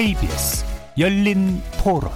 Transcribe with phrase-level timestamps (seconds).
[0.00, 0.64] KBS
[0.98, 2.10] 열린 토론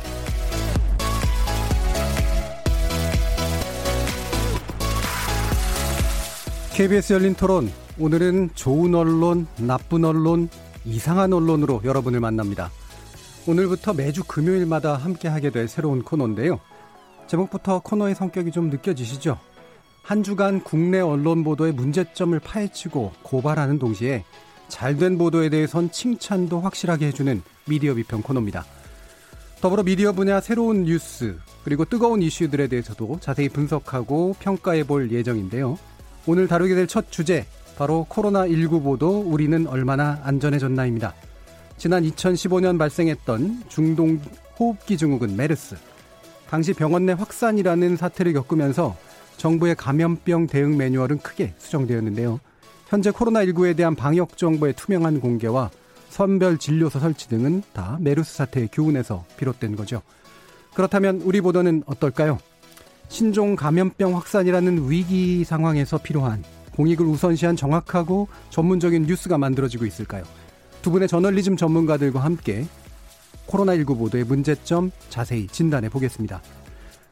[6.73, 10.49] KBS 열린 토론 오늘은 좋은 언론, 나쁜 언론,
[10.87, 12.71] 이상한 언론으로 여러분을 만납니다.
[13.47, 16.61] 오늘부터 매주 금요일마다 함께 하게 될 새로운 코너인데요.
[17.27, 19.39] 제목부터 코너의 성격이 좀 느껴지시죠?
[20.03, 24.25] 한 주간 국내 언론 보도의 문제점을 파헤치고 고발하는 동시에
[24.69, 28.65] 잘된 보도에 대해선 칭찬도 확실하게 해주는 미디어 비평 코너입니다.
[29.61, 35.79] 더불어 미디어 분야 새로운 뉴스 그리고 뜨거운 이슈들에 대해서도 자세히 분석하고 평가해 볼 예정인데요.
[36.27, 37.47] 오늘 다루게 될 첫 주제
[37.77, 41.15] 바로 코로나19 보도 우리는 얼마나 안전해졌나입니다.
[41.77, 44.21] 지난 2015년 발생했던 중동
[44.59, 45.77] 호흡기 증후군 메르스
[46.49, 48.97] 당시 병원 내 확산이라는 사태를 겪으면서
[49.39, 52.39] 정부의 감염병 대응 매뉴얼은 크게 수정되었는데요.
[52.95, 55.69] 현재 코로나19에 대한 방역 정보의 투명한 공개와
[56.11, 60.01] 선별 진료소 설치 등은 다 메르스 사태의 교훈에서 비롯된 거죠.
[60.75, 62.39] 그렇다면 우리 보도는 어떨까요?
[63.09, 66.45] 신종 감염병 확산이라는 위기 상황에서 필요한
[66.77, 70.23] 공익을 우선시한 정확하고 전문적인 뉴스가 만들어지고 있을까요?
[70.81, 72.65] 두 분의 저널리즘 전문가들과 함께
[73.49, 76.41] 코로나19 보도의 문제점 자세히 진단해 보겠습니다.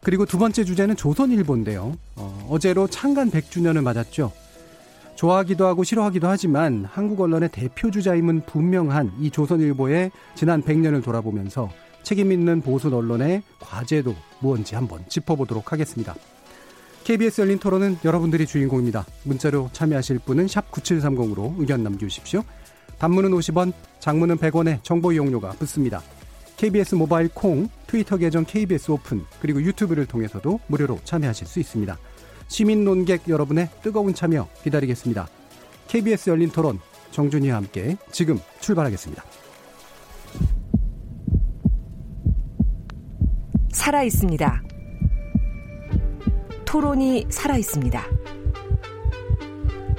[0.04, 1.96] 그리고 두 번째 주제는 조선일보인데요.
[2.14, 4.30] 어, 제로 창간 100주년을 맞았죠.
[5.22, 11.70] 좋아하기도 하고 싫어하기도 하지만 한국 언론의 대표 주자임은 분명한 이 조선일보의 지난 100년을 돌아보면서
[12.02, 16.16] 책임 있는 보수 언론의 과제도 무언지 한번 짚어보도록 하겠습니다.
[17.04, 19.06] KBS 열린 토론은 여러분들이 주인공입니다.
[19.22, 22.42] 문자로 참여하실 분은 9730으로 의견 남겨주십시오.
[22.98, 26.02] 단문은 50원, 장문은 100원에 정보 이용료가 붙습니다.
[26.56, 31.96] KBS 모바일 콩, 트위터 계정 KBS 오픈, 그리고 유튜브를 통해서도 무료로 참여하실 수 있습니다.
[32.52, 35.26] 시민 논객 여러분의 뜨거운 참여 기다리겠습니다.
[35.88, 36.80] KBS 열린 토론
[37.10, 39.24] 정준이와 함께 지금 출발하겠습니다.
[43.72, 44.62] 살아 있습니다.
[46.66, 48.04] 토론이 살아 있습니다.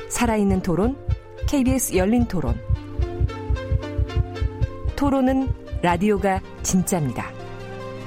[0.10, 0.96] 살아있는 토론,
[1.48, 2.56] KBS 열린 토론.
[4.96, 7.32] 토론은 라디오가 진짜입니다.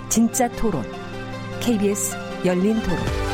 [0.09, 0.85] 진짜 토론,
[1.61, 3.26] KBS 열린 토론.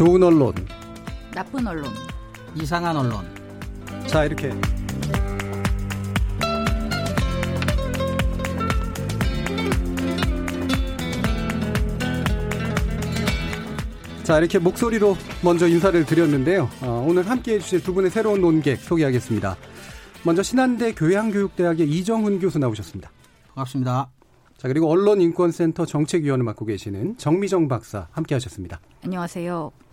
[0.00, 0.54] 좋은 언론,
[1.34, 1.92] 나쁜 언론,
[2.54, 3.22] 이상한 언론.
[4.06, 4.50] 자, 이렇게.
[14.22, 16.70] 자, 이렇게 목소리로 먼저 인사를 드렸는데요.
[16.80, 19.58] 어, 오늘 함께 해주실 두 분의 새로운 논객 소개하겠습니다.
[20.24, 23.10] 먼저 신한대 교양교육대학의 이정훈 교수 나오셨습니다.
[23.48, 24.08] 반갑습니다.
[24.56, 28.80] 자, 그리고 언론인권센터 정책위원을 맡고 계시는 정미정 박사 함께 하셨습니다.
[29.04, 29.89] 안녕하세요.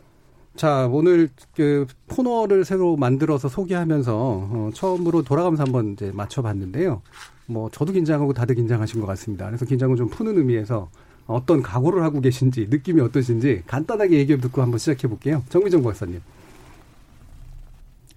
[0.58, 7.02] 자, 오늘 그 코너를 새로 만들어서 소개하면서 어, 처음으로 돌아가면서 한번 이제 맞춰봤는데요.
[7.46, 9.46] 뭐 저도 긴장하고 다들 긴장하신 것 같습니다.
[9.46, 10.90] 그래서 긴장을 좀 푸는 의미에서
[11.28, 15.44] 어떤 각오를 하고 계신지 느낌이 어떠신지 간단하게 얘기 듣고 한번 시작해 볼게요.
[15.50, 16.22] 정미정 박사님.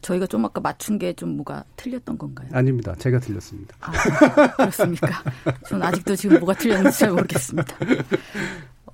[0.00, 2.48] 저희가 좀 아까 맞춘 게 좀 뭐가 틀렸던 건가요?
[2.52, 2.94] 아닙니다.
[2.98, 3.76] 제가 틀렸습니다.
[3.80, 3.92] 아,
[4.56, 5.22] 그렇습니까?
[5.68, 7.76] 저는 아직도 지금 뭐가 틀렸는지 잘 모르겠습니다.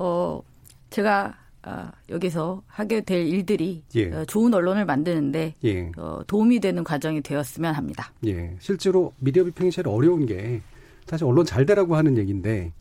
[0.01, 0.43] 어,
[0.91, 1.35] 제가
[1.69, 4.13] 아, 여기서 하게 될 일들이 예.
[4.13, 5.91] 어, 좋은 언론을 만드는데 예.
[5.97, 8.13] 어, 도움이 되는 과정이 되었으면 합니다.
[8.25, 8.55] 예.
[8.61, 10.63] 실제로 미디어 비평이 제일 어려운 게
[11.07, 12.73] 사실 언론 잘 되라고 하는 얘기인데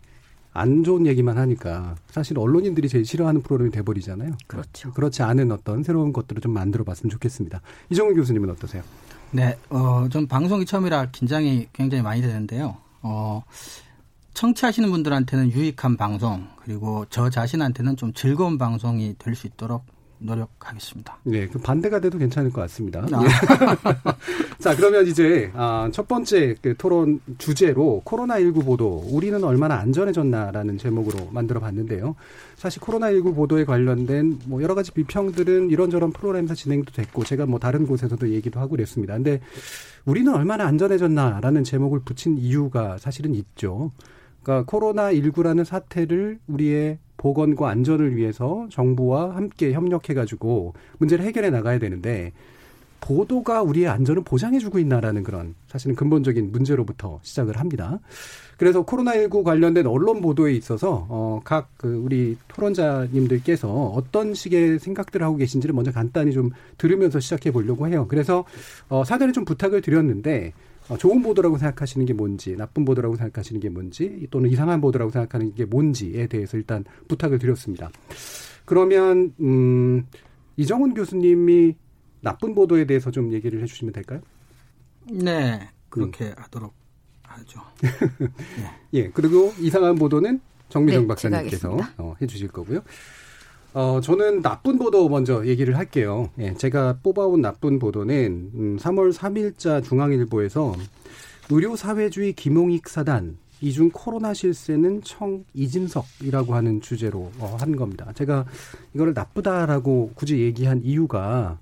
[0.54, 4.34] 안 좋은 얘기만 하니까 사실 언론인들이 제일 싫어하는 프로그램이 돼버리잖아요.
[4.46, 4.94] 그렇죠.
[4.94, 7.62] 그렇지 않은 어떤 새로운 것들을 좀 만들어 봤으면 좋겠습니다.
[7.90, 8.84] 이정훈 교수님은 어떠세요?
[9.32, 12.78] 네, 어, 전 방송이 처음이라 긴장이 굉장히 많이 되는데요.
[13.02, 13.44] 어,
[14.36, 19.86] 청취하시는 분들한테는 유익한 방송, 그리고 저 자신한테는 좀 즐거운 방송이 될 수 있도록
[20.18, 21.18] 노력하겠습니다.
[21.24, 23.06] 네, 그 반대가 돼도 괜찮을 것 같습니다.
[23.12, 23.22] 아.
[23.24, 23.28] 예.
[24.60, 31.30] 자, 그러면 이제 아, 첫 번째 그 토론 주제로 코로나19 보도 우리는 얼마나 안전해졌나라는 제목으로
[31.32, 32.16] 만들어 봤는데요.
[32.56, 37.86] 사실 코로나19 보도에 관련된 뭐 여러 가지 비평들은 이런저런 프로그램에서 진행도 됐고 제가 뭐 다른
[37.86, 39.14] 곳에서도 얘기도 하고 그랬습니다.
[39.16, 39.42] 근데
[40.06, 43.92] 우리는 얼마나 안전해졌나라는 제목을 붙인 이유가 사실은 있죠.
[44.46, 51.80] 그러니까 코로나 19라는 사태를 우리의 보건과 안전을 위해서 정부와 함께 협력해 가지고 문제를 해결해 나가야
[51.80, 52.32] 되는데
[53.02, 58.00] 보도가 우리의 안전을 보장해주고 있나라는 그런 사실은 근본적인 문제로부터 시작을 합니다.
[58.58, 65.36] 그래서 코로나19 관련된 언론 보도에 있어서 어, 각 그 우리 토론자님들께서 어떤 식의 생각들을 하고
[65.36, 66.50] 계신지를 먼저 간단히 좀
[66.80, 68.08] 들으면서 시작해 보려고 해요.
[68.10, 68.44] 그래서
[68.90, 70.65] 어, 사전에 좀 부탁을 드렸는데 어,
[71.00, 75.66] 좋은 보도라고 생각하시는 게 뭔지, 나쁜 보도라고 생각하시는 게 뭔지, 또는 이상한 보도라고 생각하는 게
[75.66, 77.90] 뭔지에 대해서 일단 부탁을 드렸습니다.
[78.66, 80.06] 그러면 음,
[80.58, 81.76] 이정훈 교수님이
[82.22, 84.22] 나쁜 보도에 대해서 좀 얘기를 해주시면 될까요?
[85.12, 86.34] 네, 그렇게 음.
[86.38, 86.74] 하도록
[87.24, 87.62] 하죠.
[87.82, 87.90] 네.
[88.94, 90.40] 예, 그리고 이상한 보도는
[90.70, 92.82] 정미정 네, 박사님께서 어, 해주실 거고요.
[93.76, 96.30] 어, 저는 나쁜 보도 먼저 얘기를 할게요.
[96.40, 100.74] 예, 제가 뽑아온 나쁜 보도는 음, 3월 3일자 중앙일보에서
[101.50, 108.14] 의료사회주의 김용익 사단 이중 코로나 실세는 청 이진석이라고 하는 주제로 어, 한 겁니다.
[108.16, 108.46] 제가
[108.94, 111.60] 이거를 나쁘다라고 굳이 얘기한 이유가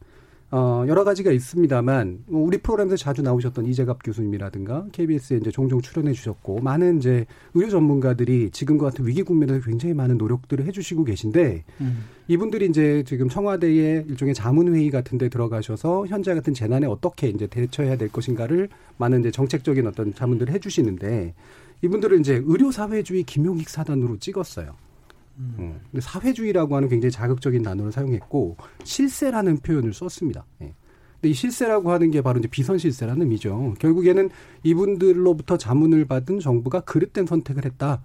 [0.55, 6.13] 어, 여러 가지가 있습니다만, 뭐 우리 프로그램에서 자주 나오셨던 이재갑 교수님이라든가, KBS에 이제 종종 출연해
[6.13, 11.63] 주셨고, 많은 이제 의료 전문가들이 지금과 같은 위기 국면에서 굉장히 많은 노력들을 해 주시고 계신데,
[11.81, 12.03] 음.
[12.27, 17.97] 이분들이 이제 지금 청와대의 일종의 자문회의 같은 데 들어가셔서 현재 같은 재난에 어떻게 이제 대처해야
[17.97, 21.33] 될 것인가를 많은 이제 정책적인 어떤 자문들을 해 주시는데,
[21.81, 24.75] 이분들은 이제 의료 사회주의 김용익 사단으로 찍었어요.
[25.37, 25.55] 음.
[25.57, 30.45] 어, 근데 사회주의라고 하는 굉장히 자극적인 단어를 사용했고 실세라는 표현을 썼습니다.
[30.61, 30.73] 예.
[31.15, 33.75] 근데 이 실세라고 하는 게 바로 이제 비선 실세라는 의미죠.
[33.79, 34.29] 결국에는
[34.63, 38.03] 이분들로부터 자문을 받은 정부가 그릇된 선택을 했다.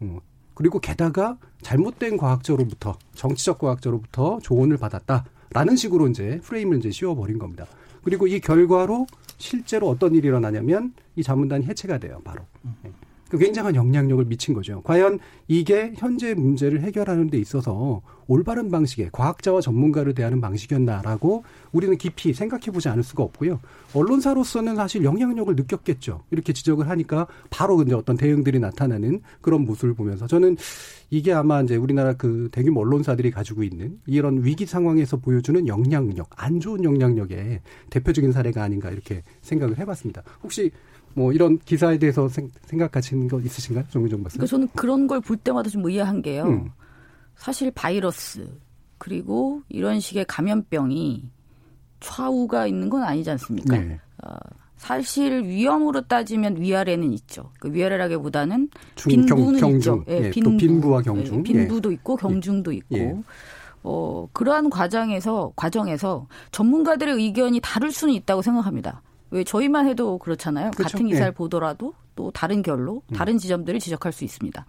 [0.00, 0.18] 어,
[0.54, 7.66] 그리고 게다가 잘못된 과학자로부터 정치적 과학자로부터 조언을 받았다라는 식으로 이제 프레임을 이제 씌워버린 겁니다.
[8.02, 9.06] 그리고 이 결과로
[9.38, 12.42] 실제로 어떤 일이 일어나냐면 이 자문단이 해체가 돼요, 바로.
[12.84, 12.92] 예.
[13.28, 14.82] 그 굉장한 영향력을 미친 거죠.
[14.82, 15.18] 과연
[15.48, 22.66] 이게 현재 문제를 해결하는 데 있어서 올바른 방식의 과학자와 전문가를 대하는 방식이었나라고 우리는 깊이 생각해
[22.66, 23.60] 보지 않을 수가 없고요.
[23.94, 26.22] 언론사로서는 사실 영향력을 느꼈겠죠.
[26.30, 30.56] 이렇게 지적을 하니까 바로 이제 어떤 대응들이 나타나는 그런 모습을 보면서 저는
[31.10, 36.60] 이게 아마 이제 우리나라 그 대규모 언론사들이 가지고 있는 이런 위기 상황에서 보여주는 영향력, 안
[36.60, 37.60] 좋은 영향력의
[37.90, 40.22] 대표적인 사례가 아닌가 이렇게 생각을 해봤습니다.
[40.42, 40.70] 혹시
[41.14, 44.36] 뭐 이런 기사에 대해서 생, 각하시는 거 있으신가요, 정민정 박사?
[44.36, 46.44] 그러니까 저는 그런 걸 볼 때마다 좀 의아한 게요.
[46.44, 46.70] 음.
[47.36, 48.48] 사실 바이러스
[48.98, 51.28] 그리고 이런 식의 감염병이
[52.00, 53.76] 좌우가 있는 건 아니지 않습니까?
[53.78, 53.98] 네.
[54.24, 54.34] 어,
[54.76, 57.50] 사실 위험으로 따지면 위아래는 있죠.
[57.58, 60.04] 그 위아래라기보다는 중, 빈부는 경, 있죠.
[60.08, 61.38] 예, 예, 빈부, 빈부와 경중.
[61.38, 61.94] 예, 빈부도 예.
[61.94, 62.76] 있고 경중도 예.
[62.78, 62.96] 있고.
[62.96, 63.14] 예.
[63.82, 69.02] 어, 그러한 과정에서 과정에서 전문가들의 의견이 다를 수는 있다고 생각합니다.
[69.34, 70.70] 왜 저희만 해도 그렇잖아요.
[70.70, 70.92] 그렇죠?
[70.92, 71.34] 같은 기사를 네.
[71.34, 73.16] 보더라도 또 다른 결로 음.
[73.16, 74.64] 다른 지점들을 지적할 수 있습니다.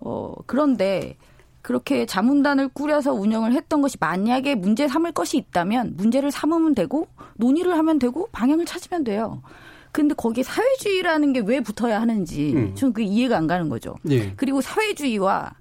[0.00, 1.16] 어, 그런데
[1.62, 7.76] 그렇게 자문단을 꾸려서 운영을 했던 것이 만약에 문제 삼을 것이 있다면 문제를 삼으면 되고 논의를
[7.78, 9.42] 하면 되고 방향을 찾으면 돼요.
[9.90, 12.74] 근데 거기에 사회주의라는 게 왜 붙어야 하는지 음.
[12.74, 13.94] 저는 그게 이해가 안 가는 거죠.
[14.10, 14.34] 예.
[14.36, 15.54] 그리고 사회주의와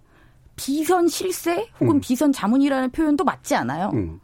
[0.57, 2.01] 비선 실세 혹은 음.
[2.01, 3.91] 비선 자문이라는 표현도 맞지 않아요.
[3.94, 4.19] 음.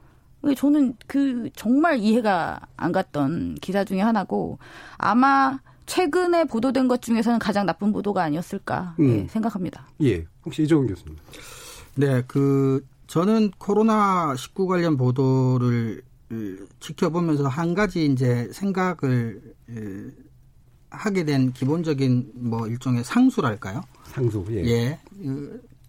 [0.55, 4.59] 저는 그 정말 이해가 안 갔던 기사 중에 하나고
[4.97, 9.09] 아마 최근에 보도된 것 중에서는 가장 나쁜 보도가 아니었을까 음.
[9.09, 9.87] 예, 생각합니다.
[10.01, 11.17] 예, 혹시 이정훈 교수님.
[11.95, 16.01] 네, 그 저는 코로나 19 관련 보도를
[16.79, 19.41] 지켜보면서 한 가지 이제 생각을
[20.89, 23.81] 하게 된 기본적인 뭐 일종의 상수랄까요?
[24.05, 24.63] 상수, 예.
[24.65, 24.99] 예.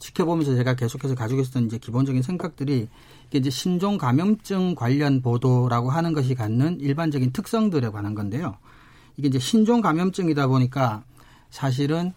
[0.04, 2.88] 그 지켜보면서 제가 계속해서 가지고 있었던 이제 기본적인 생각들이
[3.28, 8.58] 이게 이제 신종 감염증 관련 보도라고 하는 것이 갖는 일반적인 특성들에 관한 건데요.
[9.16, 11.04] 이게 이제 신종 감염증이다 보니까
[11.50, 12.12] 사실은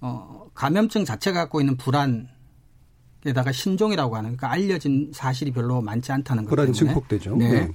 [0.00, 2.28] 어 감염증 자체가 갖고 있는 불안
[3.24, 7.36] 에다가 신종이라고 하는 그러니까 알려진 사실이 별로 많지 않다는 것 때문에 증폭되죠.
[7.36, 7.52] 네.
[7.52, 7.72] 네.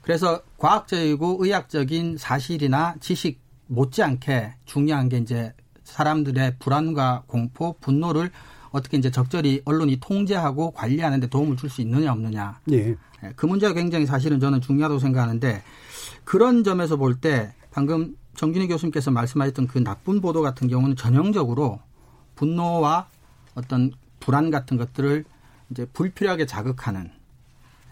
[0.00, 5.52] 그래서 과학적이고 의학적인 사실이나 지식 못지않게 중요한 게 이제
[5.84, 8.30] 사람들의 불안과 공포, 분노를
[8.76, 12.60] 어떻게 이제 적절히 언론이 통제하고 관리하는 데 도움을 줄 수 있느냐 없느냐.
[12.72, 12.90] 예.
[13.24, 13.32] 예.
[13.34, 15.62] 그 문제가 굉장히 사실은 저는 중요하다고 생각하는데
[16.24, 21.80] 그런 점에서 볼 때 방금 정준희 교수님께서 말씀하셨던 그 나쁜 보도 같은 경우는 전형적으로
[22.34, 23.08] 분노와
[23.54, 25.24] 어떤 불안 같은 것들을
[25.70, 27.10] 이제 불필요하게 자극하는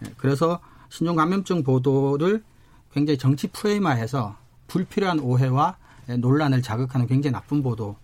[0.05, 0.13] 예.
[0.17, 2.43] 그래서 신종 감염증 보도를
[2.93, 4.37] 굉장히 정치 프레임화해서
[4.67, 5.77] 불필요한 오해와
[6.19, 7.97] 논란을 자극하는 굉장히 나쁜 보도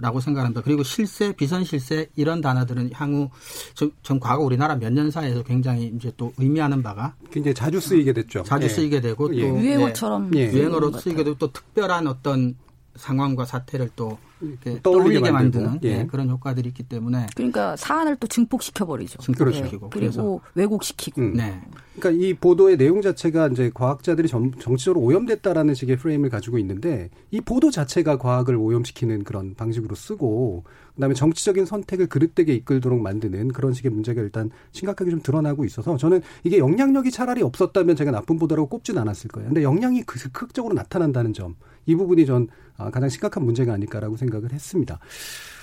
[0.00, 0.62] 라고 생각합니다.
[0.62, 3.30] 그리고 실세, 비선 실세 이런 단어들은 향후
[3.74, 8.12] 전, 전 과거 우리나라 몇 년 사이에서 굉장히 이제 또 의미하는 바가 굉장히 자주 쓰이게
[8.12, 8.42] 됐죠.
[8.42, 8.68] 자주 예.
[8.68, 9.42] 쓰이게 되고 예.
[9.42, 10.50] 또 유행어처럼 예.
[10.52, 12.56] 유행어로 쓰이게 되고 또 특별한 어떤
[12.96, 15.98] 상황과 사태를 또 떠올리게, 떠올리게 만드는 예.
[15.98, 19.18] 네, 그런 효과들이 있기 때문에 그러니까 사안을 또 증폭시켜 버리죠.
[19.18, 20.00] 증폭시키고 네.
[20.00, 21.20] 그리고 왜곡시키고.
[21.20, 21.34] 음.
[21.34, 21.60] 네.
[21.98, 27.40] 그러니까 이 보도의 내용 자체가 이제 과학자들이 정, 정치적으로 오염됐다라는 식의 프레임을 가지고 있는데 이
[27.40, 30.64] 보도 자체가 과학을 오염시키는 그런 방식으로 쓰고
[31.00, 36.20] 그다음에 정치적인 선택을 그릇되게 이끌도록 만드는 그런 식의 문제가 일단 심각하게 좀 드러나고 있어서 저는
[36.44, 39.48] 이게 영향력이 차라리 없었다면 제가 나쁜 보도라고 꼽진 않았을 거예요.
[39.48, 44.98] 근데 영향이 극적으로 나타난다는 점, 이 부분이 전 아, 가장 심각한 문제가 아닐까라고 생각을 했습니다.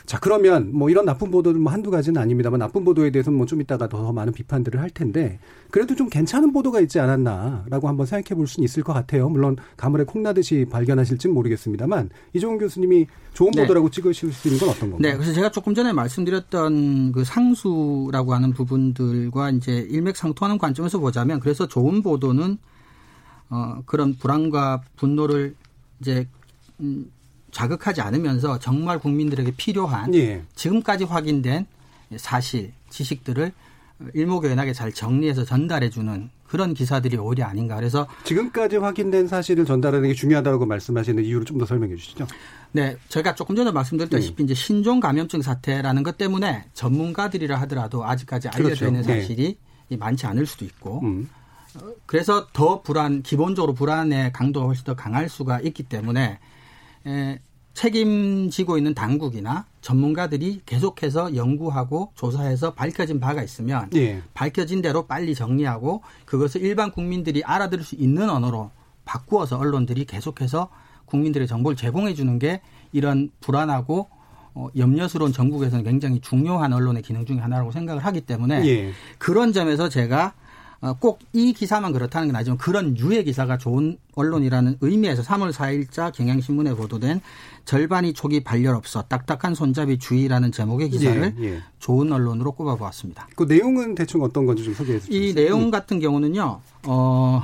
[0.07, 3.61] 자, 그러면 뭐 이런 나쁜 보도는 뭐 한두 가지는 아닙니다만 나쁜 보도에 대해서는 뭐 좀
[3.61, 5.39] 이따가 더 많은 비판들을 할 텐데
[5.71, 9.29] 그래도 좀 괜찮은 보도가 있지 않았나라고 한번 생각해 볼 수는 있을 것 같아요.
[9.29, 13.61] 물론 가물에 콩나듯이 발견하실지는 모르겠습니다만 이종훈 교수님이 좋은 네.
[13.61, 14.99] 보도라고 찍으실 수 있는 건 어떤 건가요?
[14.99, 21.67] 네, 그래서 제가 조금 전에 말씀드렸던 그 상수라고 하는 부분들과 이제 일맥상통하는 관점에서 보자면 그래서
[21.67, 22.57] 좋은 보도는
[23.49, 25.55] 어 그런 불안과 분노를
[26.01, 26.27] 이제
[26.81, 27.09] 음
[27.57, 30.43] 자극하지 않으면서 정말 국민들에게 필요한 예.
[30.53, 31.65] 지금까지 확인된
[32.15, 33.51] 사실, 지식들을
[34.13, 37.75] 일목요연하게 잘 정리해서 전달해주는 그런 기사들이 오히려 아닌가.
[37.75, 42.27] 그래서 지금까지 확인된 사실을 전달하는 게 중요하다고 말씀하시는 이유를 좀 더 설명해 주시죠.
[42.73, 44.45] 네, 제가 조금 전에 말씀드렸다시피 음.
[44.45, 48.85] 이제 신종 감염증 사태라는 것 때문에 전문가들이라 하더라도 아직까지 알려져 그렇죠.
[48.85, 49.21] 있는 네.
[49.21, 49.57] 사실이
[49.89, 49.97] 네.
[49.97, 51.01] 많지 않을 수도 있고.
[51.01, 51.27] 음.
[52.05, 56.37] 그래서 더 불안, 기본적으로 불안의 강도가 훨씬 더 강할 수가 있기 때문에
[57.07, 57.39] 에,
[57.77, 64.23] 책임지고 있는 당국이나 전문가들이 계속해서 연구하고 조사해서 밝혀진 바가 있으면 예.
[64.33, 68.71] 밝혀진 대로 빨리 정리하고 그것을 일반 국민들이 알아들을 수 있는 언어로
[69.05, 70.69] 바꾸어서 언론들이 계속해서
[71.05, 72.61] 국민들의 정보를 제공해 주는 게
[72.93, 74.09] 이런 불안하고
[74.55, 78.91] 어, 염려스러운 전국에서는 굉장히 중요한 언론의 기능 중의 하나라고 생각을 하기 때문에 예.
[79.19, 80.46] 그런 점에서 제가 어,
[80.99, 86.73] 꼭 이 기사만 그렇다는 건 아니지만 그런 유의 기사가 좋은 언론이라는 의미에서 3월 4일자 경향신문에
[86.73, 87.21] 보도된
[87.65, 91.61] 절반이 초기 발열 없어 딱딱한 손잡이 주의라는 제목의 기사를 예, 예.
[91.79, 93.27] 좋은 언론으로 꼽아보았습니다.
[93.35, 95.15] 그 내용은 대충 어떤 건지 좀 소개해 주세요.
[95.15, 95.71] 이 내용 음.
[95.71, 96.61] 같은 경우는요.
[96.87, 97.43] 어,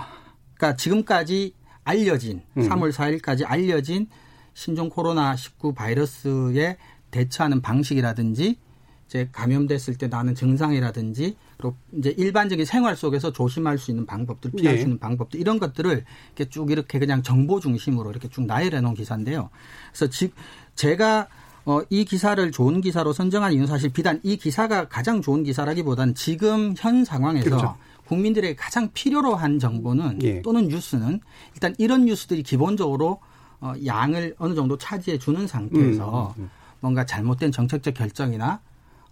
[0.55, 2.67] 그러니까 지금까지 알려진 음.
[2.67, 4.07] 3월 4일까지 알려진
[4.55, 6.77] 신종 코로나 19 바이러스에
[7.11, 8.57] 대처하는 방식이라든지
[9.05, 14.75] 이제 감염됐을 때 나는 증상이라든지 그리고 이제 일반적인 생활 속에서 조심할 수 있는 방법들, 피할
[14.75, 14.79] 예.
[14.79, 16.03] 수 있는 방법들 이런 것들을
[16.35, 19.49] 이렇게 쭉 이렇게 그냥 정보 중심으로 이렇게 쭉 나열해 놓은 기사인데요.
[19.91, 20.33] 그래서 즉
[20.75, 21.27] 제가
[21.65, 26.73] 어, 이 기사를 좋은 기사로 선정한 이유는 사실 비단 이 기사가 가장 좋은 기사라기보다는 지금
[26.77, 27.77] 현 상황에서 그렇죠.
[28.07, 30.41] 국민들에게 가장 필요로 한 정보는 예.
[30.41, 31.21] 또는 뉴스는
[31.53, 33.21] 일단 이런 뉴스들이 기본적으로
[33.61, 36.49] 어, 양을 어느 정도 차지해 주는 상태에서 음, 음, 음.
[36.81, 38.59] 뭔가 잘못된 정책적 결정이나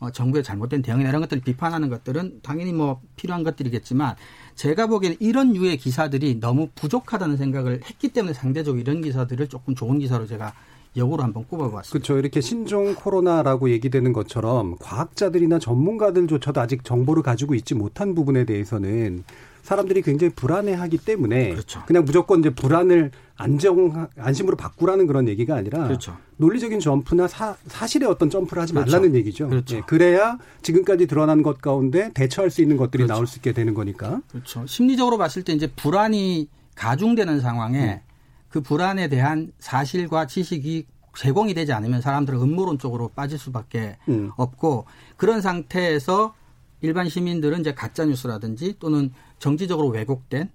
[0.02, 4.16] 어, 정부의 잘못된 대응이나 이런 것들을 비판하는 것들은 당연히 뭐 필요한 것들이겠지만
[4.56, 10.00] 제가 보기에는 이런 유의 기사들이 너무 부족하다는 생각을 했기 때문에 상대적으로 이런 기사들을 조금 좋은
[10.00, 10.54] 기사로 제가
[10.96, 11.90] 역으로 한번 꼽아봤습니다.
[11.92, 12.18] 그렇죠.
[12.18, 19.24] 이렇게 신종 코로나라고 얘기되는 것처럼 과학자들이나 전문가들조차도 아직 정보를 가지고 있지 못한 부분에 대해서는
[19.64, 21.84] 사람들이 굉장히 불안해하기 때문에 그렇죠.
[21.86, 26.18] 그냥 무조건 이제 불안을 안정 안심으로 바꾸라는 그런 얘기가 아니라 그렇죠.
[26.38, 28.92] 논리적인 점프나 사, 사실의 어떤 점프를 하지 그렇죠.
[28.92, 29.50] 말라는 얘기죠.
[29.50, 29.78] 그렇죠.
[29.78, 33.14] 예, 그래야 지금까지 드러난 것 가운데 대처할 수 있는 것들이 그렇죠.
[33.14, 34.22] 나올 수 있게 되는 거니까.
[34.30, 34.66] 그렇죠.
[34.66, 38.11] 심리적으로 봤을 때 이제 불안이 가중되는 상황에 음.
[38.52, 40.86] 그 불안에 대한 사실과 지식이
[41.18, 44.32] 제공이 되지 않으면 사람들은 음모론 쪽으로 빠질 수밖에 음.
[44.36, 44.86] 없고
[45.18, 46.36] 그런 상태에서
[46.82, 50.50] 일반 시민들은 이제 가짜 뉴스라든지 또는 정치적으로 왜곡된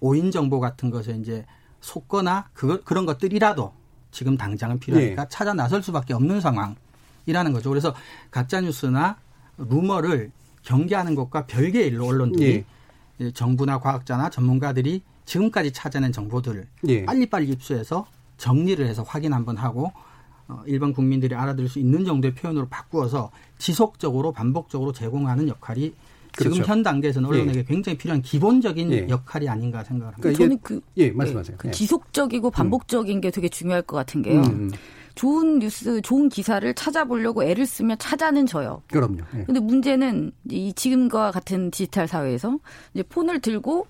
[0.00, 1.44] 오인 정보 같은 것에 이제
[1.80, 3.72] 속거나 그 그런 것들이라도
[4.10, 5.28] 지금 당장은 필요하니까 네.
[5.30, 7.70] 찾아 나설 수밖에 없는 상황이라는 거죠.
[7.70, 7.94] 그래서
[8.30, 9.18] 가짜 뉴스나
[9.56, 10.30] 루머를
[10.62, 12.64] 경계하는 것과 별개의 일로 언론들이
[13.18, 13.30] 네.
[13.32, 17.04] 정부나 과학자나 전문가들이 지금까지 찾아낸 정보들을 네.
[17.04, 18.06] 빨리빨리 입수해서
[18.38, 19.92] 정리를 해서 확인 한번 하고
[20.48, 25.94] 어, 일반 국민들이 알아들을 수 있는 정도의 표현으로 바꾸어서 지속적으로 반복적으로 제공하는 역할이
[26.36, 26.54] 그렇죠.
[26.54, 27.64] 지금 현 단계에서는 언론에게 예.
[27.64, 29.06] 굉장히 필요한 기본적인 예.
[29.08, 30.22] 역할이 아닌가 생각을 합니다.
[30.22, 31.56] 그러니까 저는 그, 예, 말씀하세요.
[31.58, 33.20] 그 지속적이고 반복적인 음.
[33.20, 34.40] 게 되게 중요할 것 같은 게요.
[34.40, 34.44] 음.
[34.44, 34.70] 음.
[35.14, 38.82] 좋은 뉴스, 좋은 기사를 찾아보려고 애를 쓰면 찾아는 져요.
[38.90, 39.18] 그럼요.
[39.36, 39.44] 예.
[39.44, 42.58] 근데 문제는 이 지금과 같은 디지털 사회에서
[42.94, 43.86] 이제 폰을 들고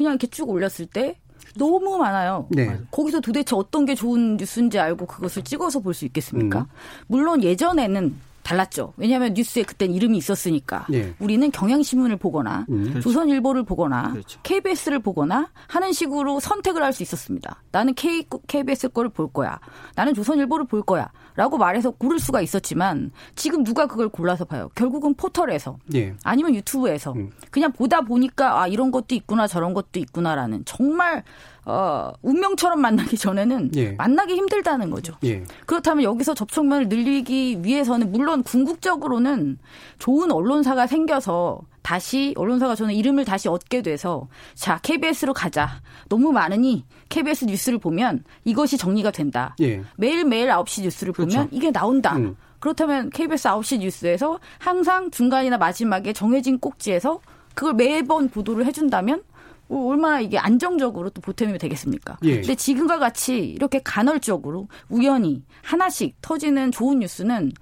[0.00, 1.18] 그냥 이렇게 쭉 올렸을 때
[1.58, 2.46] 너무 많아요.
[2.50, 2.78] 네.
[2.90, 6.60] 거기서 도대체 어떤 게 좋은 뉴스인지 알고 그것을 찍어서 볼 수 있겠습니까?
[6.60, 6.64] 음.
[7.06, 8.94] 물론 예전에는 달랐죠.
[8.96, 10.86] 왜냐하면 뉴스에 그땐 이름이 있었으니까.
[10.94, 11.12] 예.
[11.18, 12.98] 우리는 경향신문을 보거나 음.
[13.02, 14.40] 조선일보를 보거나 그렇죠.
[14.42, 17.62] KBS를 보거나 하는 식으로 선택을 할 수 있었습니다.
[17.70, 19.60] 나는 K, KBS 거를 볼 거야.
[19.96, 21.10] 나는 조선일보를 볼 거야.
[21.40, 24.68] 라고 말해서 고를 수가 있었지만 지금 누가 그걸 골라서 봐요.
[24.74, 26.14] 결국은 포털에서 예.
[26.22, 27.30] 아니면 유튜브에서 음.
[27.50, 31.22] 그냥 보다 보니까 아 이런 것도 있구나 저런 것도 있구나라는 정말
[31.64, 33.92] 어 운명처럼 만나기 전에는 예.
[33.92, 35.14] 만나기 힘들다는 거죠.
[35.24, 35.42] 예.
[35.64, 39.56] 그렇다면 여기서 접촉면을 늘리기 위해서는 물론 궁극적으로는
[39.98, 45.80] 좋은 언론사가 생겨서 다시 언론사가 저는 이름을 다시 얻게 돼서 자 KBS로 가자.
[46.10, 49.54] 너무 많으니 KBS 뉴스를 보면 이것이 정리가 된다.
[49.60, 49.82] 예.
[49.96, 51.36] 매일매일 9시 뉴스를 그렇죠.
[51.36, 52.16] 보면 이게 나온다.
[52.16, 52.36] 음.
[52.60, 57.20] 그렇다면 KBS 9시 뉴스에서 항상 중간이나 마지막에 정해진 꼭지에서
[57.54, 59.22] 그걸 매번 보도를 해준다면
[59.68, 62.18] 어, 얼마나 이게 안정적으로 또 보탬이 되겠습니까?
[62.22, 62.36] 예.
[62.36, 67.52] 근데 지금과 같이 이렇게 간헐적으로 우연히 하나씩 터지는 좋은 뉴스는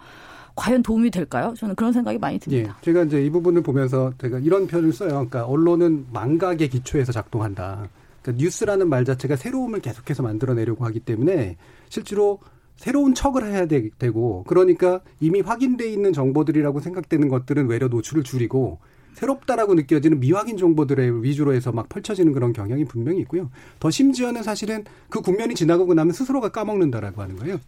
[0.56, 1.54] 과연 도움이 될까요?
[1.56, 2.38] 저는 그런 생각이 많이 예.
[2.38, 2.78] 듭니다.
[2.82, 5.10] 제가 이제 이 부분을 보면서 제가 이런 표현을 써요.
[5.10, 7.88] 그러니까 언론은 망각의 기초에서 작동한다.
[8.28, 11.56] 그러니까 뉴스라는 말 자체가 새로움을 계속해서 만들어내려고 하기 때문에
[11.88, 12.38] 실제로
[12.76, 18.78] 새로운 척을 해야 되, 고 그러니까 이미 확인돼 있는 정보들이라고 생각되는 것들은 외려 노출을 줄이고
[19.14, 23.50] 새롭다라고 느껴지는 미확인 정보들의 위주로 해서 막 펼쳐지는 그런 경향이 분명히 있고요.
[23.80, 27.58] 더 심지어는 사실은 그 국면이 지나가고 나면 스스로가 까먹는다라고 하는 거예요.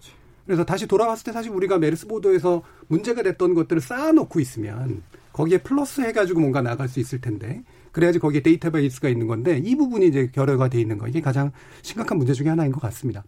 [0.46, 5.02] 그래서 다시 돌아왔을 때 사실 우리가 메르스 보도에서 문제가 됐던 것들을 쌓아놓고 있으면
[5.32, 10.06] 거기에 플러스 해가지고 뭔가 나갈 수 있을 텐데 그래야지 거기에 데이터베이스가 있는 건데 이 부분이
[10.06, 11.50] 이제 결여가 돼 있는 거 이게 가장
[11.82, 13.24] 심각한 문제 중에 하나인 것 같습니다.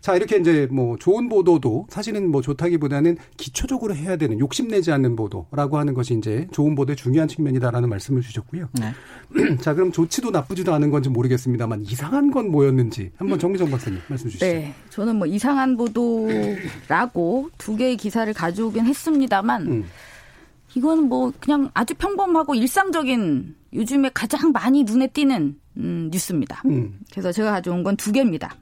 [0.00, 5.78] 자 이렇게 이제 뭐 좋은 보도도 사실은 뭐 좋다기보다는 기초적으로 해야 되는 욕심내지 않는 보도라고
[5.78, 8.68] 하는 것이 이제 좋은 보도의 중요한 측면이다라는 말씀을 주셨고요.
[8.80, 8.92] 네.
[9.60, 14.46] 자 그럼 좋지도 나쁘지도 않은 건지 모르겠습니다만 이상한 건 뭐였는지 한번 정미정 박사님 말씀 주시죠.
[14.46, 19.84] 네, 저는 뭐 이상한 보도라고 두 개의 기사를 가져오긴 했습니다만 음.
[20.74, 26.62] 이건 뭐 그냥 아주 평범하고 일상적인 요즘에 가장 많이 눈에 띄는 음, 뉴스입니다.
[26.66, 27.00] 음.
[27.10, 28.54] 그래서 제가 가져온 건 두 개입니다.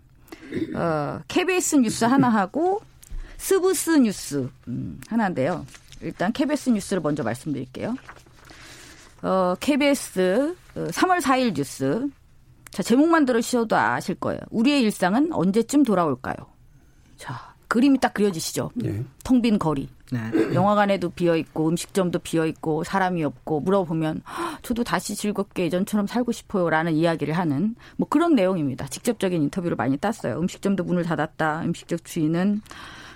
[0.74, 2.80] 어, KBS 뉴스 하나 하고
[3.36, 5.64] 스브스 뉴스 음, 하나인데요.
[6.00, 7.94] 일단 KBS 뉴스를 먼저 말씀드릴게요.
[9.22, 12.08] 어, KBS 3월 4일 뉴스.
[12.70, 14.40] 자, 제목만 들으셔도 아실 거예요.
[14.50, 16.34] 우리의 일상은 언제쯤 돌아올까요?
[17.16, 18.70] 자, 그림이 딱 그려지시죠?
[18.84, 19.02] 예.
[19.24, 19.88] 텅빈 거리.
[20.12, 20.20] 네.
[20.54, 26.32] 영화관에도 비어 있고 음식점도 비어 있고 사람이 없고 물어보면 "헉, 저도 다시 즐겁게 예전처럼 살고
[26.32, 28.86] 싶어요라는 이야기를 하는 뭐 그런 내용입니다.
[28.88, 30.38] 직접적인 인터뷰를 많이 땄어요.
[30.38, 31.62] 음식점도 문을 닫았다.
[31.64, 32.60] 음식점 주인은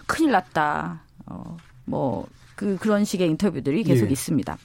[0.06, 1.02] 큰일 났다.
[1.26, 1.56] 어,
[1.88, 4.10] 어뭐그 그런 식의 인터뷰들이 계속 예.
[4.10, 4.58] 있습니다.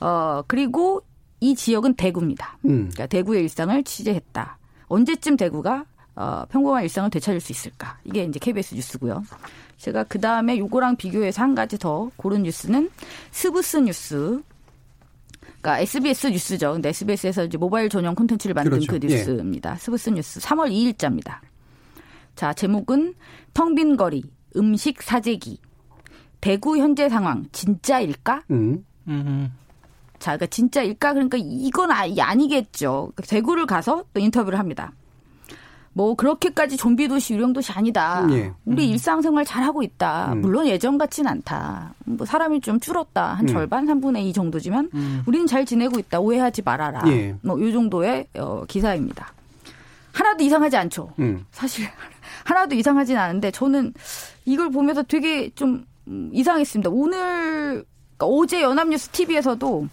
[0.00, 1.02] 어 그리고
[1.40, 2.58] 이 지역은 대구입니다.
[2.64, 2.88] 음.
[2.92, 4.58] 그러니까 대구의 일상을 취재했다.
[4.88, 5.84] 언제쯤 대구가
[6.18, 7.96] 어, 평범한 일상을 되찾을 수 있을까?
[8.02, 9.22] 이게 이제 KBS 뉴스고요.
[9.76, 12.90] 제가 그 다음에 요거랑 비교해서 한 가지 더 고른 뉴스는
[13.30, 14.42] 스브스 뉴스.
[15.60, 16.72] 그러니까 SBS 뉴스죠.
[16.72, 18.92] 근데 SBS에서 이제 모바일 전용 콘텐츠를 만든 그렇죠.
[18.92, 19.76] 그 뉴스입니다.
[19.76, 21.38] 스브스 뉴스 3월 2일자입니다.
[22.34, 23.14] 자, 제목은
[23.54, 24.24] 텅 빈 거리,
[24.56, 25.60] 음식 사재기.
[26.40, 28.42] 대구 현재 상황 진짜일까?
[28.50, 28.84] 음.
[29.06, 29.52] 음.
[30.18, 31.12] 자, 그러니까 진짜일까?
[31.12, 33.12] 그러니까 이건 아, 아니겠죠.
[33.28, 34.92] 대구를 가서 또 인터뷰를 합니다.
[35.92, 38.26] 뭐 그렇게까지 좀비 도시 유령 도시 아니다.
[38.30, 38.52] 예.
[38.64, 40.32] 우리 일상생활 잘 하고 있다.
[40.32, 40.40] 음.
[40.40, 41.94] 물론 예전 같진 않다.
[42.04, 43.34] 뭐 사람이 좀 줄었다.
[43.34, 43.46] 한 음.
[43.46, 44.90] 절반, 3분의 2 정도지만
[45.26, 46.20] 우리는 잘 지내고 있다.
[46.20, 47.02] 오해하지 말아라.
[47.08, 47.34] 예.
[47.42, 49.32] 뭐이 정도의 어, 기사입니다.
[50.12, 51.12] 하나도 이상하지 않죠.
[51.18, 51.44] 음.
[51.52, 51.86] 사실
[52.44, 53.94] 하나도 이상하진 않은데 저는
[54.44, 56.90] 이걸 보면서 되게 좀 음, 이상했습니다.
[56.90, 57.84] 오늘
[58.16, 59.88] 그러니까 어제 연합뉴스 TV에서도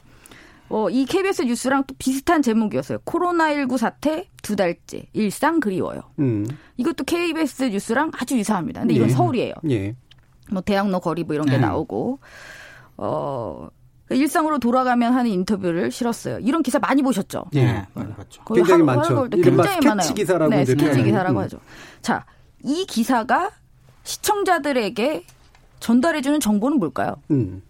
[0.75, 2.97] 어, 이 KBS 뉴스랑 또 비슷한 제목이었어요.
[3.05, 6.01] 코로나19 사태 두 달째 일상 그리워요.
[6.19, 6.45] 음.
[6.75, 8.81] 이것도 KBS 뉴스랑 아주 유사합니다.
[8.81, 9.13] 근데 이건 예.
[9.13, 9.53] 서울이에요.
[9.69, 9.95] 예.
[10.51, 11.59] 뭐 대학로 거리 뭐 이런 게 네.
[11.59, 12.19] 나오고
[12.97, 13.69] 어
[14.09, 16.39] 일상으로 돌아가면 하는 인터뷰를 실었어요.
[16.39, 17.45] 이런 기사 많이 보셨죠?
[17.53, 17.63] 예.
[17.63, 17.85] 네.
[17.93, 18.43] 많이 봤죠.
[18.43, 19.29] 굉장히 하루- 많죠.
[19.29, 20.13] 굉장히 스케치 많아요.
[20.13, 21.03] 기사라고 네, 스케치.
[21.03, 21.43] 기사라고 음.
[21.43, 21.59] 하죠.
[22.01, 22.25] 자,
[22.65, 23.49] 이 기사가
[24.03, 25.23] 시청자들에게
[25.79, 27.15] 전달해주는 정보는 뭘까요?
[27.31, 27.61] 음.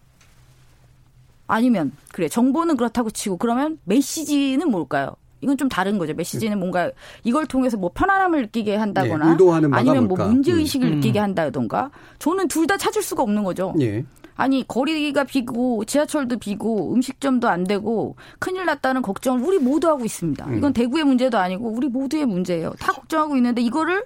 [1.48, 5.16] 아니면 그래 정보는 그렇다고 치고 그러면 메시지는 뭘까요?
[5.42, 6.14] 이건 좀 다른 거죠.
[6.14, 6.90] 메시지는 뭔가
[7.24, 10.18] 이걸 통해서 뭐 편안함을 느끼게 한다거나 예, 아니면 뭐?
[10.28, 10.96] 문제 의식을 음.
[10.96, 13.74] 느끼게 한다던가 저는 둘 다 찾을 수가 없는 거죠.
[13.80, 14.04] 예.
[14.38, 20.46] 아니 거리가 비고 지하철도 비고 음식점도 안 되고 큰일 났다는 걱정을 우리 모두 하고 있습니다.
[20.48, 20.58] 음.
[20.58, 22.74] 이건 대구의 문제도 아니고 우리 모두의 문제예요.
[22.80, 24.04] 다 걱정하고 있는데 이거를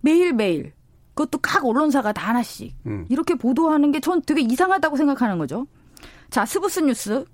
[0.00, 0.72] 매일 매일
[1.14, 3.06] 그것도 각 언론사가 다 하나씩 음.
[3.10, 5.66] 이렇게 보도하는 게 전 되게 이상하다고 생각하는 거죠.
[6.30, 7.24] 자 스브스 뉴스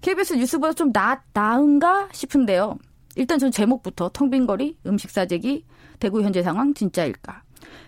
[0.00, 2.78] KBS 뉴스보다 좀 나, 나은가 싶은데요.
[3.16, 5.64] 일단 전 제목부터 텅 빈 거리 음식 사재기
[5.98, 7.42] 대구 현재 상황 진짜일까.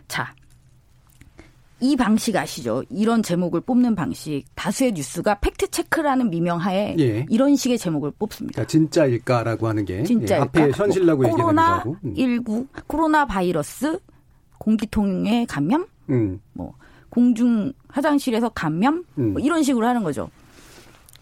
[0.09, 0.35] 자
[1.81, 2.83] 이 방식 아시죠?
[2.91, 4.45] 이런 제목을 뽑는 방식.
[4.55, 7.27] 다수의 뉴스가 팩트 체크라는 미명하에 예.
[7.31, 8.53] 이런 식의 제목을 뽑습니다.
[8.57, 10.37] 그러니까 진짜일까라고 하는 게 진짜일까?
[10.37, 11.97] 예, 앞에 현실라고 뭐, 얘기하는 거고.
[12.03, 13.99] 코로나 19, 코로나 바이러스,
[14.59, 16.39] 공기통에 감염, 음.
[16.53, 16.75] 뭐
[17.09, 19.33] 공중 화장실에서 감염, 음.
[19.33, 20.31] 뭐 이런 식으로 하는 거죠.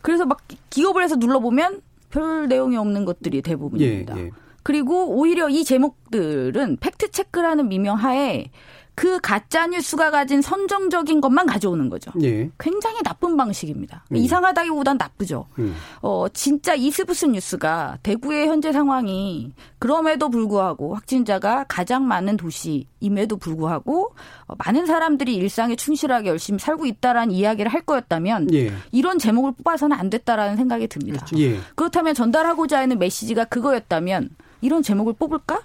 [0.03, 4.19] 그래서 막 기업을 해서 눌러보면 별 내용이 없는 것들이 대부분입니다.
[4.19, 4.31] 예, 예.
[4.63, 8.51] 그리고 오히려 이 제목들은 팩트 체크라는 미명하에
[8.99, 12.11] 그 가짜 뉴스가 가진 선정적인 것만 가져오는 거죠.
[12.21, 12.51] 예.
[12.59, 14.03] 굉장히 나쁜 방식입니다.
[14.11, 14.17] 음.
[14.17, 15.47] 이상하다기보단 나쁘죠.
[15.61, 15.73] 음.
[16.03, 24.17] 어 진짜 이스부스 뉴스가 대구의 현재 상황이 그럼에도 불구하고 확진자가 가장 많은 도시임에도 불구하고
[24.49, 28.73] 어, 많은 사람들이 일상에 충실하게 열심히 살고 있다라는 이야기를 할 거였다면 예.
[28.91, 31.25] 이런 제목을 뽑아서는 안 됐다라는 생각이 듭니다.
[31.25, 31.39] 그렇죠.
[31.39, 31.61] 예.
[31.77, 34.31] 그렇다면 전달하고자 하는 메시지가 그거였다면
[34.61, 35.63] 이런 제목을 뽑을까?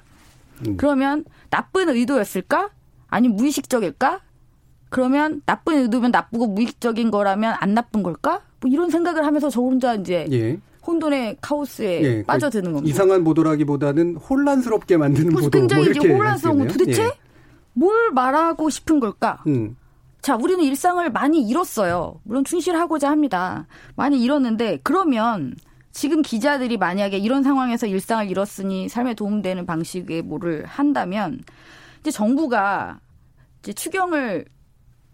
[0.67, 0.77] 음.
[0.77, 2.69] 그러면 나쁜 의도였을까?
[3.13, 4.21] 아니 무의식적일까?
[4.89, 8.41] 그러면 나쁜 의도면 나쁘고 무의식적인 거라면 안 나쁜 걸까?
[8.59, 10.59] 뭐 이런 생각을 하면서 저 혼자 이제 예.
[10.85, 12.89] 혼돈의 카오스에 예, 그러니까 빠져드는 겁니다.
[12.89, 15.49] 이상한 보도라기보다는 혼란스럽게 만드는 보도.
[15.51, 17.11] 굉장히 뭐 이제 혼란스러운 거 도대체 예.
[17.73, 19.43] 뭘 말하고 싶은 걸까?
[19.45, 19.77] 음.
[20.21, 22.19] 자, 우리는 일상을 많이 잃었어요.
[22.23, 23.67] 물론 충실하고자 합니다.
[23.95, 25.53] 많이 잃었는데 그러면
[25.91, 31.41] 지금 기자들이 만약에 이런 상황에서 일상을 잃었으니 삶에 도움되는 방식의 뭐를 한다면
[31.99, 32.99] 이제 정부가
[33.63, 34.45] 이제 추경을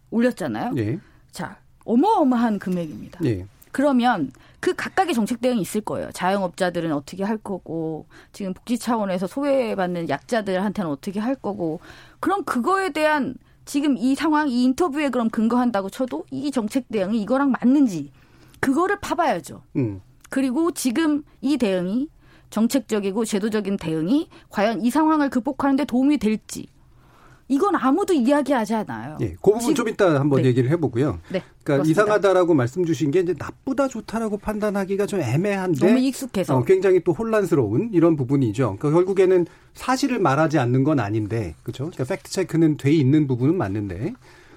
[0.09, 0.73] 올렸잖아요.
[0.77, 0.99] 예.
[1.31, 3.19] 자, 어마어마한 금액입니다.
[3.25, 3.45] 예.
[3.71, 6.12] 그러면 그 각각의 정책 대응이 있을 거예요.
[6.12, 11.79] 자영업자들은 어떻게 할 거고, 지금 복지 차원에서 소외받는 약자들한테는 어떻게 할 거고,
[12.19, 13.35] 그럼 그거에 대한
[13.65, 18.12] 지금 이 상황, 이 인터뷰에 그럼 근거한다고 쳐도 이 정책 대응이 이거랑 맞는지,
[18.59, 19.62] 그거를 파봐야죠.
[19.75, 20.01] 음.
[20.31, 22.09] 그리고 지금 이 대응이
[22.49, 26.65] 정책적이고 제도적인 대응이 과연 이 상황을 극복하는데 도움이 될지,
[27.49, 29.17] 이건 아무도 이야기하지 않아요.
[29.21, 30.49] 예, 그 부분 좀 이따 한번 네.
[30.49, 31.13] 얘기를 해보고요.
[31.29, 32.03] 네, 그러니까 그렇습니다.
[32.03, 37.12] 이상하다라고 말씀 주신 게 이제 나쁘다 좋다라고 판단하기가 좀 애매한데 너무 익숙해서 어, 굉장히 또
[37.12, 38.77] 혼란스러운 이런 부분이죠.
[38.79, 41.85] 그러니까 결국에는 사실을 말하지 않는 건 아닌데 그렇죠.
[41.85, 44.13] 그러니까 팩트 체크는 돼 있는 부분은 맞는데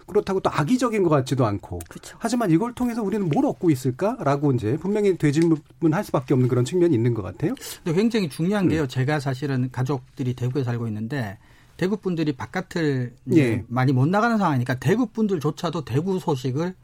[0.07, 1.79] 그렇다고 또 악의적인 것 같지도 않고.
[1.89, 2.17] 그렇죠.
[2.21, 7.15] 하지만 이걸 통해서 우리는 뭘 얻고 있을까라고 이제 분명히 되질문할 수밖에 없는 그런 측면이 있는
[7.15, 7.55] 것 같아요.
[7.83, 8.83] 근데 굉장히 중요한 게요.
[8.83, 8.89] 음.
[8.89, 11.39] 제가 사실은 가족들이 대구에 살고 있는데
[11.77, 13.65] 대구 분들이 바깥을 예.
[13.69, 16.75] 많이 못 나가는 상황이니까 대구 분들조차도 대구 소식을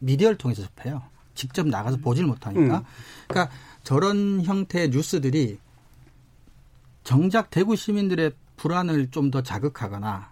[0.00, 1.02] 미디어를 통해서 접해요.
[1.34, 2.78] 직접 나가서 보질 못하니까.
[2.78, 2.84] 음.
[3.28, 5.58] 그러니까 저런 형태의 뉴스들이
[7.04, 10.30] 정작 대구 시민들의 불안을 좀 더 자극하거나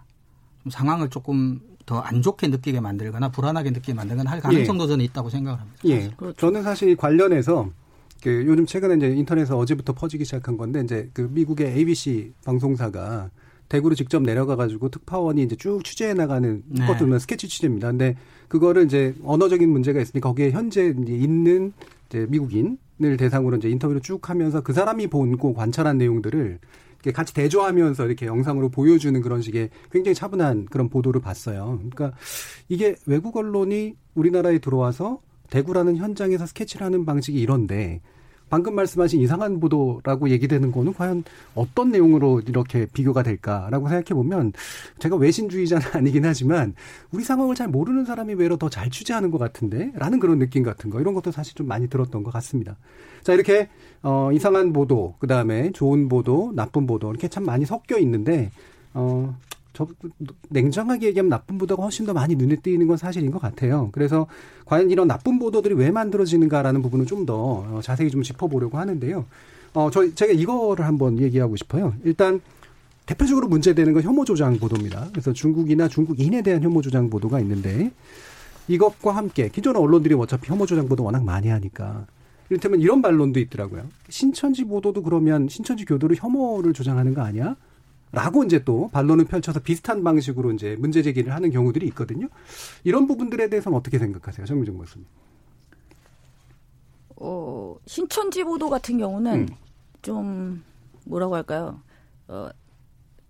[0.63, 4.87] 좀 상황을 조금 더 안 좋게 느끼게 만들거나 불안하게 느끼게 만들거나 할 가능성도 예.
[4.89, 5.79] 저는 있다고 생각을 합니다.
[5.85, 6.09] 예.
[6.17, 6.35] 그렇죠.
[6.37, 7.69] 저는 사실 관련해서
[8.21, 13.29] 그 요즘 최근에 이제 인터넷에서 어제부터 퍼지기 시작한 건데 이제 그 미국의 ABC 방송사가
[13.69, 16.85] 대구로 직접 내려가 가지고 특파원이 이제 쭉 취재해 나가는 네.
[16.85, 17.89] 것들은 스케치 취재입니다.
[17.89, 18.15] 근데
[18.47, 21.73] 그거를 이제 언어적인 문제가 있으니까 거기에 현재 있는
[22.07, 26.59] 이제 미국인을 대상으로 이제 인터뷰를 쭉 하면서 그 사람이 본고 관찰한 내용들을
[26.95, 31.79] 이렇게 같이 대조하면서 이렇게 영상으로 보여주는 그런 식의 굉장히 차분한 그런 보도를 봤어요.
[31.91, 32.17] 그러니까
[32.69, 38.01] 이게 외국 언론이 우리나라에 들어와서 대구라는 현장에서 스케치를 하는 방식이 이런데
[38.49, 41.23] 방금 말씀하신 이상한 보도라고 얘기되는 거는 과연
[41.55, 44.53] 어떤 내용으로 이렇게 비교가 될까라고 생각해 보면
[44.99, 46.73] 제가 외신주의자는 아니긴 하지만
[47.11, 50.89] 우리 상황을 잘 모르는 사람이 외로 더 잘 취재하는 것 같은데 라는 그런 느낌 같은
[50.89, 52.75] 거 이런 것도 사실 좀 많이 들었던 것 같습니다.
[53.23, 53.69] 자 이렇게
[54.03, 58.51] 어 이상한 보도 그 다음에 좋은 보도 나쁜 보도 이렇게 참 많이 섞여 있는데
[58.93, 59.35] 어
[59.77, 59.87] 저,
[60.49, 63.89] 냉정하게 얘기하면 나쁜 보도가 훨씬 더 많이 눈에 띄는 건 사실인 것 같아요.
[63.91, 64.25] 그래서
[64.65, 69.25] 과연 이런 나쁜 보도들이 왜 만들어지는가라는 부분을 좀더 어, 자세히 좀 짚어보려고 하는데요.
[69.75, 71.93] 어, 저, 제가 이거를 한번 얘기하고 싶어요.
[72.03, 72.41] 일단,
[73.05, 75.07] 대표적으로 문제되는 건 혐오 조장 보도입니다.
[75.11, 77.91] 그래서 중국이나 중국인에 대한 혐오 조장 보도가 있는데
[78.67, 82.05] 이것과 함께 기존 언론들이 어차피 혐오 조장 보도 워낙 많이 하니까
[82.49, 83.85] 이를테면 이런 반론도 있더라고요.
[84.09, 87.55] 신천지 보도도 그러면 신천지 교도를 혐오를 조장하는 거 아니야?
[88.11, 92.27] 라고 이제 또 반론을 펼쳐서 비슷한 방식으로 이제 문제 제기를 하는 경우들이 있거든요.
[92.83, 95.05] 이런 부분들에 대해서는 어떻게 생각하세요, 정미정 교수님?
[97.17, 99.47] 어, 신천지 보도 같은 경우는 음.
[100.01, 100.63] 좀
[101.05, 101.81] 뭐라고 할까요?
[102.27, 102.49] 어,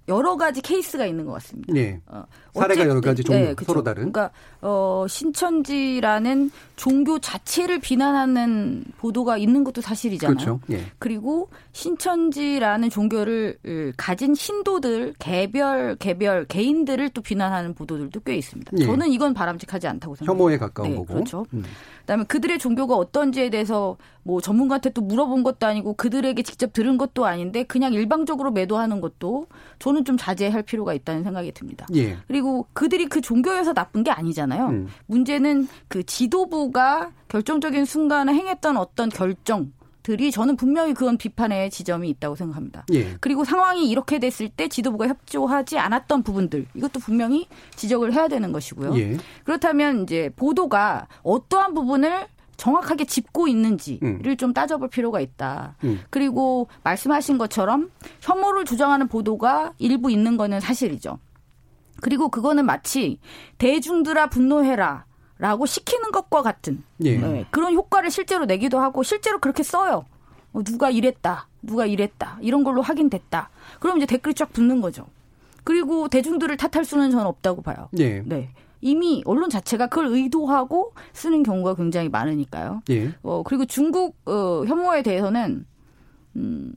[0.07, 1.73] 여러 가지 케이스가 있는 것 같습니다.
[1.73, 1.99] 네.
[2.07, 4.11] 어, 사례가 여러 가지 종류 네, 서로 다른.
[4.11, 10.35] 그러니까 어, 신천지라는 종교 자체를 비난하는 보도가 있는 것도 사실이잖아요.
[10.35, 10.59] 그렇죠.
[10.67, 10.85] 네.
[10.97, 13.57] 그리고 신천지라는 종교를
[13.97, 18.71] 가진 신도들 개별 개별 개인들을 또 비난하는 보도들도 꽤 있습니다.
[18.73, 18.85] 네.
[18.85, 20.43] 저는 이건 바람직하지 않다고 생각합니다.
[20.43, 21.13] 혐오에 가까운 네, 거고.
[21.13, 21.45] 그렇죠.
[21.53, 21.63] 음.
[22.01, 27.25] 그다음에 그들의 종교가 어떤지에 대해서 뭐 전문가한테 또 물어본 것도 아니고 그들에게 직접 들은 것도
[27.25, 29.47] 아닌데 그냥 일방적으로 매도하는 것도
[29.79, 31.87] 저는 저는 좀 자제할 필요가 있다는 생각이 듭니다.
[31.95, 32.17] 예.
[32.27, 34.67] 그리고 그들이 그 종교에서 나쁜 게 아니잖아요.
[34.67, 34.87] 음.
[35.07, 39.71] 문제는 그 지도부가 결정적인 순간에 행했던 어떤 결정
[40.03, 42.85] 들이 저는 분명히 그건 비판의 지점이 있다고 생각합니다.
[42.93, 43.15] 예.
[43.19, 48.97] 그리고 상황이 이렇게 됐을 때 지도부가 협조하지 않았던 부분들 이것도 분명히 지적을 해야 되는 것이고요.
[48.97, 49.17] 예.
[49.43, 54.37] 그렇다면 이제 보도가 어떠한 부분을 정확하게 짚고 있는지를 음.
[54.37, 55.75] 좀 따져볼 필요가 있다.
[55.83, 56.01] 음.
[56.09, 57.91] 그리고 말씀하신 것처럼
[58.21, 61.19] 혐오를 주장하는 보도가 일부 있는 거는 사실이죠.
[62.01, 63.19] 그리고 그거는 마치
[63.57, 65.05] 대중들아 분노해라.
[65.39, 67.15] 라고 시키는 것과 같은 예.
[67.15, 70.05] 네, 그런 효과를 실제로 내기도 하고 실제로 그렇게 써요.
[70.51, 73.51] 어, 누가 이랬다, 누가 이랬다 이런 걸로 확인됐다.
[73.79, 75.05] 그럼 이제 댓글이 쫙 붙는 거죠.
[75.63, 77.89] 그리고 대중들을 탓할 수는 저는 없다고 봐요.
[77.99, 78.23] 예.
[78.25, 78.49] 네.
[78.81, 82.81] 이미 언론 자체가 그걸 의도하고 쓰는 경우가 굉장히 많으니까요.
[82.89, 83.11] 예.
[83.23, 85.65] 어, 그리고 중국 어, 혐오에 대해서는
[86.35, 86.73] 음,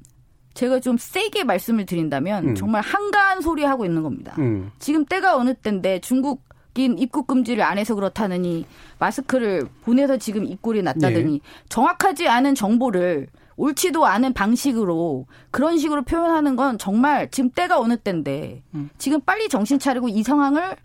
[0.54, 2.54] 제가 좀 세게 말씀을 드린다면 음.
[2.54, 4.34] 정말 한가한 소리 하고 있는 겁니다.
[4.38, 4.70] 음.
[4.78, 8.64] 지금 때가 어느 때인데 중국 인 입국 금지를 안 해서 그렇다느니
[9.00, 11.40] 마스크를 보내서 지금 입골이 났다더니 네.
[11.68, 18.62] 정확하지 않은 정보를 옳지도 않은 방식으로 그런 식으로 표현하는 건 정말 지금 때가 어느 때인데
[18.98, 20.76] 지금 빨리 정신 차리고 이 상황을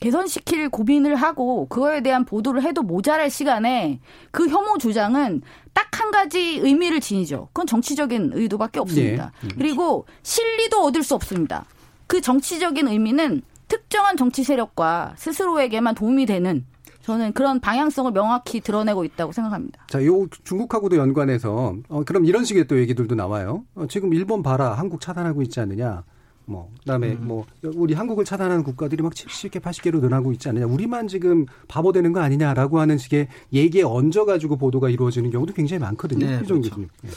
[0.00, 6.60] 개선시킬 고민을 하고 그거에 대한 보도를 해도 모자랄 시간에 그 혐오 주장은 딱 한 가지
[6.62, 7.48] 의미를 지니죠.
[7.52, 9.32] 그건 정치적인 의도밖에 없습니다.
[9.42, 9.48] 네.
[9.56, 11.64] 그리고 실리도 얻을 수 없습니다.
[12.06, 16.64] 그 정치적인 의미는 특정한 정치 세력과 스스로에게만 도움이 되는
[17.02, 19.86] 저는 그런 방향성을 명확히 드러내고 있다고 생각합니다.
[19.88, 23.64] 자, 요 중국하고도 연관해서 어, 그럼 이런 식의 또 얘기들도 나와요.
[23.74, 26.04] 어, 지금 일본 봐라, 한국 차단하고 있지 않느냐.
[26.46, 27.26] 뭐 그다음에 음.
[27.26, 30.66] 뭐 우리 한국을 차단하는 국가들이 막 70개, 80개로 늘어나고 있지 않느냐.
[30.66, 35.80] 우리만 지금 바보 되는 거 아니냐라고 하는 식의 얘기에 얹어 가지고 보도가 이루어지는 경우도 굉장히
[35.80, 36.26] 많거든요.
[36.26, 36.70] 네, 이정 그렇죠.
[36.70, 36.88] 교수님.
[37.04, 37.08] 예.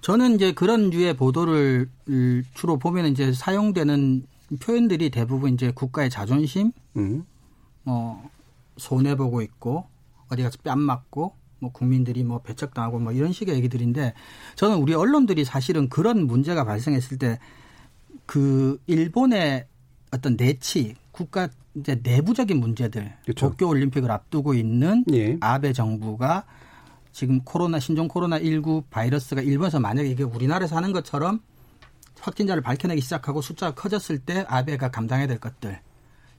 [0.00, 1.88] 저는 이제 그런 류의 보도를
[2.54, 4.26] 주로 보면 이제 사용되는
[4.60, 7.24] 표현들이 대부분 이제 국가의 자존심, 음.
[7.84, 8.28] 뭐
[8.76, 9.86] 손해 보고 있고
[10.30, 14.14] 어디 가서 뺨 맞고 뭐 국민들이 뭐 배척당하고 뭐 이런 식의 얘기들인데
[14.54, 17.38] 저는 우리 언론들이 사실은 그런 문제가 발생했을 때
[18.28, 19.66] 그 일본의
[20.12, 23.48] 어떤 내치 국가 이제 내부적인 문제들 그렇죠.
[23.48, 25.38] 도쿄 올림픽을 앞두고 있는 예.
[25.40, 26.44] 아베 정부가
[27.10, 31.40] 지금 코로나 신종 코로나 19 바이러스가 일본에서 만약에 이게 우리나라에서 하는 것처럼
[32.20, 35.80] 확진자를 밝혀내기 시작하고 숫자가 커졌을 때 아베가 감당해야 될 것들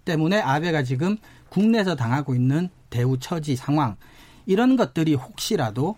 [0.05, 1.17] 때문에 아베가 지금
[1.49, 3.95] 국내에서 당하고 있는 대우 처지 상황
[4.45, 5.97] 이런 것들이 혹시라도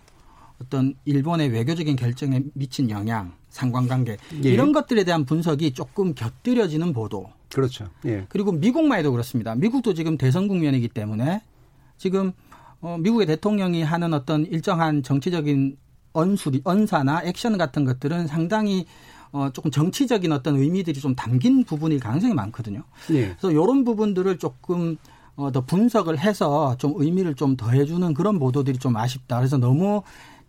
[0.62, 4.48] 어떤 일본의 외교적인 결정에 미친 영향, 상관관계 예.
[4.48, 7.30] 이런 것들에 대한 분석이 조금 곁들여지는 보도.
[7.52, 7.88] 그렇죠.
[8.06, 8.26] 예.
[8.28, 9.54] 그리고 미국만 해도 그렇습니다.
[9.54, 11.42] 미국도 지금 대선 국면이기 때문에
[11.98, 12.32] 지금
[12.80, 15.76] 어, 미국의 대통령이 하는 어떤 일정한 정치적인
[16.14, 18.86] 언수리, 언사나 액션 같은 것들은 상당히
[19.32, 22.82] 어, 조금 정치적인 어떤 의미들이 좀 담긴 부분일 가능성이 많거든요.
[23.10, 23.28] 예.
[23.28, 24.96] 그래서 이런 부분들을 조금
[25.36, 29.38] 어, 더 분석을 해서 좀 의미를 좀 더해주는 그런 보도들이 좀 아쉽다.
[29.38, 30.02] 그래서 너무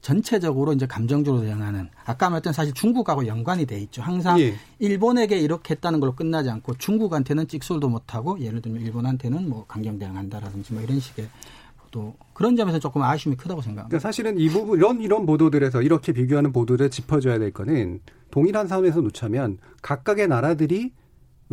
[0.04, 4.02] 전체적으로 이제 감정적으로 대응하는 아까 말했던 사실 중국하고 연관이 돼 있죠.
[4.02, 4.54] 항상 예.
[4.80, 10.74] 일본에게 이렇게 했다는 걸로 끝나지 않고 중국한테는 찍소리도 못하고 예를 들면 일본한테는 뭐 강경 대응한다라든지
[10.74, 11.30] 뭐 이런 식의
[11.78, 13.88] 보도 그런 점에서 조금 아쉬움이 크다고 생각합니다.
[13.88, 19.00] 그러니까 사실은 이 부분 이런 이런 보도들에서 이렇게 비교하는 보도를 짚어줘야 될 거는 동일한 상황에서
[19.00, 20.92] 놓자면 각각의 나라들이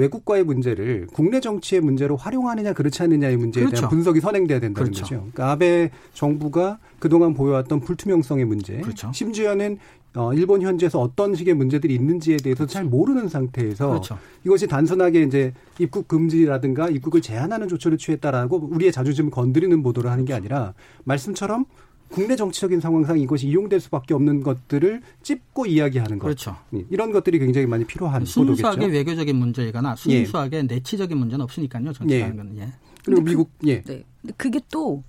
[0.01, 3.83] 외국과의 문제를 국내 정치의 문제로 활용하느냐 그렇지 않느냐의 문제에 그렇죠.
[3.83, 5.03] 대한 분석이 선행돼야 된다는 그렇죠.
[5.03, 5.17] 거죠.
[5.17, 9.11] 그러니까 아베 정부가 그동안 보여왔던 불투명성의 문제, 그렇죠.
[9.13, 9.79] 심지어는
[10.15, 14.19] 어, 일본 현지에서 어떤 식의 문제들이 있는지에 대해서 잘 모르는 상태에서 그렇죠.
[14.45, 20.33] 이것이 단순하게 이제 입국 금지라든가 입국을 제한하는 조처를 취했다라고 우리의 자존심을 건드리는 보도를 하는 게
[20.35, 21.67] 아니라 말씀처럼
[22.11, 26.25] 국내 정치적인 상황상 이것이 이용될 수밖에 없는 것들을 찝고 이야기하는 것.
[26.27, 26.57] 그렇죠.
[26.75, 28.93] 예, 이런 것들이 굉장히 많이 필요한 순수하게 보도겠죠.
[28.99, 31.93] 외교적인 문제이거나 순수하게 내치적인 문제는 없으니까요.
[31.93, 32.37] 정치라는 예.
[32.37, 32.73] 거는 예.
[33.05, 33.83] 그리고 그- 미국 예.
[33.83, 34.05] 네.
[34.23, 35.03] 근데 그게 또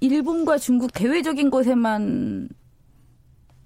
[0.00, 2.48] 일본과 중국 대외적인 것에만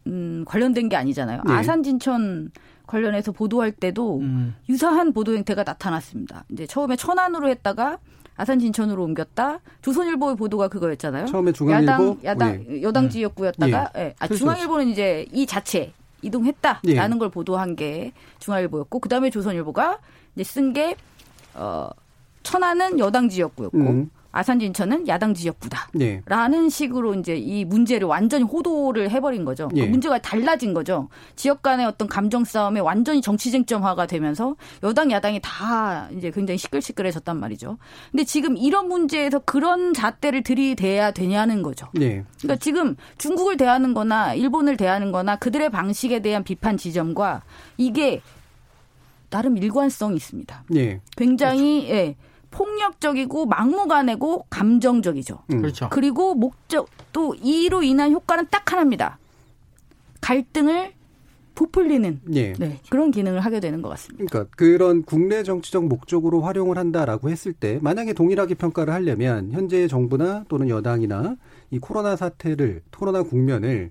[0.07, 1.43] 음, 관련된 게 아니잖아요.
[1.47, 1.53] 네.
[1.53, 2.51] 아산 진천
[2.87, 4.55] 관련해서 보도할 때도 음.
[4.69, 6.45] 유사한 보도 형태가 나타났습니다.
[6.51, 7.99] 이제 처음에 천안으로 했다가
[8.41, 9.61] 아산 진천으로 옮겼다.
[9.83, 11.27] 조선일보의 보도가 그거였잖아요.
[11.27, 12.81] 처음에 중앙일보 야당 야당 예.
[12.81, 14.15] 여당 지역구였다가 예.
[14.19, 14.39] 아, 그렇죠.
[14.39, 19.99] 중앙일보는 이제 이 자체 이동했다라는 걸 보도한 게 중앙일보였고 그다음에 조선일보가
[20.35, 20.97] 이제 쓴게
[21.53, 21.91] 어,
[22.43, 24.11] 천안은 여당 지역구였고 음.
[24.33, 25.89] 아산 진천은 야당 지역구다.
[26.01, 26.23] 예.
[26.27, 29.69] 라는 식으로 이제 이 문제를 완전히 호도를 해버린 거죠.
[29.69, 29.87] 그 예.
[29.87, 31.09] 문제가 달라진 거죠.
[31.35, 37.39] 지역 간의 어떤 감정 싸움에 완전히 정치 쟁점화가 되면서 여당 야당이 다 이제 굉장히 시끌시끌해졌단
[37.39, 37.79] 말이죠.
[38.13, 41.89] 근데 지금 이런 문제에서 그런 잣대를 들이대야 되냐는 거죠.
[42.01, 42.25] 예.
[42.39, 47.43] 그러니까 지금 중국을 대하는 거나 일본을 대하는 거나 그들의 방식에 대한 비판 지점과
[47.77, 48.21] 이게
[49.29, 50.65] 나름 일관성이 있습니다.
[50.77, 51.01] 예.
[51.17, 51.95] 굉장히 그렇죠.
[51.95, 52.17] 예.
[52.51, 55.39] 폭력적이고 막무가내고 감정적이죠.
[55.53, 55.61] 음.
[55.61, 55.89] 그렇죠.
[55.91, 59.19] 그리고 목적 또 이로 인한 효과는 딱 하나입니다.
[60.21, 60.93] 갈등을
[61.55, 62.53] 부풀리는 예.
[62.55, 64.25] 네, 그런 기능을 하게 되는 것 같습니다.
[64.31, 70.45] 그러니까 그런 국내 정치적 목적으로 활용을 한다라고 했을 때 만약에 동일하게 평가를 하려면 현재 정부나
[70.49, 71.37] 또는 여당이나
[71.71, 73.91] 이 코로나 사태를 코로나 국면을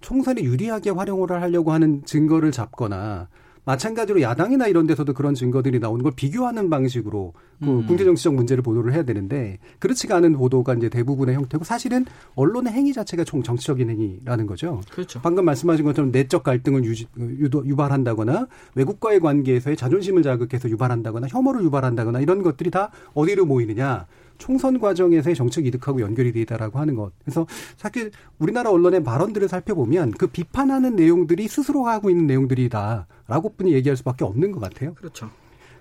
[0.00, 3.28] 총선에 유리하게 활용을 하려고 하는 증거를 잡거나
[3.64, 7.86] 마찬가지로 야당이나 이런 데서도 그런 증거들이 나오는 걸 비교하는 방식으로 그 음.
[7.86, 12.92] 국제 정치적 문제를 보도를 해야 되는데 그렇지가 않은 보도가 이제 대부분의 형태고 사실은 언론의 행위
[12.92, 14.80] 자체가 총 정치적인 행위라는 거죠.
[14.90, 15.20] 그렇죠.
[15.22, 22.20] 방금 말씀하신 것처럼 내적 갈등을 유지, 유도, 유발한다거나 외국과의 관계에서의 자존심을 자극해서 유발한다거나 혐오를 유발한다거나
[22.20, 24.06] 이런 것들이 다 어디로 모이느냐
[24.40, 27.12] 총선 과정에서의 정책 이득하고 연결이 되다라고 하는 것.
[27.22, 27.46] 그래서
[27.76, 33.96] 사실 우리나라 언론의 발언들을 살펴보면 그 비판하는 내용들이 스스로 하고 있는 내용들이다 라고 뿐이 얘기할
[33.96, 34.94] 수밖에 없는 것 같아요.
[34.94, 35.30] 그렇죠.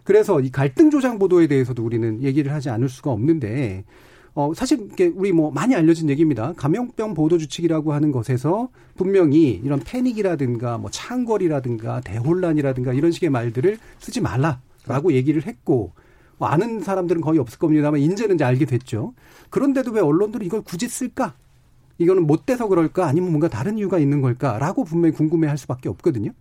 [0.03, 3.83] 그래서 이 갈등 조장 보도에 대해서도 우리는 얘기를 하지 않을 수가 없는데
[4.33, 6.53] 어, 사실 이게 우리 뭐 많이 알려진 얘기입니다.
[6.55, 14.21] 감염병 보도 주칙이라고 하는 것에서 분명히 이런 패닉이라든가 뭐 창궐이라든가 대혼란이라든가 이런 식의 말들을 쓰지
[14.21, 15.91] 말라라고 얘기를 했고
[16.37, 19.13] 뭐 아는 사람들은 거의 없을 겁니다만 인제는 이제 알게 됐죠.
[19.49, 21.33] 그런데도 왜 언론들이 이걸 굳이 쓸까?
[21.97, 23.07] 이거는 못 돼서 그럴까?
[23.07, 26.31] 아니면 뭔가 다른 이유가 있는 걸까?라고 분명히 궁금해할 수밖에 없거든요.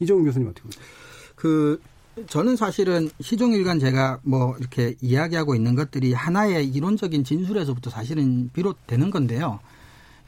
[0.00, 0.84] 이종훈 교수님 어떻게 보세요?
[1.36, 1.80] 그
[2.26, 9.60] 저는 사실은 시종일관 제가 뭐 이렇게 이야기하고 있는 것들이 하나의 이론적인 진술에서부터 사실은 비롯되는 건데요.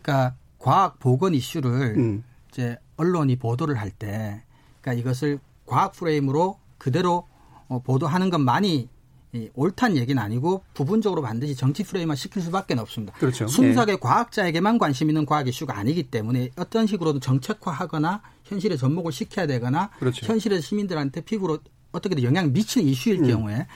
[0.00, 2.24] 그러니까 과학 보건 이슈를 음.
[2.50, 4.42] 이제 언론이 보도를 할 때,
[4.80, 7.26] 그러니까 이것을 과학 프레임으로 그대로
[7.68, 8.88] 어, 보도하는 건 많이
[9.34, 13.14] 이 옳다는 얘기는 아니고 부분적으로 반드시 정치 프레임화 시킬 수밖에 없습니다.
[13.14, 13.46] 그렇죠.
[13.46, 13.98] 순수하게 네.
[13.98, 20.26] 과학자에게만 관심 있는 과학 이슈가 아니기 때문에 어떤 식으로든 정책화하거나 현실에 접목을 시켜야 되거나 그렇죠.
[20.26, 21.58] 현실의 시민들한테 피부로
[21.92, 23.26] 어떻게든 영향을 미치는 이슈일 음.
[23.28, 23.66] 경우에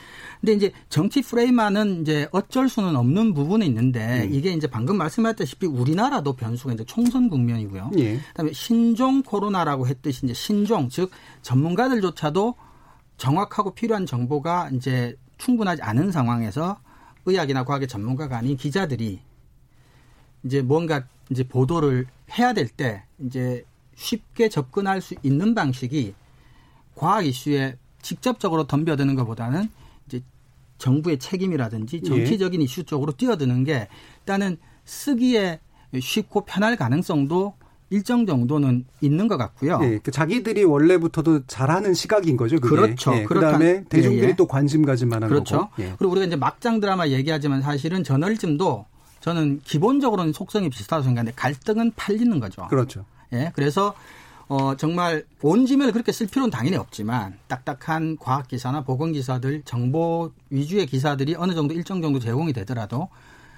[0.40, 4.34] 근데 이제 정치 프레임화는 이제 어쩔 수는 없는 부분이 있는데 음.
[4.34, 7.90] 이게 이제 방금 말씀하셨다시피 우리나라도 변수가 이제 총선 국면이고요.
[7.98, 8.18] 예.
[8.28, 11.10] 그다음에 신종 코로나라고 했듯이 이제 신종 즉
[11.42, 12.54] 전문가들조차도
[13.18, 16.78] 정확하고 필요한 정보가 이제 충분하지 않은 상황에서
[17.26, 19.20] 의학이나 과학의 전문가가 아닌 기자들이
[20.44, 22.06] 이제 뭔가 이제 보도를
[22.38, 23.64] 해야 될 때 이제
[23.96, 26.14] 쉽게 접근할 수 있는 방식이
[26.94, 29.68] 과학 이슈에 직접적으로 덤벼드는 것보다는
[30.06, 30.22] 이제
[30.78, 32.08] 정부의 책임이라든지 예.
[32.08, 32.64] 정치적인 예.
[32.64, 33.88] 이슈 쪽으로 뛰어드는 게
[34.20, 35.60] 일단은 쓰기에
[35.98, 37.54] 쉽고 편할 가능성도
[37.88, 39.78] 일정 정도는 있는 것 같고요.
[39.82, 42.58] 예, 그 자기들이 원래부터도 잘하는 시각인 거죠.
[42.58, 42.74] 그게.
[42.74, 43.14] 그렇죠.
[43.14, 44.36] 예, 그다음에 대중들이 예, 예.
[44.36, 45.58] 또 관심 가질 만한 그렇죠.
[45.58, 45.82] 거고.
[45.82, 45.94] 예.
[45.96, 48.86] 그리고 우리가 이제 막장 드라마 얘기하지만 사실은 저널즘도
[49.20, 52.66] 저는 기본적으로는 속성이 비슷하다고 생각하는데 갈등은 팔리는 거죠.
[52.68, 53.04] 그렇죠.
[53.32, 53.94] 예, 그래서
[54.48, 60.30] 어 정말 온 지면을 그렇게 쓸 필요는 당연히 없지만 딱딱한 과학 기사나 보건 기사들 정보
[60.50, 63.08] 위주의 기사들이 어느 정도 일정 정도 제공이 되더라도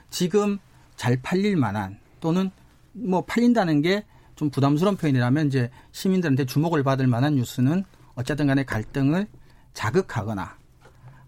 [0.08, 0.58] 지금
[0.96, 2.50] 잘 팔릴 만한 또는
[2.92, 4.04] 뭐 팔린다는 게
[4.38, 9.26] 좀 부담스러운 표현이라면 이제 시민들한테 주목을 받을 만한 뉴스는 어쨌든 간에 갈등을
[9.74, 10.56] 자극하거나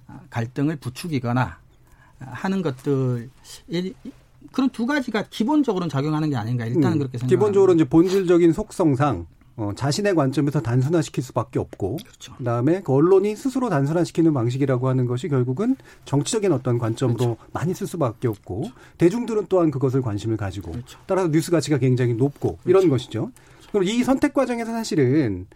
[0.06, 1.58] 아, 갈등을 부추기거나
[2.20, 3.28] 하는 것들
[4.52, 7.26] 그런 두 가지가 기본적으로는 작용하는 게 아닌가 일단은 음, 그렇게 생각합니다.
[7.28, 12.34] 기본적으로 이제 본질적인 속성상 어, 자신의 관점에서 단순화시킬 수밖에 없고 그렇죠.
[12.36, 17.36] 그다음에 그 언론이 스스로 단순화시키는 방식이라고 하는 것이 결국은 정치적인 어떤 관점으로 그렇죠.
[17.52, 18.74] 많이 쓸 수밖에 없고 그렇죠.
[18.96, 20.98] 대중들은 또한 그것을 관심을 가지고 그렇죠.
[21.06, 22.90] 따라서 뉴스 가치가 굉장히 높고 이런 그렇죠.
[22.90, 23.30] 것이죠.
[23.70, 25.46] 그럼 이 선택 과정에서 사실은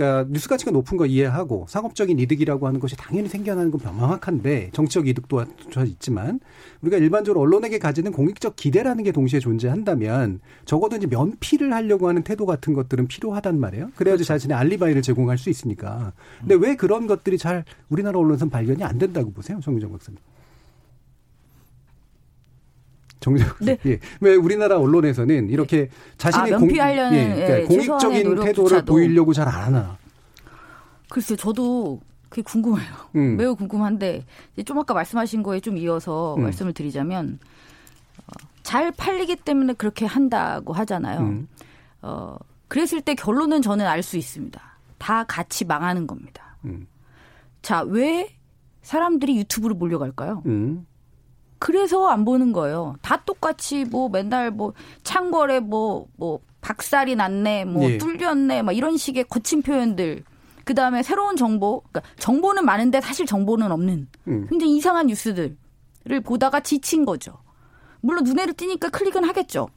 [0.00, 5.06] 그러니까 뉴스 가치가 높은 거 이해하고 상업적인 이득이라고 하는 것이 당연히 생겨나는 건 명확한데 정치적
[5.06, 5.44] 이득도
[5.84, 6.40] 있지만
[6.80, 12.46] 우리가 일반적으로 언론에게 가지는 공익적 기대라는 게 동시에 존재한다면 적어도 이제 면피를 하려고 하는 태도
[12.46, 13.90] 같은 것들은 필요하단 말이에요.
[13.94, 14.24] 그래야지 그렇죠.
[14.24, 16.14] 자신의 알리바이를 제공할 수 있으니까.
[16.40, 20.18] 근데 왜 그런 것들이 잘 우리나라 언론에서 발견이 안 된다고 보세요, 정유정 박사님?
[23.20, 23.76] 정작 네.
[23.86, 23.98] 예.
[24.20, 29.74] 왜 우리나라 언론에서는 이렇게 자신의 아, 공, 예, 그러니까 예, 공익적인 태도를 보이려고 잘 안
[29.74, 29.98] 하나.
[31.08, 32.92] 글쎄요, 저도 그게 궁금해요.
[33.16, 33.36] 음.
[33.36, 34.24] 매우 궁금한데
[34.64, 36.42] 좀 아까 말씀하신 거에 좀 이어서 음.
[36.44, 37.38] 말씀을 드리자면
[38.18, 41.20] 어, 잘 팔리기 때문에 그렇게 한다고 하잖아요.
[41.20, 41.48] 음.
[42.02, 42.36] 어,
[42.68, 44.60] 그랬을 때 결론은 저는 알 수 있습니다.
[44.98, 46.56] 다 같이 망하는 겁니다.
[46.64, 46.86] 음.
[47.62, 48.28] 자, 왜
[48.82, 50.42] 사람들이 유튜브로 몰려갈까요?
[50.46, 50.86] 음.
[51.60, 52.96] 그래서 안 보는 거예요.
[53.02, 54.72] 다 똑같이 뭐 맨날 뭐
[55.04, 57.98] 창궐에 뭐뭐 뭐 박살이 났네, 뭐 예.
[57.98, 60.24] 뚫렸네, 막 이런 식의 거친 표현들.
[60.64, 64.46] 그 다음에 새로운 정보, 그러니까 정보는 많은데 사실 정보는 없는 음.
[64.48, 65.56] 굉장히 이상한 뉴스들을
[66.24, 67.38] 보다가 지친 거죠.
[68.00, 69.68] 물론 눈에를 띄니까 클릭은 하겠죠.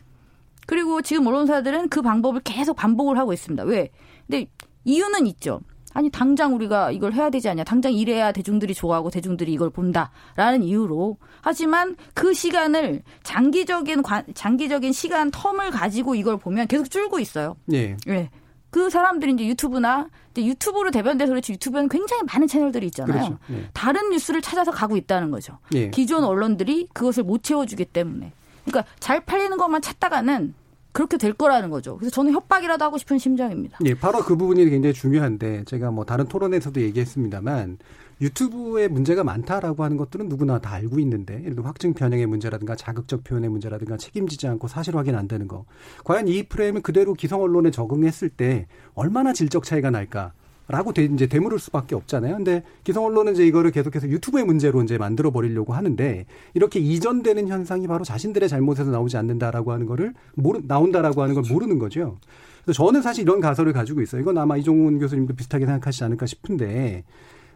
[0.66, 3.64] 그리고 지금 언론사들은 그 방법을 계속 반복을 하고 있습니다.
[3.64, 3.90] 왜?
[4.26, 4.48] 근데
[4.86, 5.60] 이유는 있죠.
[5.94, 11.18] 아니 당장 우리가 이걸 해야 되지 않냐 당장 이래야 대중들이 좋아하고 대중들이 이걸 본다라는 이유로
[11.42, 17.56] 하지만 그 시간을 장기적인 관, 장기적인 시간 텀을 가지고 이걸 보면 계속 줄고 있어요.
[17.72, 17.96] 예.
[18.08, 18.30] 예.
[18.70, 23.14] 그 사람들이 이제 유튜브나 이제 유튜브로 대변돼서 그렇지 유튜브에는 굉장히 많은 채널들이 있잖아요.
[23.14, 23.40] 그렇죠.
[23.52, 23.70] 예.
[23.74, 25.60] 다른 뉴스를 찾아서 가고 있다는 거죠.
[25.76, 25.92] 예.
[25.92, 28.34] 기존 언론들이 그것을 못 채워주기 때문에.
[28.66, 30.56] 그러니까 잘 팔리는 것만 찾다가는
[30.94, 31.98] 그렇게 될 거라는 거죠.
[31.98, 33.80] 그래서 저는 협박이라도 하고 싶은 심정입니다.
[33.86, 37.80] 예, 바로 그 부분이 굉장히 중요한데 제가 뭐 다른 토론에서도 얘기했습니다만
[38.22, 43.24] 유튜브에 문제가 많다라고 하는 것들은 누구나 다 알고 있는데 예를 들어 확증 편향의 문제라든가 자극적
[43.24, 45.66] 표현의 문제라든가 책임지지 않고 사실 확인 안 되는 거
[46.06, 50.32] 과연 이 프레임을 그대로 기성 언론에 적응했을 때 얼마나 질적 차이가 날까?
[50.68, 52.38] 라고 되, 이제 되물을 수밖에 없잖아요.
[52.38, 57.88] 근데 기성 언론은 이제 이거를 계속해서 유튜브의 문제로 이제 만들어 버리려고 하는데 이렇게 이전되는 현상이
[57.88, 62.18] 바로 자신들의 잘못에서 나오지 않는다라고 하는 거를 모르 나온다라고 하는 걸 모르는 거죠.
[62.64, 64.22] 그래서 저는 사실 이런 가설을 가지고 있어요.
[64.22, 67.04] 이건 아마 이종훈 교수님도 비슷하게 생각하시지 않을까 싶은데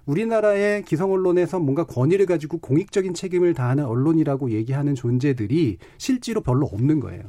[0.06, 7.00] 우리나라의 기성 언론에서 뭔가 권위를 가지고 공익적인 책임을 다하는 언론이라고 얘기하는 존재들이 실제로 별로 없는
[7.00, 7.24] 거예요.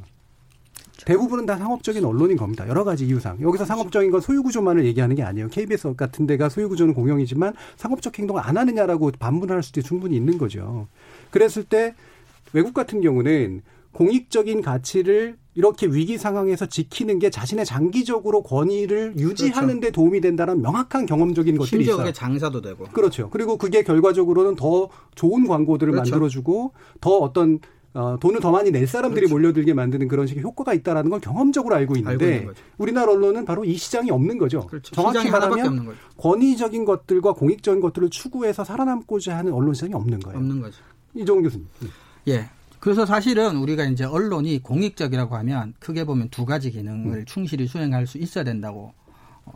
[1.05, 2.67] 대부분은 다 상업적인 언론인 겁니다.
[2.67, 3.39] 여러 가지 이유상.
[3.41, 5.47] 여기서 상업적인 건 소유구조만을 얘기하는 게 아니에요.
[5.49, 10.87] KBS 같은 데가 소유구조는 공영이지만 상업적 행동을 안 하느냐라고 반문할 수도 충분히 있는 거죠.
[11.31, 11.93] 그랬을 때
[12.53, 19.91] 외국 같은 경우는 공익적인 가치를 이렇게 위기 상황에서 지키는 게 자신의 장기적으로 권위를 유지하는 데
[19.91, 22.05] 도움이 된다는 명확한 경험적인 것들이 심지어 있어요.
[22.05, 22.85] 그게 장사도 되고.
[22.85, 23.29] 그렇죠.
[23.29, 26.11] 그리고 그게 결과적으로는 더 좋은 광고들을 그렇죠.
[26.11, 26.71] 만들어주고
[27.01, 27.59] 더 어떤
[27.93, 29.33] 어, 돈을 더 많이 낼 사람들이 그렇죠.
[29.33, 32.63] 몰려들게 만드는 그런 식의 효과가 있다라는 걸 경험적으로 알고 알고 있는데 있는 거죠.
[32.77, 34.67] 우리나라 언론은 바로 이 시장이 없는 거죠.
[34.67, 34.93] 그렇죠.
[34.93, 35.97] 정확히 말하면 거죠.
[36.17, 40.37] 권위적인 것들과 공익적인 것들을 추구해서 살아남고자 하는 언론 시장이 없는 거예요.
[40.37, 40.83] 없는 거죠.
[41.15, 41.67] 이종훈 교수님.
[42.27, 42.49] 예.
[42.79, 48.17] 그래서 사실은 우리가 이제 언론이 공익적이라고 하면 크게 보면 두 가지 기능을 충실히 수행할 수
[48.17, 48.93] 있어야 된다고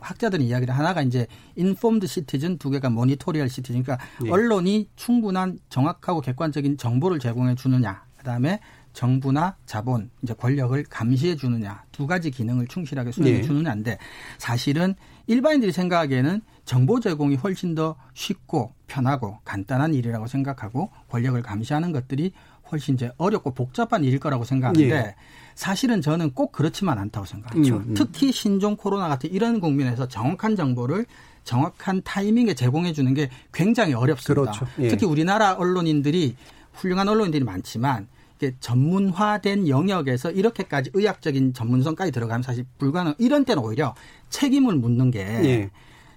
[0.00, 1.26] 학자들은 이야기를 하나가 이제
[1.56, 4.30] informed citizen 두 개가 monitorial citizen 그러니까 예.
[4.30, 8.58] 언론이 충분한 정확하고 객관적인 정보를 제공해 주느냐 그다음에
[8.94, 13.42] 정부나 자본 이제 권력을 감시해 주느냐 두 가지 기능을 충실하게 수행해 예.
[13.42, 13.98] 주느냐인데
[14.38, 14.94] 사실은
[15.26, 22.32] 일반인들이 생각하기에는 정보 제공이 훨씬 더 쉽고 편하고 간단한 일이라고 생각하고 권력을 감시하는 것들이
[22.72, 25.14] 훨씬 이제 어렵고 복잡한 일일 거라고 생각하는데 예.
[25.54, 27.76] 사실은 저는 꼭 그렇지만 않다고 생각하죠.
[27.76, 27.94] 음, 음.
[27.94, 31.04] 특히 신종 코로나 같은 이런 국면에서 정확한 정보를
[31.44, 34.52] 정확한 타이밍에 제공해 주는 게 굉장히 어렵습니다.
[34.52, 34.66] 그렇죠.
[34.78, 34.88] 예.
[34.88, 36.36] 특히 우리나라 언론인들이
[36.74, 43.14] 훌륭한 언론인들이 많지만 이게 전문화된 영역에서 이렇게까지 의학적인 전문성까지 들어가면 사실 불가능.
[43.18, 43.94] 이런 때는 오히려
[44.30, 45.70] 책임을 묻는 게 예.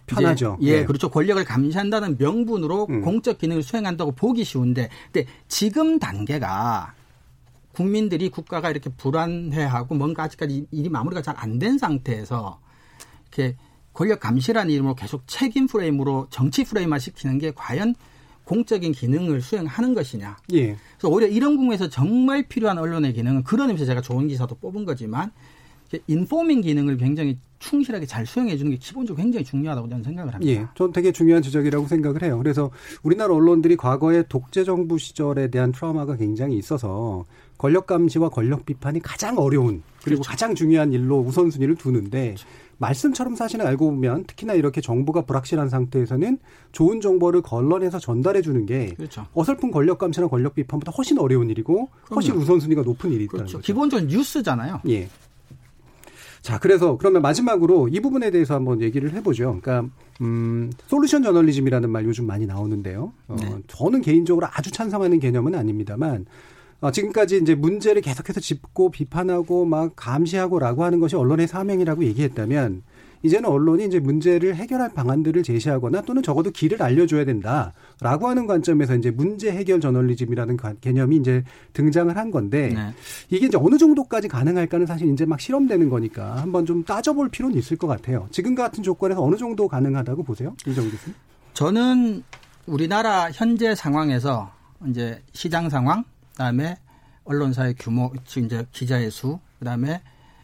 [0.08, 0.58] 편하죠.
[0.62, 0.86] 예, 예.
[0.86, 1.10] 그렇죠.
[1.10, 3.01] 권력을 감시한다는 명분으로 음.
[3.01, 6.93] 공적 기능을 수행한다고 보기 쉬운데, 근데 지금 단계가
[7.74, 12.60] 국민들이 국가가 이렇게 불안해하고 뭔가 아직까지 일이 마무리가 잘 안 된 상태에서
[13.32, 13.55] 이렇게
[13.93, 17.93] 권력 감시라는 이름으로 계속 책임 프레임으로 정치 프레임화 시키는 게 과연
[18.48, 20.38] 공적인 기능을 수행하는 것이냐.
[20.54, 20.78] 예.
[20.98, 25.32] 그래서 오히려 이런 국면에서 정말 필요한 언론의 기능은 그런 의미에서 제가 좋은 기사도 뽑은 거지만
[26.08, 30.52] 인포밍 기능을 굉장히 충실하게 잘 수행해 주는 게 기본적으로 굉장히 중요하다고 저는 생각을 합니다.
[30.52, 32.38] 예, 전 되게 중요한 지적이라고 생각을 해요.
[32.38, 32.72] 그래서
[33.04, 37.26] 우리나라 언론들이 과거에 독재 정부 시절에 대한 트라우마가 굉장히 있어서
[37.58, 40.30] 권력 감시와 권력 비판이 가장 어려운 그리고 그렇죠.
[40.30, 42.36] 가장 중요한 일로 우선순위를 두는데
[42.78, 46.38] 말씀처럼 사실은 알고 보면 특히나 이렇게 정부가 불확실한 상태에서는
[46.71, 49.25] 좋은 정보를 걸러내서 전달해 주는 게 그렇죠.
[49.34, 52.43] 어설픈 권력 감시나 권력 비판보다 훨씬 어려운 일이고 훨씬 그럼요.
[52.43, 53.57] 우선순위가 높은 일이 있다는 그렇죠.
[53.57, 53.65] 거죠.
[53.65, 54.82] 기본적으로 뉴스잖아요.
[54.89, 55.09] 예.
[56.41, 59.59] 자, 그래서 그러면 마지막으로 이 부분에 대해서 한번 얘기를 해보죠.
[59.61, 63.11] 그러니까 음, 솔루션 저널리즘이라는 말 요즘 많이 나오는데요.
[63.28, 63.55] 어, 네.
[63.67, 66.25] 저는 개인적으로 아주 찬성하는 개념은 아닙니다만
[66.80, 72.84] 어, 지금까지 이제 문제를 계속해서 짚고 비판하고 막 감시하고라고 하는 것이 언론의 사명이라고 얘기했다면
[73.23, 79.09] 이제는 언론이 이제 문제를 해결할 방안들을 제시하거나 또는 적어도 길을 알려줘야 된다라고 하는 관점에서 이제
[79.09, 82.93] 문제 해결 저널리즘이라는 가- 개념이 이제 등장을 한 건데 네.
[83.32, 87.75] 이게 이제 어느 정도까지 가능할까는 사실 이제 막 실험되는 거니까 한번 좀 따져볼 필요는 있을
[87.75, 88.28] 것 같아요.
[88.30, 91.15] 지금 같은 조건에서 어느 정도 가능하다고 보세요, 이정 교수님?
[91.53, 92.23] 저는
[92.67, 94.51] 우리나라 현재 상황에서
[94.89, 96.03] 이제 시장 상황,
[96.38, 96.78] 그다음에
[97.24, 100.02] 언론사의 규모, 즉 이제 기자의 수, 그다음에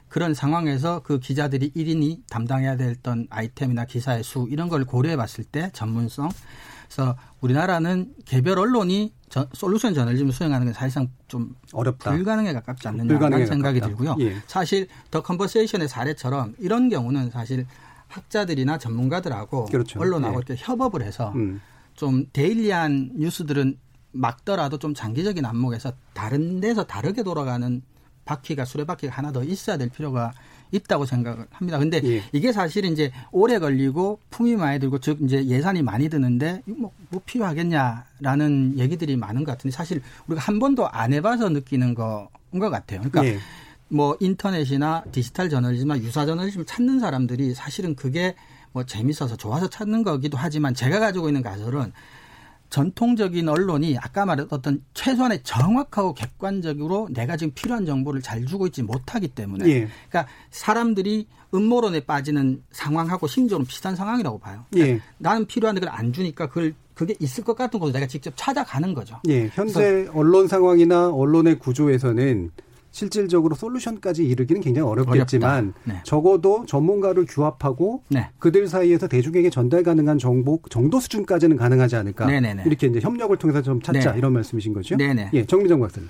[0.10, 5.70] 그런 상황에서 그 기자들이 1인이 담당해야 됐던 아이템이나 기사의 수 이런 걸 고려해 봤을 때
[5.74, 6.30] 전문성.
[6.88, 12.12] 그래서 우리나라는 개별 언론이 저, 솔루션 저널리즘을 수행하는 건 사실상 좀 어렵다.
[12.12, 13.98] 불가능에 가깝지 않느냐라는 불가능에 생각이 가깝다.
[13.98, 14.28] 들고요.
[14.28, 14.36] 예.
[14.46, 17.66] 사실 The Conversation의 사례처럼 이런 경우는 사실
[18.08, 20.00] 학자들이나 전문가들하고 그렇죠.
[20.00, 20.56] 언론하고 예.
[20.58, 21.62] 협업을 해서 음.
[21.96, 23.78] 좀 데일리한 뉴스들은
[24.14, 27.82] 막더라도 좀 장기적인 안목에서 다른 데서 다르게 돌아가는
[28.26, 30.32] 바퀴가 수레바퀴가 하나 더 있어야 될 필요가
[30.72, 31.78] 있다고 생각을 합니다.
[31.78, 32.24] 근데 예.
[32.32, 37.22] 이게 사실 이제 오래 걸리고 품이 많이 들고 즉 이제 예산이 많이 드는데 뭐, 뭐
[37.26, 43.02] 필요하겠냐라는 얘기들이 많은 것 같은데 사실 우리가 한 번도 안 해봐서 느끼는 거인 것 같아요.
[43.02, 43.40] 그러니까 예.
[43.90, 48.36] 뭐 인터넷이나 디지털 저널리즘이나 유사 저널리즘을 찾는 사람들이 사실은 그게
[48.72, 51.94] 뭐 재밌어서 좋아서 찾는 거기도 하지만 제가 가지고 있는 가설은
[52.74, 59.28] 전통적인 언론이 아까 말했던 최소한의 정확하고 객관적으로 내가 지금 필요한 정보를 잘 주고 있지 못하기
[59.28, 59.88] 때문에 예.
[60.10, 64.66] 그러니까 사람들이 음모론에 빠지는 상황하고 심지어는 비슷한 상황이라고 봐요.
[64.72, 65.02] 그러니까 예.
[65.20, 69.20] 나는 필요한데 그걸 안 주니까 그걸 그게 있을 것 같은 것을 내가 직접 찾아가는 거죠.
[69.28, 72.50] 예, 현재 언론 상황이나 언론의 구조에서는
[72.94, 75.74] 실질적으로 솔루션까지 이르기는 굉장히 어렵겠지만.
[75.84, 76.00] 네.
[76.04, 78.30] 적어도 전문가를 규합하고 네.
[78.38, 82.64] 그들 사이에서 대중에게 전달 가능한 정보 정도 수준까지는 가능하지 않을까 네네네.
[82.66, 84.18] 이렇게 이제 협력을 통해서 좀 찾자 네.
[84.20, 84.96] 이런 말씀이신 거죠?
[84.96, 85.32] 네네.
[85.34, 86.08] 예, 정미정 박사님.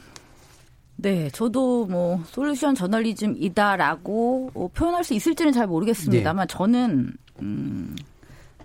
[0.97, 7.95] 네, 저도 뭐 솔루션 저널리즘이다라고 어, 표현할 수 있을지는 잘 모르겠습니다만 저는 음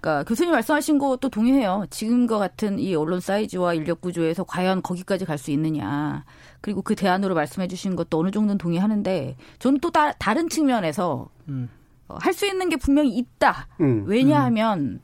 [0.01, 1.85] 그러니까 교수님 말씀하신 것도 동의해요.
[1.91, 6.25] 지금과 같은 이 언론 사이즈와 인력 구조에서 과연 거기까지 갈 수 있느냐.
[6.61, 11.69] 그리고 그 대안으로 말씀해 주신 것도 어느 정도는 동의하는데 저는 또 다, 다른 측면에서 음.
[12.09, 13.69] 할 수 있는 게 분명히 있다.
[13.81, 14.05] 음.
[14.07, 15.01] 왜냐하면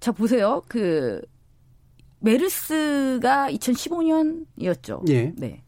[0.00, 0.62] 자 보세요.
[0.66, 1.20] 그
[2.20, 5.08] 메르스가 2015년이었죠.
[5.10, 5.32] 예.
[5.36, 5.62] 네.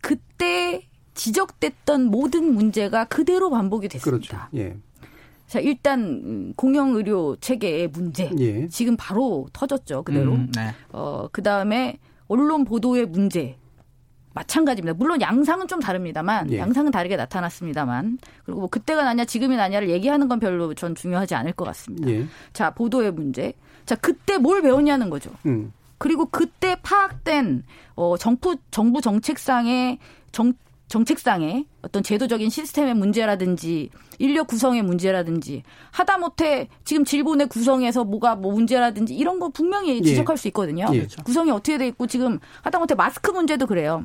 [0.00, 4.04] 그때 지적됐던 모든 문제가 그대로 반복이 그렇죠.
[4.10, 4.50] 됐습니다.
[4.54, 4.76] 예.
[5.48, 8.30] 자, 일단 음, 공영 의료 체계의 문제.
[8.38, 8.68] 예.
[8.68, 10.02] 지금 바로 터졌죠.
[10.02, 10.32] 그대로.
[10.34, 10.74] 음, 네.
[10.92, 13.56] 어, 그다음에 언론 보도의 문제.
[14.34, 14.94] 마찬가지입니다.
[14.94, 16.58] 물론 양상은 좀 다릅니다만 예.
[16.58, 21.54] 양상은 다르게 나타났습니다만 그리고 뭐 그때가 나냐 지금이 나냐를 얘기하는 건 별로 전 중요하지 않을
[21.54, 22.08] 것 같습니다.
[22.08, 22.26] 예.
[22.52, 23.54] 자 보도의 문제.
[23.84, 25.30] 자 그때 뭘 배웠냐는 거죠.
[25.46, 25.72] 음.
[25.96, 27.64] 그리고 그때 파악된
[27.96, 29.98] 어 정부 정부 정책상의
[30.30, 30.52] 정
[30.88, 39.14] 정책상의 어떤 제도적인 시스템의 문제라든지 인력 구성의 문제라든지 하다못해 지금 질본의 구성에서 뭐가 뭐 문제라든지
[39.14, 40.02] 이런 거 분명히 예.
[40.02, 40.86] 지적할 수 있거든요.
[40.92, 40.98] 예.
[40.98, 41.22] 그렇죠.
[41.22, 44.04] 구성이 어떻게 돼 있고 지금 하다못해 마스크 문제도 그래요.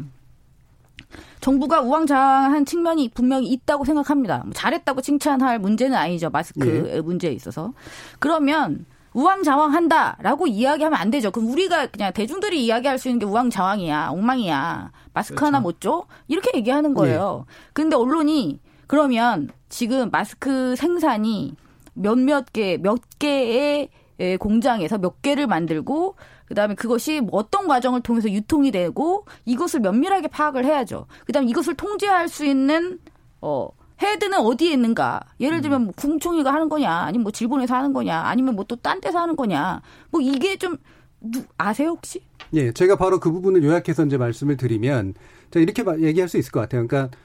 [1.39, 4.39] 정부가 우왕좌왕한 측면이 분명히 있다고 생각합니다.
[4.45, 6.29] 뭐 잘했다고 칭찬할 문제는 아니죠.
[6.29, 7.73] 마스크의 문제에 있어서.
[8.19, 11.31] 그러면 우왕좌왕한다라고 이야기하면 안 되죠.
[11.31, 16.05] 그럼 우리가 그냥 대중들이 이야기할 수 있는 게 우왕좌왕이야, 엉망이야, 마스크 하나 못 줘?
[16.28, 17.45] 이렇게 얘기하는 거예요.
[17.74, 21.55] 근데 언론이 그러면 지금 마스크 생산이
[21.93, 23.89] 몇몇 개, 몇 개의
[24.20, 30.28] 에, 공장에서 몇 개를 만들고 그다음에 그것이 뭐 어떤 과정을 통해서 유통이 되고 이것을 면밀하게
[30.28, 31.07] 파악을 해야죠.
[31.26, 32.99] 그다음에 이것을 통제할 수 있는
[33.41, 33.70] 어
[34.01, 35.22] 헤드는 어디에 있는가?
[35.39, 38.99] 예를 들면 뭐 궁총이가 하는 거냐, 아니면 뭐 질본에서 하는 거냐, 아니면 뭐 또 딴
[39.01, 39.82] 데서 하는 거냐.
[40.11, 40.78] 뭐 이게 좀
[41.22, 42.22] 누, 아세요 혹시?
[42.54, 45.16] 예, 제가 바로 그 부분을 요약해서 이제 말씀을 드리면
[45.51, 46.86] 제가 이렇게 마- 얘기할 수 있을 것 같아요.
[46.88, 47.16] 그러니까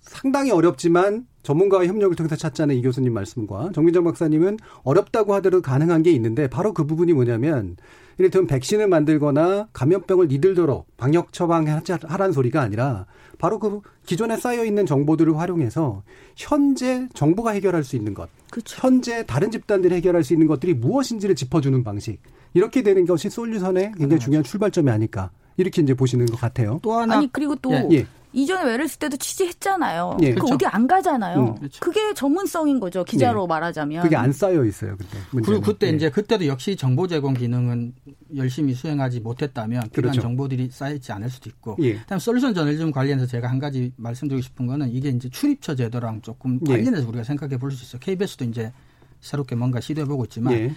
[0.00, 6.10] 상당히 어렵지만 전문가와 협력을 통해서 찾자는 이 교수님 말씀과 정민정 박사님은 어렵다고 하더라도 가능한 게
[6.12, 7.76] 있는데 바로 그 부분이 뭐냐면
[8.18, 13.06] 이를테면 백신을 만들거나 감염병을 니들도록 방역 처방하라는 소리가 아니라
[13.38, 16.02] 바로 그 기존에 쌓여 있는 정보들을 활용해서
[16.36, 18.76] 현재 정부가 해결할 수 있는 것, 그렇죠.
[18.80, 22.20] 현재 다른 집단들이 해결할 수 있는 것들이 무엇인지를 짚어주는 방식
[22.54, 26.80] 이렇게 되는 것이 솔루션의 굉장히 중요한 출발점이 아닐까 이렇게 이제 보시는 것 같아요.
[26.82, 28.06] 또 하나 아니 그리고 또 예, 예.
[28.32, 30.16] 이전에 메르스 때도 취재했잖아요.
[30.22, 30.30] 예.
[30.30, 30.54] 그 그렇죠.
[30.54, 31.38] 어디 안 가잖아요.
[31.38, 31.78] 음, 그렇죠.
[31.80, 33.04] 그게 전문성인 거죠.
[33.04, 34.02] 기자로 말하자면.
[34.02, 35.18] 그게 안 쌓여 있어요 그때.
[35.30, 35.42] 문제는.
[35.60, 35.90] 그리고 그때 예.
[35.96, 37.94] 이제 그때도 역시 정보 제공 기능은
[38.34, 40.20] 열심히 수행하지 못했다면 필요한 그렇죠.
[40.22, 41.76] 정보들이 쌓이지 않을 수도 있고.
[41.82, 41.94] 예.
[41.94, 46.58] 그다음 솔루션 저널리즘 관련해서 제가 한 가지 말씀드리고 싶은 거는 이게 이제 출입처 제도랑 조금
[46.66, 46.72] 예.
[46.72, 48.00] 관련해서 우리가 생각해 볼 수 있어요.
[48.00, 48.72] KBS도 이제
[49.20, 50.72] 새롭게 뭔가 시도해 보고 있지만 예.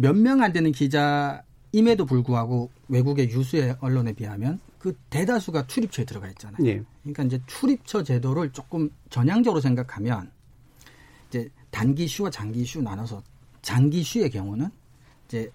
[0.00, 6.64] 몇 명 안 되는 기자임에도 불구하고 외국의 유수의 언론에 비하면 그 대다수가 출입처에 들어가 있잖아요.
[6.66, 6.82] 예.
[7.02, 10.30] 그러니까 이제 출입처 제도를 조금 전향적으로 생각하면
[11.28, 13.22] 이제 단기 슈와 장기 슈 나눠서
[13.60, 14.68] 장기 슈의 경우는
[15.26, 15.50] 이제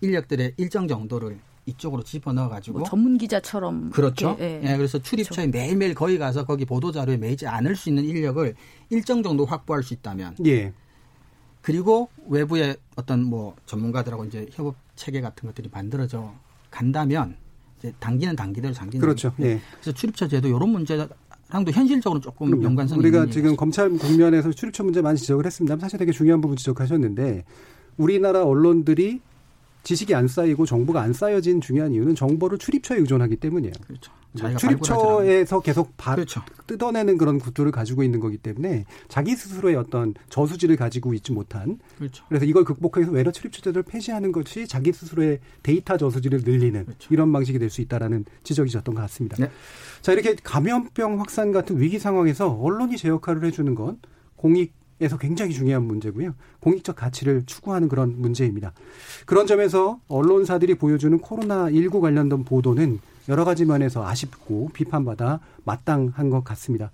[0.00, 4.28] 인력들의 일정 정도를 이쪽으로 집어 넣어 가지고 뭐 전문 기자처럼 그렇죠.
[4.38, 8.54] 이렇게, 예, 그래서 출입처에 매일매일 거기 가서 거기 보도 자료에 매이지 않을 수 있는 인력을
[8.90, 10.72] 일정 정도 확보할 수 있다면 예.
[11.68, 16.32] 그리고 외부의 어떤 뭐 전문가들하고 이제 협업 체계 같은 것들이 만들어져
[16.70, 17.36] 간다면
[17.78, 19.34] 이제 단기는 단기대로 장기는 그렇죠.
[19.40, 19.60] 예.
[19.74, 22.64] 그래서 출입처 제도 이런 문제랑도 현실적으로 조금 그럼요.
[22.64, 23.54] 연관성이 우리가 지금.
[23.54, 25.76] 검찰 국면에서 출입처 문제 많이 지적을 했습니다.
[25.76, 27.44] 사실 되게 중요한 부분 지적하셨는데
[27.98, 29.20] 우리나라 언론들이
[29.82, 33.72] 지식이 안 쌓이고 정보가 안 쌓여진 중요한 이유는 정보를 출입처에 의존하기 때문이에요.
[33.86, 34.12] 그렇죠.
[34.40, 34.56] 않는.
[34.58, 36.42] 출입처에서 계속 바- 그렇죠.
[36.66, 42.24] 뜯어내는 그런 구조를 가지고 있는 거기 때문에 자기 스스로의 어떤 저수지를 가지고 있지 못한 그렇죠.
[42.28, 47.08] 그래서 이걸 극복해서 외래 출입처 제도를 폐지하는 것이 자기 스스로의 데이터 저수지를 늘리는 그렇죠.
[47.10, 49.36] 이런 방식이 될 수 있다라는 지적이셨던 것 같습니다.
[49.38, 49.50] 네.
[50.02, 53.98] 자 이렇게 감염병 확산 같은 위기 상황에서 언론이 제 역할을 해주는 건
[54.36, 56.34] 공익 에서 굉장히 중요한 문제고요.
[56.60, 58.72] 공익적 가치를 추구하는 그런 문제입니다.
[59.26, 66.90] 그런 점에서 언론사들이 보여주는 코로나19 관련된 보도는 여러 가지 면에서 아쉽고 비판받아 마땅한 것 같습니다.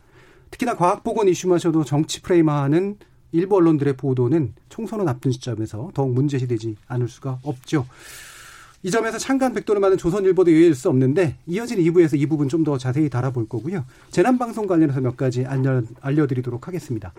[0.50, 2.96] 특히나 과학보건 이슈마저도 정치 프레임화하는
[3.32, 7.86] 일부 언론들의 보도는 총선을 앞둔 시점에서 더욱 문제시되지 않을 수가 없죠.
[8.82, 12.76] 이 점에서 창간 백도를 맞은 조선일보도 예외일 수 없는데 이어진 2부에서 이 부분 좀 더
[12.76, 13.84] 자세히 달아볼 거고요.
[14.10, 17.12] 재난방송 관련해서 몇 가지 알려, 알려드리도록 하겠습니다.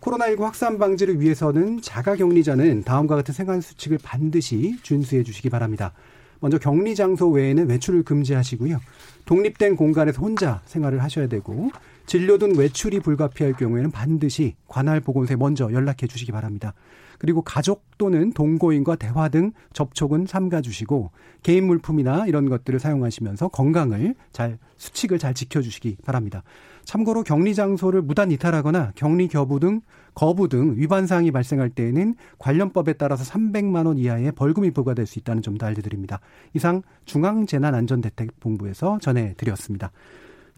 [0.00, 5.92] 코로나19 확산 방지를 위해서는 자가 격리자는 다음과 같은 생활 수칙을 반드시 준수해 주시기 바랍니다.
[6.40, 8.80] 먼저 격리 장소 외에는 외출을 금지하시고요.
[9.26, 11.70] 독립된 공간에서 혼자 생활을 하셔야 되고
[12.06, 16.72] 진료 등 외출이 불가피할 경우에는 반드시 관할 보건소에 먼저 연락해 주시기 바랍니다.
[17.18, 21.10] 그리고 가족 또는 동거인과 대화 등 접촉은 삼가 주시고
[21.42, 26.42] 개인 물품이나 이런 것들을 사용하시면서 건강을 잘 수칙을 잘 지켜 주시기 바랍니다.
[26.90, 29.80] 참고로 격리 장소를 무단 이탈하거나 격리 거부 등
[30.12, 35.40] 거부 등 위반 사항이 발생할 때에는 관련법에 따라서 300만 원 이하의 벌금이 부과될 수 있다는
[35.40, 36.18] 점도 알려드립니다.
[36.52, 39.92] 이상 중앙재난안전대책본부에서 전해드렸습니다.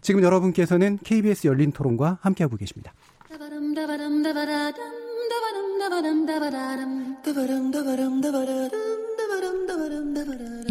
[0.01, 2.93] 지금 여러분께서는 KBS 열린 토론과 함께하고 계십니다.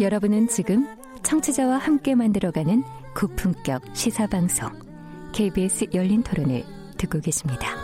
[0.01, 0.85] 여러분은 지금
[1.23, 2.83] 청취자와 함께 만들어가는
[3.15, 4.82] 고품격 시사방송
[5.33, 6.63] KBS 열린 토론을
[6.95, 7.75] 듣고 계십니다.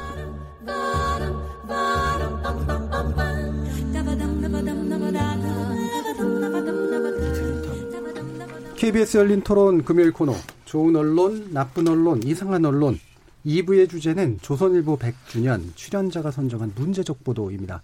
[8.75, 10.35] KBS 열린 토론 금요일 코너
[10.65, 12.99] 좋은 언론, 나쁜 언론, 이상한 언론
[13.43, 17.81] 2부의 주제는 조선일보 100주년 출연자가 선정한 문제적 보도입니다.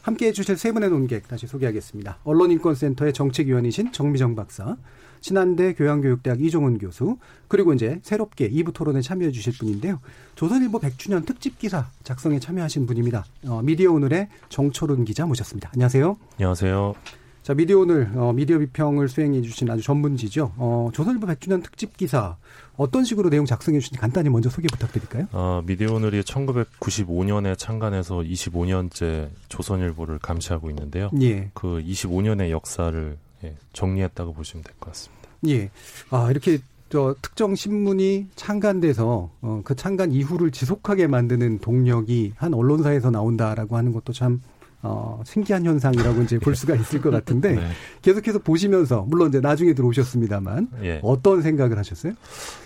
[0.00, 2.20] 함께 해 주실 세 분의 논객 다시 소개하겠습니다.
[2.24, 4.78] 언론인권센터의 정책위원이신 정미정 박사,
[5.22, 7.16] 신한대 교양교육대학 이종훈 교수,
[7.48, 10.00] 그리고 이제 새롭게 2부 토론에 참여해 주실 분인데요.
[10.34, 13.24] 조선일보 100주년 특집 기사 작성에 참여하신 분입니다.
[13.46, 15.70] 어, 미디어 오늘의 정철훈 기자 모셨습니다.
[15.74, 16.16] 안녕하세요.
[16.34, 16.94] 안녕하세요.
[17.42, 20.52] 자, 미디어 오늘 어, 미디어 비평을 수행해 주신 아주 전문지죠.
[20.56, 22.36] 어, 조선일보 100주년 특집 기사
[22.76, 25.26] 어떤 식으로 내용 작성해 주신지 간단히 먼저 소개 부탁드릴까요?
[25.32, 31.10] 어, 미디어 오늘이 1995년에 창간해서 25년째 조선일보를 감시하고 있는데요.
[31.20, 31.50] 예.
[31.54, 35.28] 그 25년의 역사를 예, 정리했다고 보시면 될 것 같습니다.
[35.48, 35.70] 예.
[36.10, 43.10] 아, 이렇게 저 특정 신문이 창간돼서 어, 그 창간 이후를 지속하게 만드는 동력이 한 언론사에서
[43.10, 44.42] 나온다라고 하는 것도 참
[44.82, 47.68] 어, 신기한 현상이라고 이제 볼 수가 있을 것 같은데 네.
[48.02, 51.00] 계속해서 보시면서 물론 이제 나중에 들어오셨습니다만 예.
[51.02, 52.12] 어떤 생각을 하셨어요?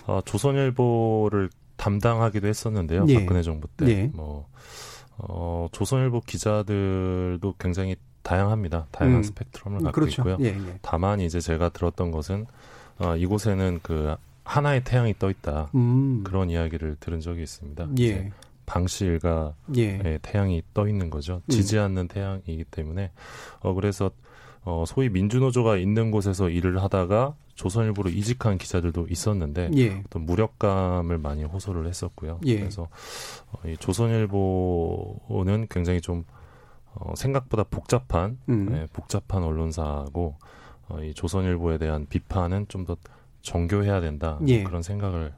[0.07, 3.05] 어, 조선일보를 담당하기도 했었는데요.
[3.07, 3.19] 예.
[3.19, 3.87] 박근혜 정부 때.
[3.87, 4.11] 예.
[4.13, 4.47] 뭐
[5.19, 7.95] 어, 조선일보 기자들도 굉장히
[8.27, 8.87] 다양합니다.
[8.91, 9.23] 다양한 음.
[9.23, 10.21] 스펙트럼을 갖고 그렇죠.
[10.21, 10.37] 있고요.
[10.41, 10.79] 예, 예.
[10.81, 12.45] 다만 이제 제가 들었던 것은
[12.99, 15.69] 어, 이곳에는 그 하나의 태양이 떠 있다.
[15.75, 16.23] 음.
[16.25, 17.87] 그런 이야기를 들은 적이 있습니다.
[17.99, 18.31] 예.
[18.65, 20.01] 방실과 예.
[20.03, 21.41] 예, 태양이 떠 있는 거죠.
[21.45, 21.49] 음.
[21.49, 23.11] 지지 않는 태양이기 때문에
[23.61, 24.11] 어 그래서
[24.65, 30.03] 어 소위 민주노조가 있는 곳에서 일을 하다가 조선일보로 이직한 기자들도 있었는데 예.
[30.05, 32.41] 어떤 무력감을 많이 호소를 했었고요.
[32.45, 32.59] 예.
[32.59, 32.89] 그래서
[33.53, 36.25] 어, 이 조선일보는 굉장히 좀
[36.99, 38.69] 어, 생각보다 복잡한 음.
[38.73, 40.35] 예, 복잡한 언론사고
[40.89, 42.95] 어, 이 조선일보에 대한 비판은 좀 더
[43.47, 44.63] 정교해야 된다 예.
[44.63, 45.33] 그런 생각을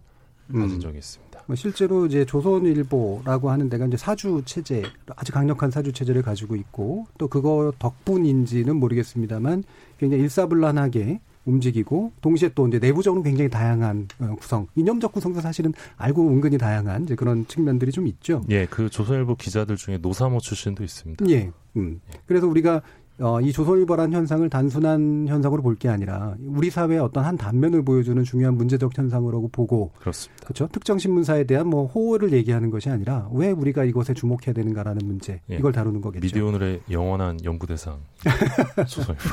[0.51, 0.79] 가진 음.
[0.79, 1.43] 적이 있습니다.
[1.45, 4.83] 뭐 실제로 이제 조선일보라고 하는 데가 이제 사주 체제
[5.15, 9.63] 아주 강력한 사주 체제를 가지고 있고 또 그거 덕분인지는 모르겠습니다만
[9.99, 11.19] 굉장히 일사불란하게
[11.49, 17.03] 움직이고 동시에 또 이제 내부적으로 굉장히 다양한 어, 구성, 이념적 구성도 사실은 알고 은근히 다양한
[17.03, 18.43] 이제 그런 측면들이 좀 있죠.
[18.49, 21.25] 예, 그 조선일보 기자들 중에 노사모 출신도 있습니다.
[21.29, 21.99] 예, 음.
[22.25, 22.81] 그래서 우리가
[23.21, 28.21] 어, 이 조선일보라는 현상을 단순한 현상으로 볼 게 아니라 우리 사회의 어떤 한 단면을 보여주는
[28.23, 30.43] 중요한 문제적 현상으로 보고 그렇습니다.
[30.45, 30.67] 그렇죠.
[30.71, 35.55] 특정 신문사에 대한 뭐 호호를 얘기하는 것이 아니라 왜 우리가 이것에 주목해야 되는가라는 문제 예.
[35.57, 36.21] 이걸 다루는 거겠죠.
[36.25, 37.97] 미디어 오늘의 영원한 연구 대상
[38.87, 39.23] 조선일보.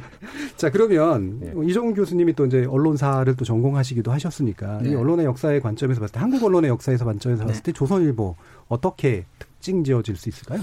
[0.56, 1.68] 자 그러면 예.
[1.68, 4.90] 이종훈 교수님이 또 이제 언론사를 또 전공하시기도 하셨으니까 네.
[4.90, 7.76] 이 언론의 역사의 관점에서 봤을 때 한국 언론의 역사에서 관점에서 봤을 때 네.
[7.78, 8.36] 조선일보
[8.68, 10.60] 어떻게 특징 지어질 수 있을까요?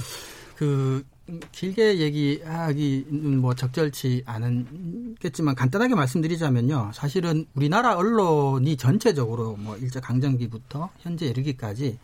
[0.55, 1.03] 그
[1.51, 6.91] 길게 얘기하기는 뭐 적절치 않겠지만 간단하게 말씀드리자면요.
[6.93, 11.99] 사실은 우리나라 언론이 전체적으로 뭐 일제 강점기부터 현재 이르기까지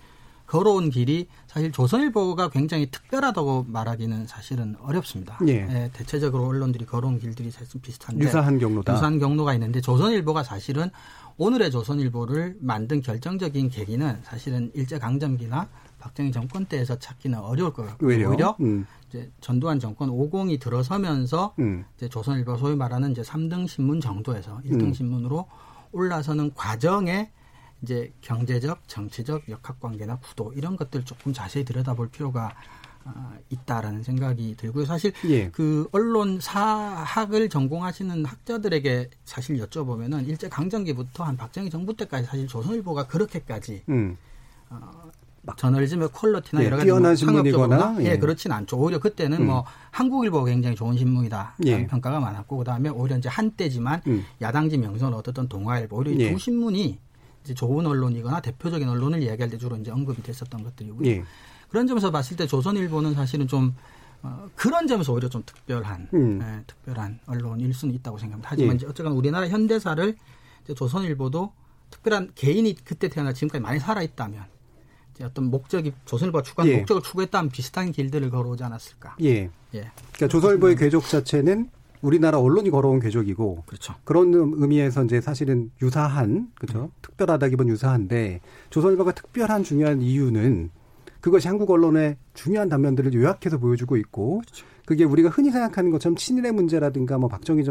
[0.46, 5.40] 걸어온 길이 사실 조선일보가 굉장히 특별하다고 말하기는 사실은 어렵습니다.
[5.48, 5.54] 예.
[5.54, 8.94] 예, 대체적으로 언론들이 걸어온 길들이 사실 비슷한데 유사한 경로다.
[8.94, 10.92] 유사한 경로가 있는데 조선일보가 사실은
[11.38, 15.70] 오늘의 조선일보를 만든 결정적인 계기는 사실은 일제 강점기나
[16.04, 18.30] 박정희 정권 때에서 찾기는 어려울 것 같고 왜요?
[18.30, 18.86] 오히려 음.
[19.08, 21.86] 이제 전두환 정권 50이 들어서면서 음.
[21.95, 24.93] 이제 조선일보 소위 말하는 이제 3등 신문 정도에서 1등 음.
[24.93, 25.47] 신문으로
[25.93, 27.32] 올라서는 과정에
[27.82, 32.54] 이제 경제적, 정치적 역학 관계나 구도 이런 것들 조금 자세히 들여다볼 필요가
[33.06, 34.86] 어, 있다라는 생각이 들고요.
[34.86, 35.49] 사실 예.
[35.51, 43.08] 그 언론 사학을 전공하시는 학자들에게 사실 여쭤보면은 일제 강점기부터 한 박정희 정부 때까지 사실 조선일보가
[43.08, 44.18] 그렇게까지 음.
[44.70, 45.12] 어,
[45.58, 48.12] 저널리즘의 퀄러티나 예, 여러 가지 뛰어난 신문이거나 예.
[48.12, 48.78] 예, 그렇진 않죠.
[48.78, 49.48] 오히려 그때는 음.
[49.48, 51.86] 뭐 한국일보가 굉장히 좋은 신문이다 예.
[51.88, 54.24] 평가가 많았고 그다음에 오히려 이제 한때지만 음.
[54.41, 56.32] 야당지 명성을 얻었던 동아일보 오히려 예.
[56.32, 56.98] 두 신문이
[57.44, 61.10] 이제 좋은 언론이거나 대표적인 언론을 이야기할 때 주로 이제 언급이 됐었던 것들이고요.
[61.10, 61.24] 예.
[61.68, 63.76] 그런 점에서 봤을 때 조선일보는 사실은 좀
[64.22, 66.39] 어, 그런 점에서 오히려 좀 특별한 음.
[66.41, 68.50] 예, 특별한 언론일 수는 있다고 생각합니다.
[68.50, 68.76] 하지만 예.
[68.78, 70.16] 이제 어쨌건 우리나라 현대사를
[70.64, 71.52] 이제 조선일보도
[71.89, 74.53] 특별한 개인이 그때 태어나 지금까지 많이 살아 있다면
[75.22, 76.78] 어떤 목적이 조선일보가 추구한 예.
[76.78, 79.18] 목적을 추구했다면 비슷한 길들을 걸어오지 않았을까.
[79.22, 79.49] 예.
[79.74, 79.91] 예.
[80.14, 81.70] 그러니까 조선일보의 궤적 자체는
[82.01, 83.95] 우리나라 언론이 걸어온 궤적이고 그렇죠.
[84.03, 86.84] 그런 의미에서 이제 사실은 유사한 그렇죠.
[86.84, 86.89] 음.
[87.01, 90.70] 특별하다기보다 유사한데 조선일보가 특별한 중요한 이유는
[91.22, 94.66] 그것이 한국 언론의 중요한 단면들을 요약해서 보여주고 있고 그렇죠.
[94.86, 97.64] 그게 우리가 흔히 생각하는 것처럼 친일의 문제라든가 뭐 박정희에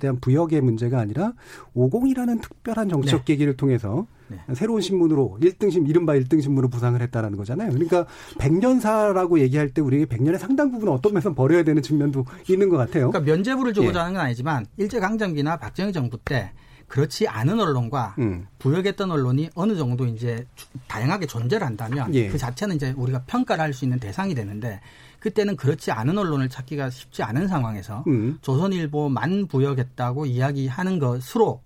[0.00, 1.32] 대한 부역의 문제가 아니라
[1.74, 3.32] 오공이라는 특별한 정치적 네.
[3.32, 4.21] 계기를 통해서 네.
[4.54, 7.70] 새로운 신문으로 1등 신 이른바 1등 신문으로 부상을 했다라는 거잖아요.
[7.70, 8.06] 그러니까
[8.38, 13.10] 백년사라고 얘기할 때 우리에게 백년의 상당 부분은 어떤 면에서 버려야 되는 측면도 있는 것 같아요.
[13.10, 14.02] 그러니까 면죄부를 주고자 예.
[14.02, 16.52] 하는 건 아니지만 일제 강점기나 박정희 정부 때
[16.88, 18.46] 그렇지 않은 언론과 음.
[18.58, 20.46] 부역했던 언론이 어느 정도 이제
[20.88, 22.28] 다양하게 존재를 한다면 예.
[22.28, 24.80] 그 자체는 이제 우리가 평가를 할 수 있는 대상이 되는데
[25.18, 28.38] 그때는 그렇지 않은 언론을 찾기가 쉽지 않은 상황에서 음.
[28.42, 31.62] 조선일보만 부역했다고 이야기하는 것으로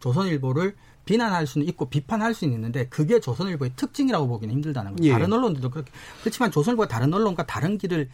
[0.00, 0.74] 조선일보를
[1.06, 5.04] 비난할 수는 있고 비판할 수는 있는데 그게 조선일보의 특징이라고 보기는 힘들다는 거죠.
[5.04, 5.12] 예.
[5.12, 5.90] 다른 언론들도 그렇게
[6.20, 8.10] 그렇지만 조선일보가 다른 언론과 다른 길을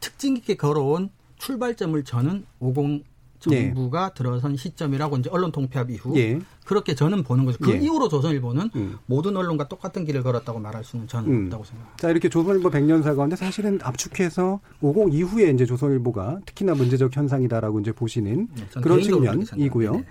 [0.00, 1.08] 특징 있게 걸어온
[1.38, 3.04] 출발점을 저는 50
[3.38, 4.14] 정부가 예.
[4.16, 6.40] 들어선 시점이라고 이제 언론 통폐합 이후 예.
[6.64, 7.58] 그렇게 저는 보는 거죠.
[7.60, 7.76] 그 예.
[7.76, 8.98] 이후로 조선일보는 음.
[9.06, 11.44] 모든 언론과 똑같은 길을 걸었다고 말할 수는 저는 음.
[11.44, 11.96] 없다고 생각합니다.
[11.98, 17.92] 자 이렇게 조선일보 100년사 가운데 사실은 압축해서 50 이후에 이제 조선일보가 특히나 문제적 현상이다라고 이제
[17.92, 19.92] 보시는 네, 그런 측면이고요.
[19.92, 20.04] 네.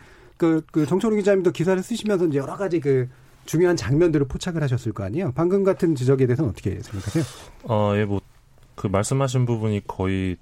[0.44, 3.08] 그, 그 정철우 기자님도 기사를 쓰시면서 이제 여러 가지 그
[3.46, 5.32] 중요한 장면들을 포착을 하셨을 거 아니에요.
[5.36, 7.24] 방금 같은 지적에 대해서는 어떻게 생각하세요?
[7.64, 8.22] 어, 예, 뭐,
[8.76, 10.38] 그 말씀하신 부분이 거의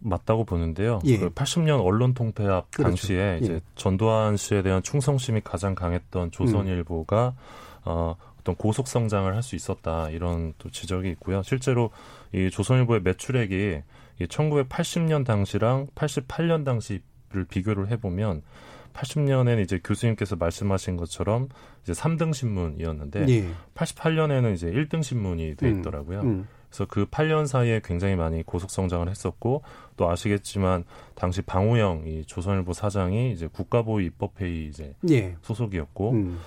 [0.00, 0.98] 맞다고 보는데요.
[1.04, 1.18] 예.
[1.18, 2.82] 그 80년 언론 통폐합 그렇죠.
[2.90, 3.60] 당시에 이제 예.
[3.74, 7.80] 전두환 씨에 대한 충성심이 가장 강했던 조선일보가 음.
[7.84, 11.42] 어, 어떤 고속 성장을 할 수 있었다 이런 또 지적이 있고요.
[11.42, 11.90] 실제로
[12.32, 13.80] 이 조선일보의 매출액이
[14.20, 17.00] 이 1980년 당시랑 88년 당시
[17.34, 18.42] 를 비교를 해보면
[18.94, 21.48] 80년에는 이제 교수님께서 말씀하신 것처럼
[21.82, 23.48] 이제 3등 신문이었는데 예.
[23.74, 25.80] 88년에는 이제 1등 신문이 돼 음.
[25.80, 26.20] 있더라고요.
[26.20, 26.48] 음, 음.
[26.68, 29.62] 그래서 그 8년 사이에 굉장히 많이 고속 성장을 했었고
[29.96, 35.36] 또 아시겠지만 당시 방우영 이 조선일보 사장이 이제 국가보위 입법회의 이제 예.
[35.42, 36.40] 소속이었고 음.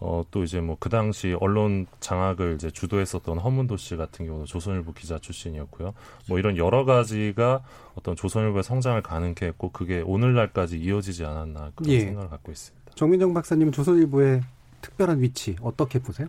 [0.00, 4.92] 어, 또 이제 뭐 그 당시 언론 장악을 이제 주도했었던 허문도 씨 같은 경우는 조선일보
[4.92, 5.94] 기자 출신이었고요.
[6.28, 7.62] 뭐 이런 여러 가지가
[7.94, 12.00] 어떤 조선일보의 성장을 가능케 했고 그게 오늘날까지 이어지지 않았나 그런 예.
[12.00, 12.92] 생각을 갖고 있습니다.
[12.94, 14.42] 정민정 박사님은 조선일보의
[14.82, 16.28] 특별한 위치 어떻게 보세요?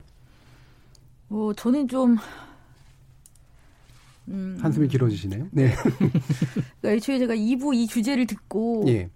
[1.29, 2.17] 어, 저는 좀
[4.27, 4.57] 음.
[4.61, 5.47] 한숨이 길어지시네요.
[5.51, 5.73] 네.
[6.81, 9.09] 그러니까 애초에 제가 2부 이 주제를 듣고 예.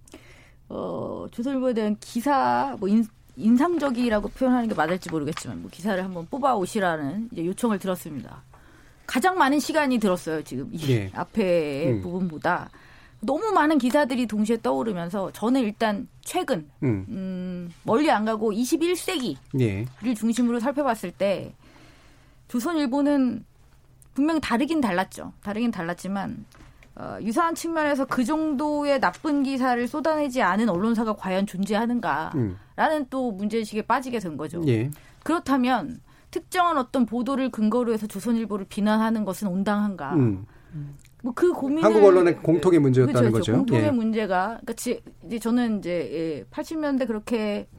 [0.67, 3.05] 어, 조선일보에 대한 기사 뭐 인,
[3.39, 8.43] 인상적이라고 표현하는 게 맞을지 모르겠지만 뭐 기사를 한번 뽑아 오시라는 요청을 들었습니다.
[9.05, 11.11] 가장 많은 시간이 들었어요 지금 이 예.
[11.15, 12.01] 앞에 음.
[12.01, 12.69] 부분보다
[13.21, 17.05] 너무 많은 기사들이 동시에 떠오르면서 저는 일단 최근 음.
[17.09, 20.13] 음 멀리 안 가고 21세기를 예.
[20.13, 21.53] 중심으로 살펴봤을 때
[22.49, 23.43] 조선일보는
[24.13, 25.33] 분명히 다르긴 달랐죠.
[25.41, 26.45] 다르긴 달랐지만
[26.99, 33.05] 어, 유사한 측면에서 그 정도의 나쁜 기사를 쏟아내지 않은 언론사가 과연 존재하는가라는 음.
[33.09, 34.61] 또 문제의식에 빠지게 된 거죠.
[34.67, 34.91] 예.
[35.23, 40.13] 그렇다면 특정한 어떤 보도를 근거로 해서 조선일보를 비난하는 것은 온당한가?
[40.15, 40.45] 음.
[41.23, 43.53] 뭐그 고민을 한국 언론의 공통의 문제였다는 그렇죠, 거죠.
[43.53, 43.91] 공통의 예.
[43.91, 44.73] 문제가 그러니까
[45.25, 47.78] 이제 저는 이제 80년대 예, 그렇게 어,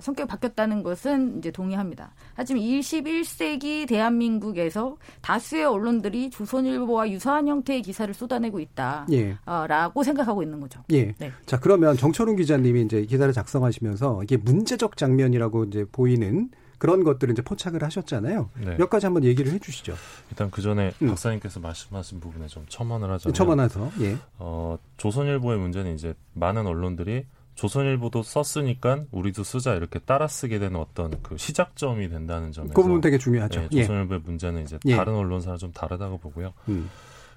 [0.00, 2.12] 성격이 바뀌었다는 것은 이제 동의합니다.
[2.34, 9.36] 하지만 21세기 대한민국에서 다수의 언론들이 조선일보와 유사한 형태의 기사를 쏟아내고 있다라고 예.
[9.46, 10.82] 어, 생각하고 있는 거죠.
[10.90, 11.12] 예.
[11.18, 11.32] 네.
[11.46, 16.50] 자 그러면 정철웅 기자님이 이제 기사를 작성하시면서 이게 문제적 장면이라고 이제 보이는
[16.80, 18.48] 그런 것들을 이제 포착을 하셨잖아요.
[18.64, 18.76] 네.
[18.78, 19.94] 몇 가지 한번 얘기를 해주시죠.
[20.30, 21.08] 일단 그 전에 음.
[21.08, 24.16] 박사님께서 말씀하신 부분에 좀 첨언을 하자면 첨언해서 예.
[24.38, 27.26] 어, 조선일보의 문제는 이제 많은 언론들이
[27.60, 33.02] 조선일보도 썼으니까 우리도 쓰자 이렇게 따라 쓰게 되는 어떤 그 시작점이 된다는 점에서 그 부분
[33.02, 33.68] 되게 중요하죠.
[33.70, 34.26] 네, 조선일보의 예.
[34.26, 34.96] 문제는 이제 예.
[34.96, 36.54] 다른 언론사랑 좀 다르다고 보고요.
[36.70, 36.88] 음.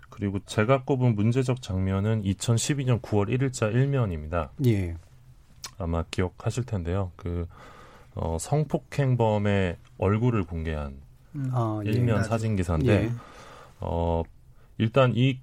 [0.09, 4.51] 그리고 제가 꼽은 문제적 장면은 2012년 9월 1일자 일면입니다.
[4.65, 4.95] 예.
[5.77, 7.11] 아마 기억하실 텐데요.
[7.17, 7.45] 그
[8.15, 11.01] 어, 성폭행범의 얼굴을 공개한
[11.35, 11.49] 음.
[11.51, 11.89] 아, 예.
[11.89, 12.23] 일면 예.
[12.23, 13.11] 사진 기사인데 예.
[13.81, 14.23] 어,
[14.77, 15.39] 일단 이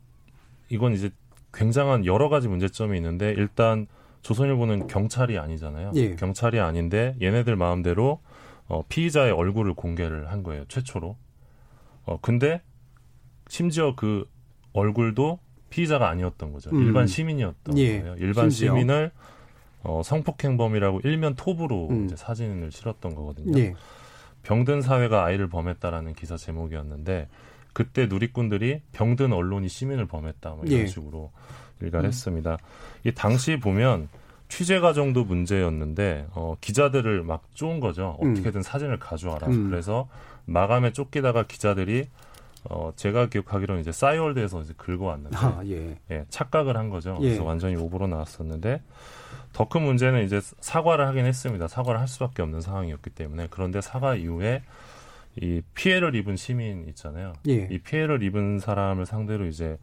[0.70, 1.10] 이건 이제
[1.52, 3.86] 굉장한 여러 가지 문제점이 있는데 일단
[4.22, 5.92] 조선일보는 경찰이 아니잖아요.
[5.94, 6.14] 예.
[6.16, 8.20] 경찰이 아닌데 얘네들 마음대로
[8.66, 10.64] 어, 피의자의 얼굴을 공개를 한 거예요.
[10.68, 11.16] 최초로.
[12.04, 12.62] 어, 근데
[13.48, 14.28] 심지어 그
[14.72, 15.40] 얼굴도
[15.70, 16.70] 피의자가 아니었던 거죠.
[16.70, 16.82] 음.
[16.84, 18.00] 일반 시민이었던 예.
[18.00, 18.14] 거예요.
[18.18, 18.74] 일반 심지어.
[18.74, 19.10] 시민을
[19.82, 22.04] 어, 성폭행범이라고 일면 톱으로 음.
[22.04, 23.58] 이제 사진을 실었던 거거든요.
[23.58, 23.74] 예.
[24.42, 27.28] 병든 사회가 아이를 범했다라는 기사 제목이었는데
[27.72, 30.86] 그때 누리꾼들이 병든 언론이 시민을 범했다 뭐 이런 예.
[30.86, 31.32] 식으로
[31.80, 32.08] 일가를 음.
[32.08, 32.58] 했습니다.
[33.04, 34.08] 이 당시 보면
[34.48, 38.18] 취재 과정도 문제였는데 어, 기자들을 막 쪼은 거죠.
[38.22, 38.32] 음.
[38.32, 38.62] 어떻게든 음.
[38.62, 39.46] 사진을 가져와라.
[39.48, 39.70] 음.
[39.70, 40.08] 그래서
[40.44, 42.08] 마감에 쫓기다가 기자들이
[42.64, 45.96] 어, 제가 기억하기로는 이제 싸이월드에서 이제 긁어 왔는데 아, 예.
[46.10, 46.24] 예.
[46.28, 47.16] 착각을 한 거죠.
[47.20, 47.28] 예.
[47.28, 48.82] 그래서 완전히 오보로 나왔었는데
[49.52, 51.68] 더 큰 문제는 이제 사과를 하긴 했습니다.
[51.68, 54.62] 사과를 할 수밖에 없는 상황이었기 때문에 그런데 사과 이후에
[55.36, 57.32] 이 피해를 입은 시민 있잖아요.
[57.48, 57.68] 예.
[57.70, 59.78] 이 피해를 입은 사람을 상대로 이제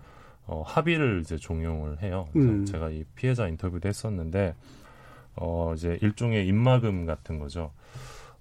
[0.48, 2.28] 어, 합의를 이제 종용을 해요.
[2.32, 2.66] 그래서 음.
[2.66, 4.56] 제가 이 피해자 인터뷰도 했었는데
[5.36, 7.72] 어, 이제 일종의 입막음 같은 거죠.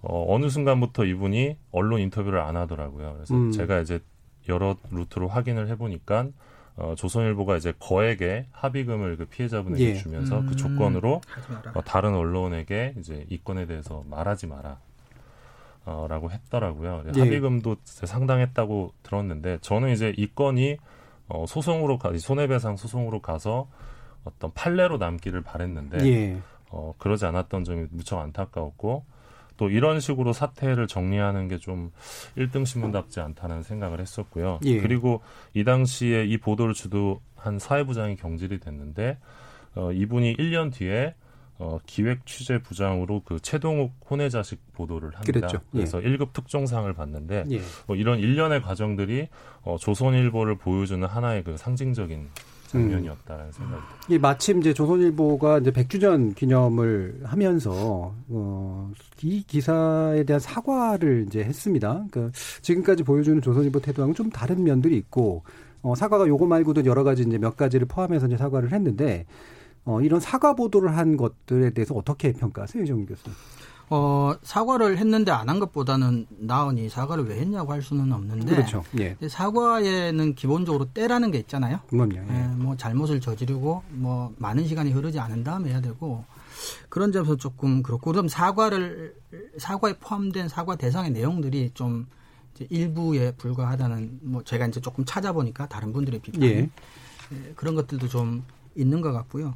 [0.00, 3.14] 어, 어느 순간부터 이분이 언론 인터뷰를 안 하더라고요.
[3.14, 3.50] 그래서 음.
[3.50, 4.00] 제가 이제
[4.48, 6.28] 여러 루트로 확인을 해보니까
[6.76, 9.94] 어, 조선일보가 이제 거액의 합의금을 그 피해자분에게 예.
[9.94, 10.46] 주면서 그 음.
[10.48, 11.20] 그 조건으로
[11.74, 14.78] 어, 다른 언론에게 이제 이 건에 대해서 말하지 마라.
[15.86, 17.04] 어, 라고 했더라고요.
[17.16, 17.20] 예.
[17.20, 20.78] 합의금도 상당했다고 들었는데 저는 이제 이 건이
[21.28, 23.68] 어, 소송으로 가, 손해배상 소송으로 가서
[24.24, 26.38] 어떤 판례로 남기를 바랬는데 예.
[26.70, 29.04] 어, 그러지 않았던 점이 무척 안타까웠고
[29.56, 31.90] 또 이런 식으로 사태를 정리하는 게좀
[32.36, 34.60] 1등 신문답지 않다는 생각을 했었고요.
[34.64, 34.80] 예.
[34.80, 35.22] 그리고
[35.54, 39.18] 이 당시에 이 보도를 주도한 사회부장이 경질이 됐는데
[39.74, 41.14] 어, 이분이 1년 뒤에
[41.58, 45.32] 어, 기획 취재 부장으로 그 최동욱 혼외 자식 보도를 합니다.
[45.32, 45.58] 그랬죠.
[45.74, 45.78] 예.
[45.78, 47.60] 그래서 1급 특종상을 받는데 예.
[47.86, 49.28] 뭐 이런 일련의 과정들이
[49.62, 52.28] 어, 조선일보를 보여주는 하나의 그 상징적인
[52.66, 53.52] 장면이었다라는 음.
[53.52, 54.06] 생각이 듭니다.
[54.08, 58.92] 이 마침 이제 조선일보가 이제 100주년 기념을 하면서 어,
[59.22, 62.04] 이 기사에 대한 사과를 이제 했습니다.
[62.10, 65.42] 그러니까 지금까지 보여주는 조선일보 태도와는 좀 다른 면들이 있고
[65.82, 69.24] 어, 사과가 요거 말고도 여러 가지 이제 몇 가지를 포함해서 이제 사과를 했는데
[69.86, 73.36] 어, 이런 사과 보도를 한 것들에 대해서 어떻게 평가하세요, 이정 교수님?
[73.88, 78.56] 어, 사과를 했는데 안 한 것보다는 나으니 사과를 왜 했냐고 할 수는 없는데.
[78.56, 78.82] 그렇죠.
[78.98, 79.16] 예.
[79.28, 81.78] 사과에는 기본적으로 때라는 게 있잖아요.
[81.88, 82.16] 그럼요.
[82.16, 82.26] 예.
[82.28, 86.24] 예, 뭐 잘못을 저지르고 뭐 많은 시간이 흐르지 않은 다음에 해야 되고
[86.88, 89.14] 그런 점에서 조금 그렇고 그럼 사과를
[89.58, 92.08] 사과에 포함된 사과 대상의 내용들이 좀
[92.56, 96.58] 이제 일부에 불과하다는 뭐 제가 이제 조금 찾아보니까 다른 분들의 비판 예.
[97.32, 98.42] 예, 그런 것들도 좀
[98.76, 99.54] 있는 것 같고요.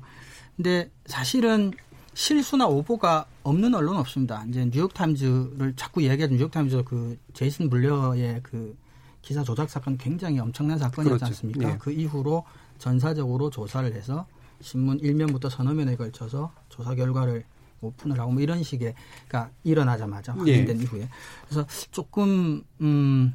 [0.57, 1.73] 근데 사실은
[2.15, 4.45] 실수나 오보가 없는 언론은 없습니다.
[4.49, 8.77] 이제 뉴욕타임즈를 자꾸 이야기하는 뉴욕타임즈 그 제이슨 블레어의 그
[9.23, 11.27] 기사 조작 사건 굉장히 엄청난 사건이었지 그렇죠.
[11.27, 11.69] 않습니까?
[11.69, 11.79] 네.
[11.79, 12.45] 그 이후로
[12.79, 14.27] 전사적으로 조사를 해서
[14.61, 17.45] 신문 일면부터 서너 면에 걸쳐서 조사 결과를
[17.81, 18.95] 오픈을 하고 뭐 이런 식의
[19.29, 20.83] 그러니까 일어나자마자 확인된 네.
[20.83, 21.09] 이후에
[21.49, 23.35] 그래서 조금 음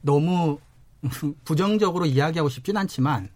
[0.00, 0.58] 너무
[1.44, 3.28] 부정적으로 이야기하고 싶진 않지만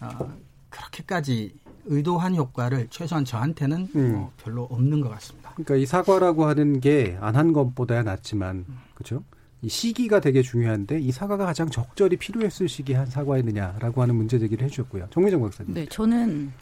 [0.00, 0.36] 어,
[0.72, 1.54] 그렇게까지
[1.84, 4.14] 의도한 효과를 최소한 저한테는 음.
[4.16, 5.50] 어, 별로 없는 것 같습니다.
[5.54, 8.64] 그러니까 이 사과라고 하는 게 안 한 것보다야 낫지만
[8.94, 9.22] 그렇죠?
[9.62, 14.64] 이 시기가 되게 중요한데 이 사과가 가장 적절히 필요했을 시기에 한 사과였느냐라고 하는 문제 제기를
[14.64, 15.08] 해주셨고요.
[15.10, 15.74] 정미정 박사님.
[15.74, 16.52] 네, 저는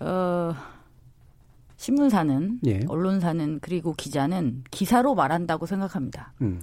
[0.00, 0.54] 어,
[1.76, 2.80] 신문사는 예.
[2.88, 6.32] 언론사는 그리고 기자는 기사로 말한다고 생각합니다.
[6.42, 6.60] 음.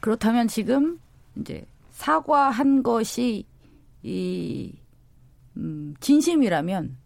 [0.00, 0.98] 그렇다면 지금
[1.36, 3.44] 이제 사과한 것이
[4.02, 4.72] 이
[5.56, 6.96] 음, 진심이라면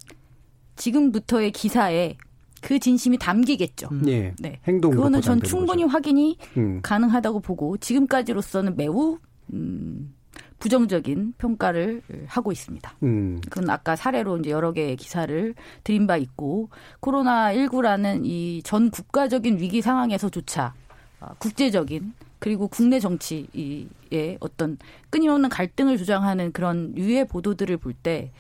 [0.77, 2.17] 지금부터의 기사에
[2.61, 3.89] 그 진심이 담기겠죠.
[3.93, 4.03] 음.
[4.09, 4.35] 예.
[4.39, 4.59] 네.
[4.67, 5.93] 행동 그거는 전 충분히 거죠.
[5.93, 6.81] 확인이 음.
[6.83, 9.19] 가능하다고 보고 지금까지로서는 매우
[9.53, 10.15] 음,
[10.59, 12.95] 부정적인 평가를 하고 있습니다.
[13.03, 13.41] 음.
[13.49, 16.71] 그건 아까 사례로 이제 여러 개의 기사를 드린 바 있고
[17.01, 20.75] 코로나 19라는 이 전 국가적인 위기 상황에서조차
[21.21, 22.15] 아, 국제적인
[22.47, 24.79] 그리고 국내 정치의 어떤
[25.11, 28.31] 끊임없는 갈등을 주장하는 그런 유해 보도들을 볼 때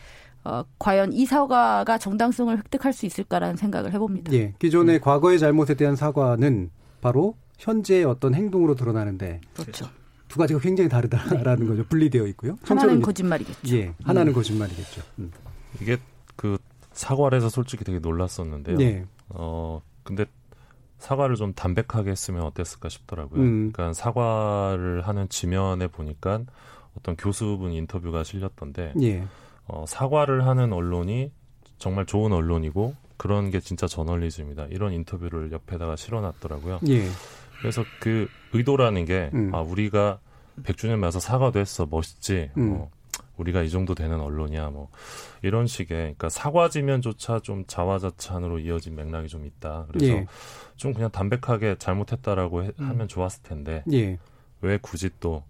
[0.44, 4.32] 어, 과연 이 사과가 정당성을 획득할 수 있을까라는 생각을 해봅니다.
[4.32, 5.00] 예, 기존의 음.
[5.00, 9.88] 과거의 잘못에 대한 사과는 바로 현재의 어떤 행동으로 드러나는데 그렇죠.
[10.28, 11.66] 두 가지가 굉장히 다르다라는 네.
[11.66, 11.84] 거죠.
[11.88, 12.59] 분리되어 있고요.
[12.62, 13.76] 하나는 거짓말이겠죠.
[13.76, 14.34] 예, 하나는 음.
[14.34, 15.02] 거짓말이겠죠.
[15.18, 15.32] 음.
[15.80, 15.96] 이게
[16.36, 16.59] 그
[16.92, 18.78] 사과를 해서 솔직히 되게 놀랐었는데요.
[18.82, 19.04] 예.
[19.30, 20.26] 어, 근데
[20.99, 23.40] 사과를 좀 담백하게 했으면 어땠을까 싶더라고요.
[23.40, 23.72] 음.
[23.72, 26.42] 그러니까 사과를 하는 지면에 보니까
[26.97, 29.24] 어떤 교수분 인터뷰가 실렸던데 예.
[29.66, 31.30] 어, 사과를 하는 언론이
[31.78, 34.66] 정말 좋은 언론이고 그런 게 진짜 저널리즘이다.
[34.70, 36.80] 이런 인터뷰를 옆에다가 실어놨더라고요.
[36.88, 37.07] 예.
[37.61, 39.55] 그래서 그 의도라는 게 음.
[39.55, 40.20] 아, 우리가
[40.62, 41.86] 100주년 맞아서 사과도 했어.
[41.86, 42.51] 멋있지.
[42.57, 42.68] 음.
[42.68, 42.90] 뭐
[43.37, 44.70] 우리가 이 정도 되는 언론이야.
[44.70, 44.89] 뭐
[45.43, 49.87] 이런 식의 그러니까 사과지면조차 좀 자화자찬으로 이어진 맥락이 좀 있다.
[49.89, 50.26] 그래서 예.
[50.76, 52.89] 좀 그냥 담백하게 잘못했다라고 해, 음.
[52.89, 54.18] 하면 좋았을 텐데 예.
[54.61, 55.43] 왜 굳이 또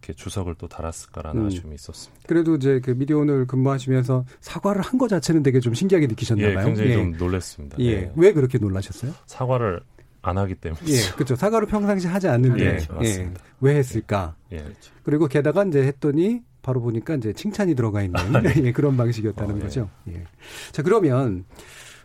[0.00, 1.46] 이렇게 주석을 또 달았을까라는 음.
[1.46, 2.24] 아쉬움이 있었습니다.
[2.26, 6.60] 그래도 이제 그 미디어 오늘 근무하시면서 사과를 한 거 자체는 되게 좀 신기하게 느끼셨나 봐요.
[6.60, 6.94] 예, 굉장히 예.
[6.94, 7.78] 좀 놀랐습니다.
[7.78, 8.00] 예.
[8.02, 8.12] 네.
[8.16, 9.12] 왜 그렇게 놀라셨어요?
[9.26, 9.80] 사과를
[10.24, 10.80] 안 하기 때문에.
[10.86, 11.34] 예, 그렇죠.
[11.34, 14.36] 사과를 평상시 하지 않는데 예, 예, 왜 했을까?
[14.52, 14.92] 예, 그렇죠.
[15.02, 18.54] 그리고 게다가 이제 했더니 바로 보니까 이제 칭찬이 들어가 있는 아, 네.
[18.64, 19.62] 예, 그런 방식이었다는 어, 네.
[19.64, 19.88] 거죠.
[20.08, 20.24] 예.
[20.70, 21.44] 자 그러면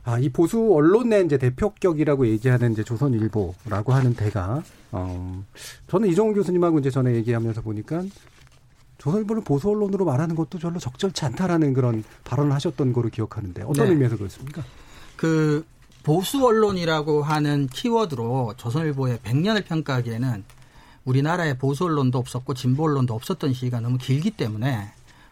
[0.03, 5.43] 아, 이 보수 언론의 이제 대표격이라고 얘기하는 이제 조선일보라고 하는 대가, 어,
[5.87, 8.03] 저는 이종훈 교수님하고 이제 전에 얘기하면서 보니까
[8.99, 13.91] 조선일보를 보수 언론으로 말하는 것도 별로 적절치 않다라는 그런 발언을 하셨던 거로 기억하는데 어떤 네.
[13.91, 14.63] 의미에서 그렇습니까?
[15.17, 15.65] 그
[16.03, 20.45] 보수 언론이라고 하는 키워드로 조선일보의 100년을 평가하기에는
[21.07, 24.91] 우리나라에 보수 언론도 없었고 진보 언론도 없었던 시기가 너무 길기 때문에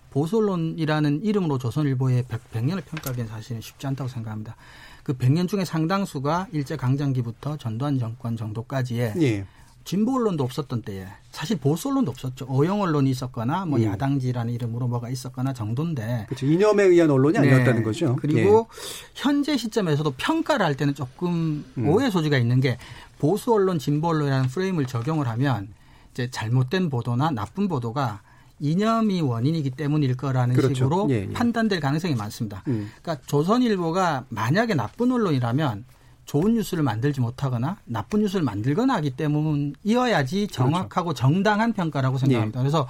[0.10, 4.56] 보수 언론이라는 이름으로 조선일보의 100, 년을 평가하기는 사실은 쉽지 않다고 생각합니다.
[5.04, 9.46] 그 100년 중에 상당수가 일제 강점기부터 전두환 정권 정도까지의 예.
[9.84, 12.48] 진보 언론도 없었던 때에 사실 보수 언론도 없었죠.
[12.50, 13.84] 어용 언론이 있었거나 뭐 음.
[13.84, 16.26] 야당지라는 이름으로 뭐가 있었거나 정도인데.
[16.28, 16.48] 그렇죠.
[16.48, 17.52] 이념에 의한 언론이 네.
[17.52, 18.16] 아니었다는 거죠.
[18.16, 19.12] 그리고 예.
[19.14, 21.90] 현재 시점에서도 평가를 할 때는 조금 음.
[21.90, 22.78] 오해 소지가 있는 게
[23.20, 25.70] 보수 언론, 진보 언론이라는 프레임을 적용을 하면
[26.12, 28.22] 이제 잘못된 보도나 나쁜 보도가
[28.60, 30.76] 이념이 원인이기 때문일 거라는 그렇죠.
[30.76, 31.34] 식으로 예, 예.
[31.34, 32.64] 판단될 가능성이 많습니다.
[32.68, 32.90] 음.
[33.02, 35.86] 그러니까 조선일보가 만약에 나쁜 언론이라면
[36.26, 41.22] 좋은 뉴스를 만들지 못하거나 나쁜 뉴스를 만들거나 하기 때문이어야지 정확하고 그렇죠.
[41.22, 42.60] 정당한 평가라고 생각합니다.
[42.60, 42.64] 예.
[42.64, 42.88] 그래서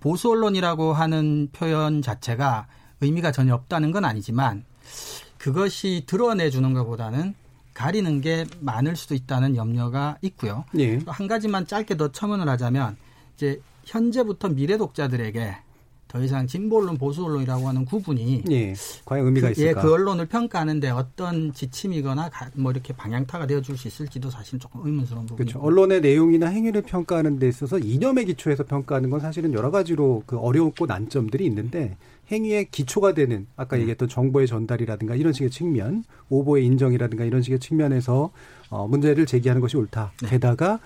[0.00, 2.66] 보수 언론이라고 하는 표현 자체가
[3.00, 4.64] 의미가 전혀 없다는 건 아니지만
[5.38, 7.34] 그것이 드러내 주는 것보다는
[7.80, 10.64] 가리는 게 많을 수도 있다는 염려가 있고요.
[10.78, 10.98] 예.
[11.06, 12.96] 한 가지만 짧게 더 첨언을 하자면
[13.34, 15.56] 이제 현재부터 미래 독자들에게
[16.08, 18.74] 더 이상 진보 언론 보수 언론이라고 하는 구분이 예,
[19.04, 19.68] 과연 의미가 그, 있을까?
[19.68, 24.58] 예, 그 언론을 평가하는데 어떤 지침이거나 가, 뭐 이렇게 방향타가 되어 줄 수 있을지도 사실
[24.58, 25.58] 조금 의문스러운 부분이죠.
[25.58, 25.66] 그렇죠.
[25.66, 30.86] 언론의 내용이나 행위를 평가하는 데 있어서 이념의 기초에서 평가하는 건 사실은 여러 가지로 그 어려웠고
[30.86, 31.96] 난점들이 있는데
[32.30, 33.82] 행위의 기초가 되는 아까 음.
[33.82, 38.32] 얘기했던 정보의 전달이라든가 이런 식의 측면, 오보의 인정이라든가 이런 식의 측면에서
[38.68, 40.12] 어, 문제를 제기하는 것이 옳다.
[40.22, 40.28] 네.
[40.28, 40.80] 게다가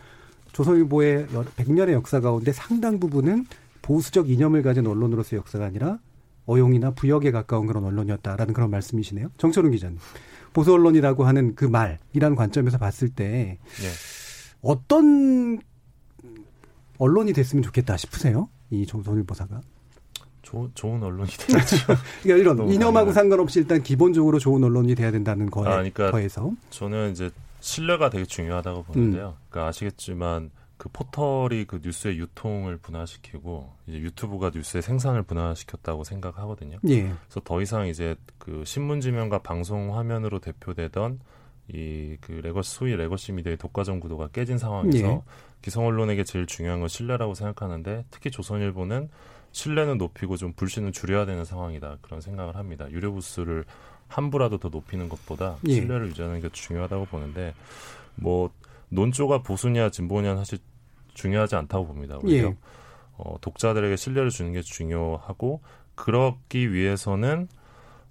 [0.52, 3.46] 조선일보의 100년의 역사 가운데 상당 부분은
[3.82, 5.98] 보수적 이념을 가진 언론으로서의 역사가 아니라
[6.46, 9.30] 어용이나 부역에 가까운 그런 언론이었다라는 그런 말씀이시네요.
[9.38, 9.98] 정철훈 기자님.
[10.52, 13.88] 보수 언론이라고 하는 그 말이라는 관점에서 봤을 때 네.
[14.60, 15.60] 어떤
[16.98, 18.48] 언론이 됐으면 좋겠다 싶으세요?
[18.70, 19.60] 이 조선일보사가?
[20.50, 21.76] 조, 좋은 언론이 돼야죠.
[22.22, 27.12] 그러니까 이런 이념하고 상관없이 일단 기본적으로 좋은 언론이 돼야 된다는 거에 아, 그러니까 더해서 저는
[27.12, 27.30] 이제
[27.60, 29.36] 신뢰가 되게 중요하다고 보는데요.
[29.38, 29.46] 음.
[29.48, 36.78] 그러니까 아시겠지만 그 포털이 그 뉴스의 유통을 분화시키고 이제 유튜브가 뉴스의 생산을 분화시켰다고 생각하거든요.
[36.88, 37.02] 예.
[37.02, 41.20] 그래서 더 이상 이제 그 신문 지면과 방송 화면으로 대표되던
[41.72, 45.20] 이 그 legacy 소위 legacy 미디어의 독과점 구도가 깨진 상황에서 예.
[45.62, 49.08] 기성 언론에게 제일 중요한 건 신뢰라고 생각하는데 특히 조선일보는
[49.52, 52.90] 신뢰는 높이고 좀 불신은 줄여야 되는 상황이다 그런 생각을 합니다.
[52.90, 53.64] 유료 부수를
[54.08, 55.74] 한 부라도 더 높이는 것보다 예.
[55.74, 57.54] 신뢰를 유지하는 게 중요하다고 보는데
[58.16, 58.50] 뭐
[58.88, 60.58] 논조가 보수냐 진보냐 사실
[61.14, 62.18] 중요하지 않다고 봅니다.
[62.22, 62.56] 오히려 예.
[63.16, 65.60] 어, 독자들에게 신뢰를 주는 게 중요하고
[65.94, 67.48] 그러기 위해서는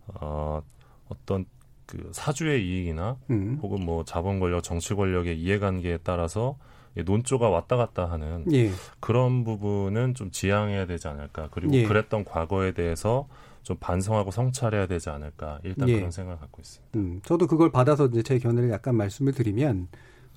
[0.07, 0.61] 어,
[1.09, 1.45] 어떤
[1.85, 3.59] 그 사주의 이익이나 음.
[3.63, 6.57] 혹은 뭐 자본 권력, 정치 권력의 이해관계에 따라서
[7.03, 8.71] 논조가 왔다 갔다 하는 예.
[8.99, 11.49] 그런 부분은 좀 지양해야 되지 않을까.
[11.51, 11.83] 그리고 예.
[11.83, 13.27] 그랬던 과거에 대해서
[13.63, 15.59] 좀 반성하고 성찰해야 되지 않을까.
[15.63, 15.97] 일단 예.
[15.97, 16.99] 그런 생각을 갖고 있습니다.
[16.99, 19.87] 음, 저도 그걸 받아서 이제 제 견해를 약간 말씀을 드리면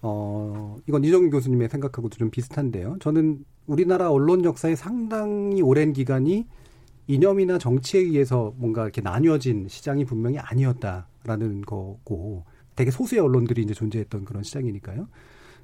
[0.02, 2.96] 어, 이건 이정규 교수님의 생각하고도 좀 비슷한데요.
[3.00, 6.46] 저는 우리나라 언론 역사의 상당히 오랜 기간이
[7.06, 12.44] 이념이나 정치에 의해서 뭔가 이렇게 나뉘어진 시장이 분명히 아니었다라는 거고
[12.74, 15.08] 되게 소수의 언론들이 이제 존재했던 그런 시장이니까요.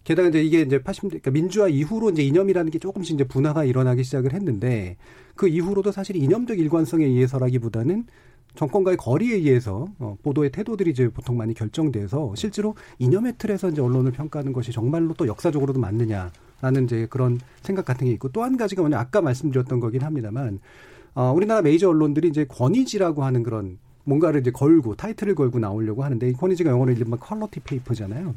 [0.05, 4.05] 게다가 이제 이게 이제 80대, 그러니까 민주화 이후로 이제 이념이라는 게 조금씩 이제 분화가 일어나기
[4.05, 4.97] 시작을 했는데
[5.35, 8.07] 그 이후로도 사실 이념적 일관성에 의해서라기보다는
[8.55, 14.13] 정권과의 거리에 의해서 어, 보도의 태도들이 이제 보통 많이 결정돼서 실제로 이념의 틀에서 이제 언론을
[14.13, 18.83] 평가하는 것이 정말로 또 역사적으로도 맞느냐라는 이제 그런 생각 같은 게 있고 또 한 가지가
[18.83, 20.59] 뭐냐 아까 말씀드렸던 거긴 합니다만
[21.15, 26.29] 어, 우리나라 메이저 언론들이 이제 권위지라고 하는 그런 뭔가를 이제 걸고 타이틀을 걸고 나오려고 하는데
[26.29, 28.35] 이 권위지가 영어로 일반 퀄러티 페이퍼잖아요.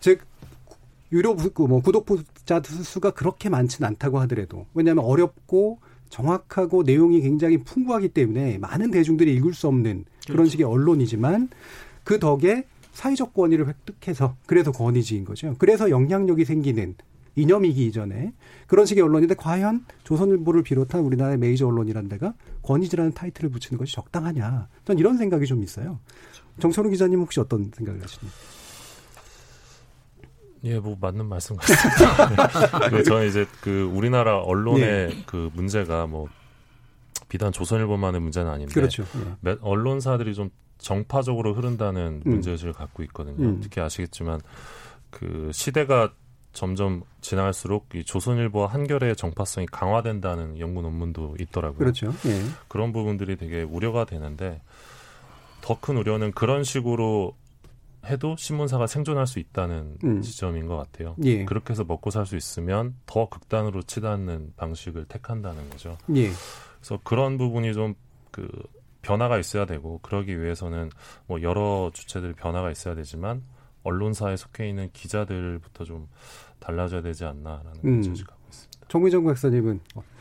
[0.00, 0.20] 즉
[1.14, 5.78] 유료 뭐 구독자 수가 그렇게 많지는 않다고 하더라도 왜냐하면 어렵고
[6.10, 10.50] 정확하고 내용이 굉장히 풍부하기 때문에 많은 대중들이 읽을 수 없는 그런 그렇죠.
[10.50, 11.48] 식의 언론이지만
[12.02, 15.54] 그 덕에 사회적 권위를 획득해서 그래서 권위지인 거죠.
[15.58, 16.96] 그래서 영향력이 생기는
[17.36, 18.32] 이념이기 이전에
[18.66, 24.68] 그런 식의 언론인데 과연 조선일보를 비롯한 우리나라의 메이저 언론이란 데가 권위지라는 타이틀을 붙이는 것이 적당하냐.
[24.84, 26.00] 전 이런 생각이 좀 있어요.
[26.60, 28.53] 정철우 기자님 혹시 어떤 생각을 하십니까?
[30.64, 32.88] 예, 뭐 맞는 말씀 같습니다.
[32.90, 35.22] 네, 저는 이제 그 우리나라 언론의 네.
[35.26, 36.28] 그 문제가 뭐
[37.28, 39.04] 비단 조선일보만의 문제는 아닌데 그렇죠.
[39.40, 39.56] 네.
[39.60, 42.30] 언론사들이 좀 정파적으로 흐른다는 음.
[42.30, 43.44] 문제의식을 갖고 있거든요.
[43.44, 43.60] 음.
[43.62, 44.40] 특히 아시겠지만
[45.10, 46.12] 그 시대가
[46.52, 51.78] 점점 지나갈수록 이 조선일보와 한결의 정파성이 강화된다는 연구 논문도 있더라고요.
[51.78, 52.14] 그렇죠.
[52.26, 52.42] 예.
[52.68, 54.62] 그런 부분들이 되게 우려가 되는데
[55.60, 57.34] 더 큰 우려는 그런 식으로
[58.06, 60.22] 해도 신문사가 생존할 수 있다는 음.
[60.22, 61.16] 지점인 것 같아요.
[61.24, 61.44] 예.
[61.44, 65.96] 그렇게 해서 먹고 살 수 있으면 더 극단으로 치닫는 방식을 택한다는 거죠.
[66.16, 66.30] 예.
[66.80, 67.94] 그래서 그런 부분이 좀
[68.34, 68.48] 그
[69.02, 70.90] 변화가 있어야 되고 그러기 위해서는
[71.28, 73.42] 뭐 여러 주체들 변화가 있어야 되지만
[73.84, 76.08] 언론사에 속해 있는 기자들부터 좀
[76.58, 78.02] 달라져야 되지 않나라는 음.
[78.02, 78.86] 지을 갖고 있습니다.
[78.88, 79.80] 정미정 박사님은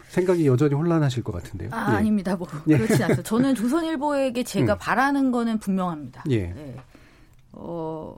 [0.09, 1.69] 생각이 여전히 혼란하실 것 같은데요.
[1.71, 1.97] 아, 예.
[1.97, 2.35] 아닙니다.
[2.35, 2.77] 뭐 예.
[2.77, 3.23] 그렇지 않습니다.
[3.23, 4.77] 저는 조선일보에게 제가 음.
[4.79, 6.25] 바라는 거는 분명합니다.
[6.29, 6.47] 예.
[6.49, 6.75] 네.
[7.53, 8.17] 어,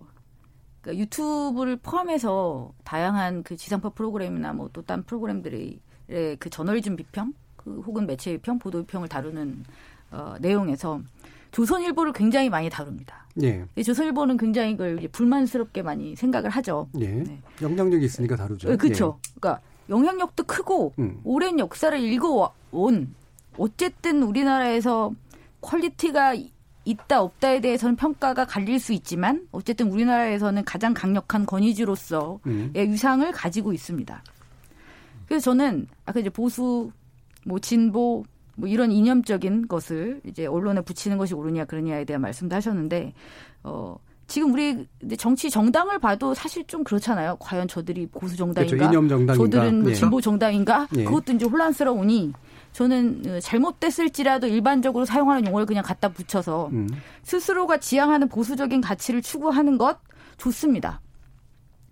[0.81, 5.79] 그러니까 유튜브를 포함해서 다양한 그 지상파 프로그램이나 뭐 또 딴 프로그램들의
[6.39, 9.63] 그 저널리즘 비평, 그 혹은 매체 비평, 보도 비평을 다루는
[10.11, 11.01] 어, 내용에서
[11.51, 13.25] 조선일보를 굉장히 많이 다룹니다.
[13.41, 13.65] 예.
[13.81, 16.87] 조선일보는 굉장히 그걸 불만스럽게 많이 생각을 하죠.
[16.99, 17.07] 예.
[17.07, 17.41] 네.
[17.61, 18.69] 영향력이 있으니까 다루죠.
[18.69, 19.17] 네, 그렇죠.
[19.17, 19.31] 예.
[19.39, 21.19] 그러니까 영향력도 크고 음.
[21.23, 23.13] 오랜 역사를 이어온
[23.57, 25.11] 어쨌든 우리나라에서
[25.61, 26.35] quality가
[26.85, 32.71] 있다 없다에 대해서는 평가가 갈릴 수 있지만 어쨌든 우리나라에서는 가장 강력한 권위지로서의 음.
[32.75, 34.23] 위상을 가지고 있습니다.
[35.27, 36.91] 그래서 저는 아까 이제 보수
[37.45, 38.23] 뭐 진보
[38.55, 43.13] 뭐 이런 이념적인 것을 이제 언론에 붙이는 것이 옳으냐 그러냐에 대한 말씀도 하셨는데
[43.63, 47.37] 어 지금 우리 정치 정당을 봐도 사실 좀 그렇잖아요.
[47.39, 48.87] 과연 저들이 보수 정당인가, 그렇죠.
[49.35, 49.95] 저들은 뭐 예.
[49.95, 50.87] 진보 정당인가?
[50.95, 51.03] 예.
[51.03, 52.33] 그것도 이제 혼란스러우니
[52.75, 56.89] 저는 어, 잘못됐을지라도 일반적으로 사용하는 용어를 그냥 갖다 붙여서 음.
[57.23, 59.97] 스스로가 지향하는 보수적인 가치를 추구하는 것
[60.35, 60.99] 좋습니다.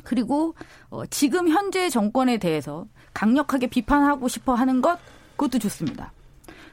[0.03, 0.55] 그리고
[0.89, 4.99] 어, 지금 현재 정권에 대해서 강력하게 비판하고 싶어 하는 것
[5.38, 6.11] 그것도 좋습니다.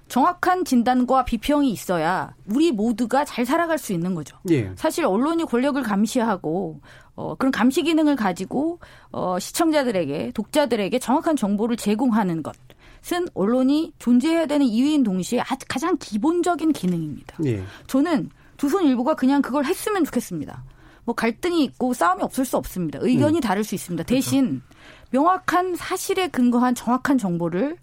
[0.08, 4.36] 정확한 진단과 비평이 있어야 우리 모두가 잘 살아갈 수 있는 거죠.
[4.50, 4.72] 예.
[4.74, 6.80] 사실 언론이 권력을 감시하고
[7.14, 8.80] 어, 그런 감시 기능을 가지고
[9.12, 12.56] 어, 시청자들에게 독자들에게 정확한 정보를 제공하는 것.
[13.12, 17.38] 은 언론이 존재해야 되는 이유인 동시에 가장 기본적인 기능입니다.
[17.46, 17.64] 예.
[17.86, 20.62] 저는 조선일보가 그냥 그걸 했으면 좋겠습니다.
[21.04, 22.98] 뭐 갈등이 있고 싸움이 없을 수 없습니다.
[23.02, 23.40] 의견이 음.
[23.40, 24.04] 다를 수 있습니다.
[24.04, 24.62] 대신
[25.10, 27.76] 명확한 사실에 근거한 정확한 정보를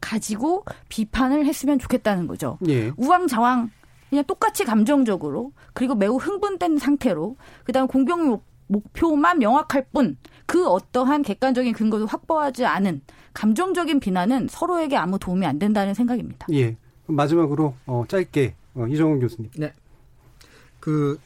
[0.00, 2.58] 가지고 비판을 했으면 좋겠다는 거죠.
[2.68, 2.92] 예.
[2.96, 3.70] 우왕좌왕
[4.10, 8.40] 그냥 똑같이 감정적으로 그리고 매우 흥분된 상태로 그다음 공병
[8.74, 10.16] 목표만 명확할 뿐
[10.46, 13.00] 그 어떠한 객관적인 근거도 확보하지 않은
[13.32, 16.46] 감정적인 비난은 서로에게 아무 도움이 안 된다는 생각입니다.
[16.52, 16.76] 예.
[17.06, 19.50] 마지막으로 어, 짧게 어, 이정훈 교수님.
[19.56, 19.72] 네.
[20.80, 21.18] 그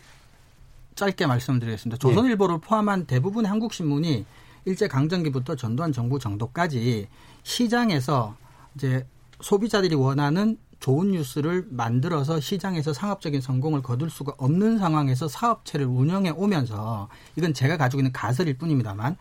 [0.94, 1.98] 짧게 말씀드리겠습니다.
[1.98, 2.66] 조선일보를 예.
[2.66, 4.24] 포함한 대부분의 한국 신문이
[4.64, 7.08] 일제 강점기부터 전두환 정부 정도까지
[7.42, 8.36] 시장에서
[8.74, 9.06] 이제
[9.40, 17.08] 소비자들이 원하는 좋은 뉴스를 만들어서 시장에서 상업적인 성공을 거둘 수가 없는 상황에서 사업체를 운영해 오면서
[17.36, 19.16] 이건 제가 가지고 있는 가설일 뿐입니다만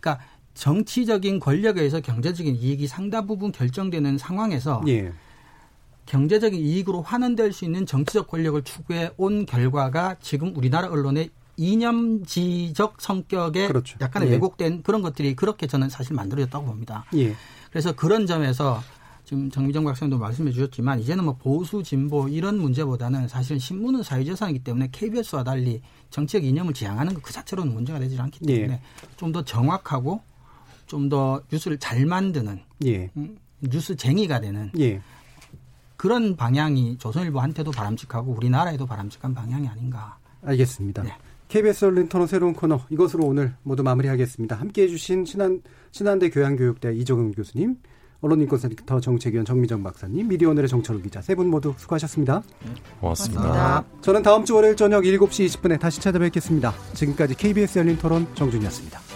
[0.00, 5.12] 그러니까 정치적인 권력에 의해서 경제적인 이익이 상당 부분 결정되는 상황에서 예.
[6.06, 13.68] 경제적인 이익으로 환원될 수 있는 정치적 권력을 추구해 온 결과가 지금 우리나라 언론의 이념지적 성격의
[13.68, 13.98] 그렇죠.
[14.00, 14.32] 약간의 예.
[14.32, 17.04] 왜곡된 그런 것들이 그렇게 저는 사실 만들어졌다고 봅니다.
[17.14, 17.34] 예.
[17.70, 18.82] 그래서 그런 점에서
[19.32, 24.90] 지금 정미정 박사님도 말씀해 주셨지만 이제는 뭐 보수 진보 이런 문제보다는 사실 신문은 사회재산이기 때문에
[24.92, 25.80] KBS와 달리
[26.10, 28.80] 정치적 이념을 지향하는 것 그 자체로는 문제가 되지 않기 때문에 예.
[29.16, 30.20] 좀더 정확하고
[30.84, 33.10] 좀 더 뉴스를 잘 만드는 예.
[33.16, 35.00] 음, 뉴스쟁이가 되는 예.
[35.96, 40.18] 그런 방향이 조선일보한테도 바람직하고 우리나라에도 바람직한 방향이 아닌가.
[40.42, 41.04] 알겠습니다.
[41.04, 41.16] 네.
[41.48, 44.56] KBS 열린 토론 새로운 코너 이것으로 오늘 모두 마무리하겠습니다.
[44.56, 45.62] 함께해 주신 신한,
[45.92, 47.76] 신한대 교양교육대 이정은 교수님
[48.22, 52.42] 언론인권센터 정책위원 정미정 박사님, 미디어오늘의 정철우 기자 세 분 모두 수고하셨습니다.
[53.00, 53.42] 고맙습니다.
[53.42, 53.84] 고맙습니다.
[54.00, 56.72] 저는 다음 주 월요일 저녁 7시 20분에 다시 찾아뵙겠습니다.
[56.94, 59.11] 지금까지 KBS 열린 토론 정준이었습니다.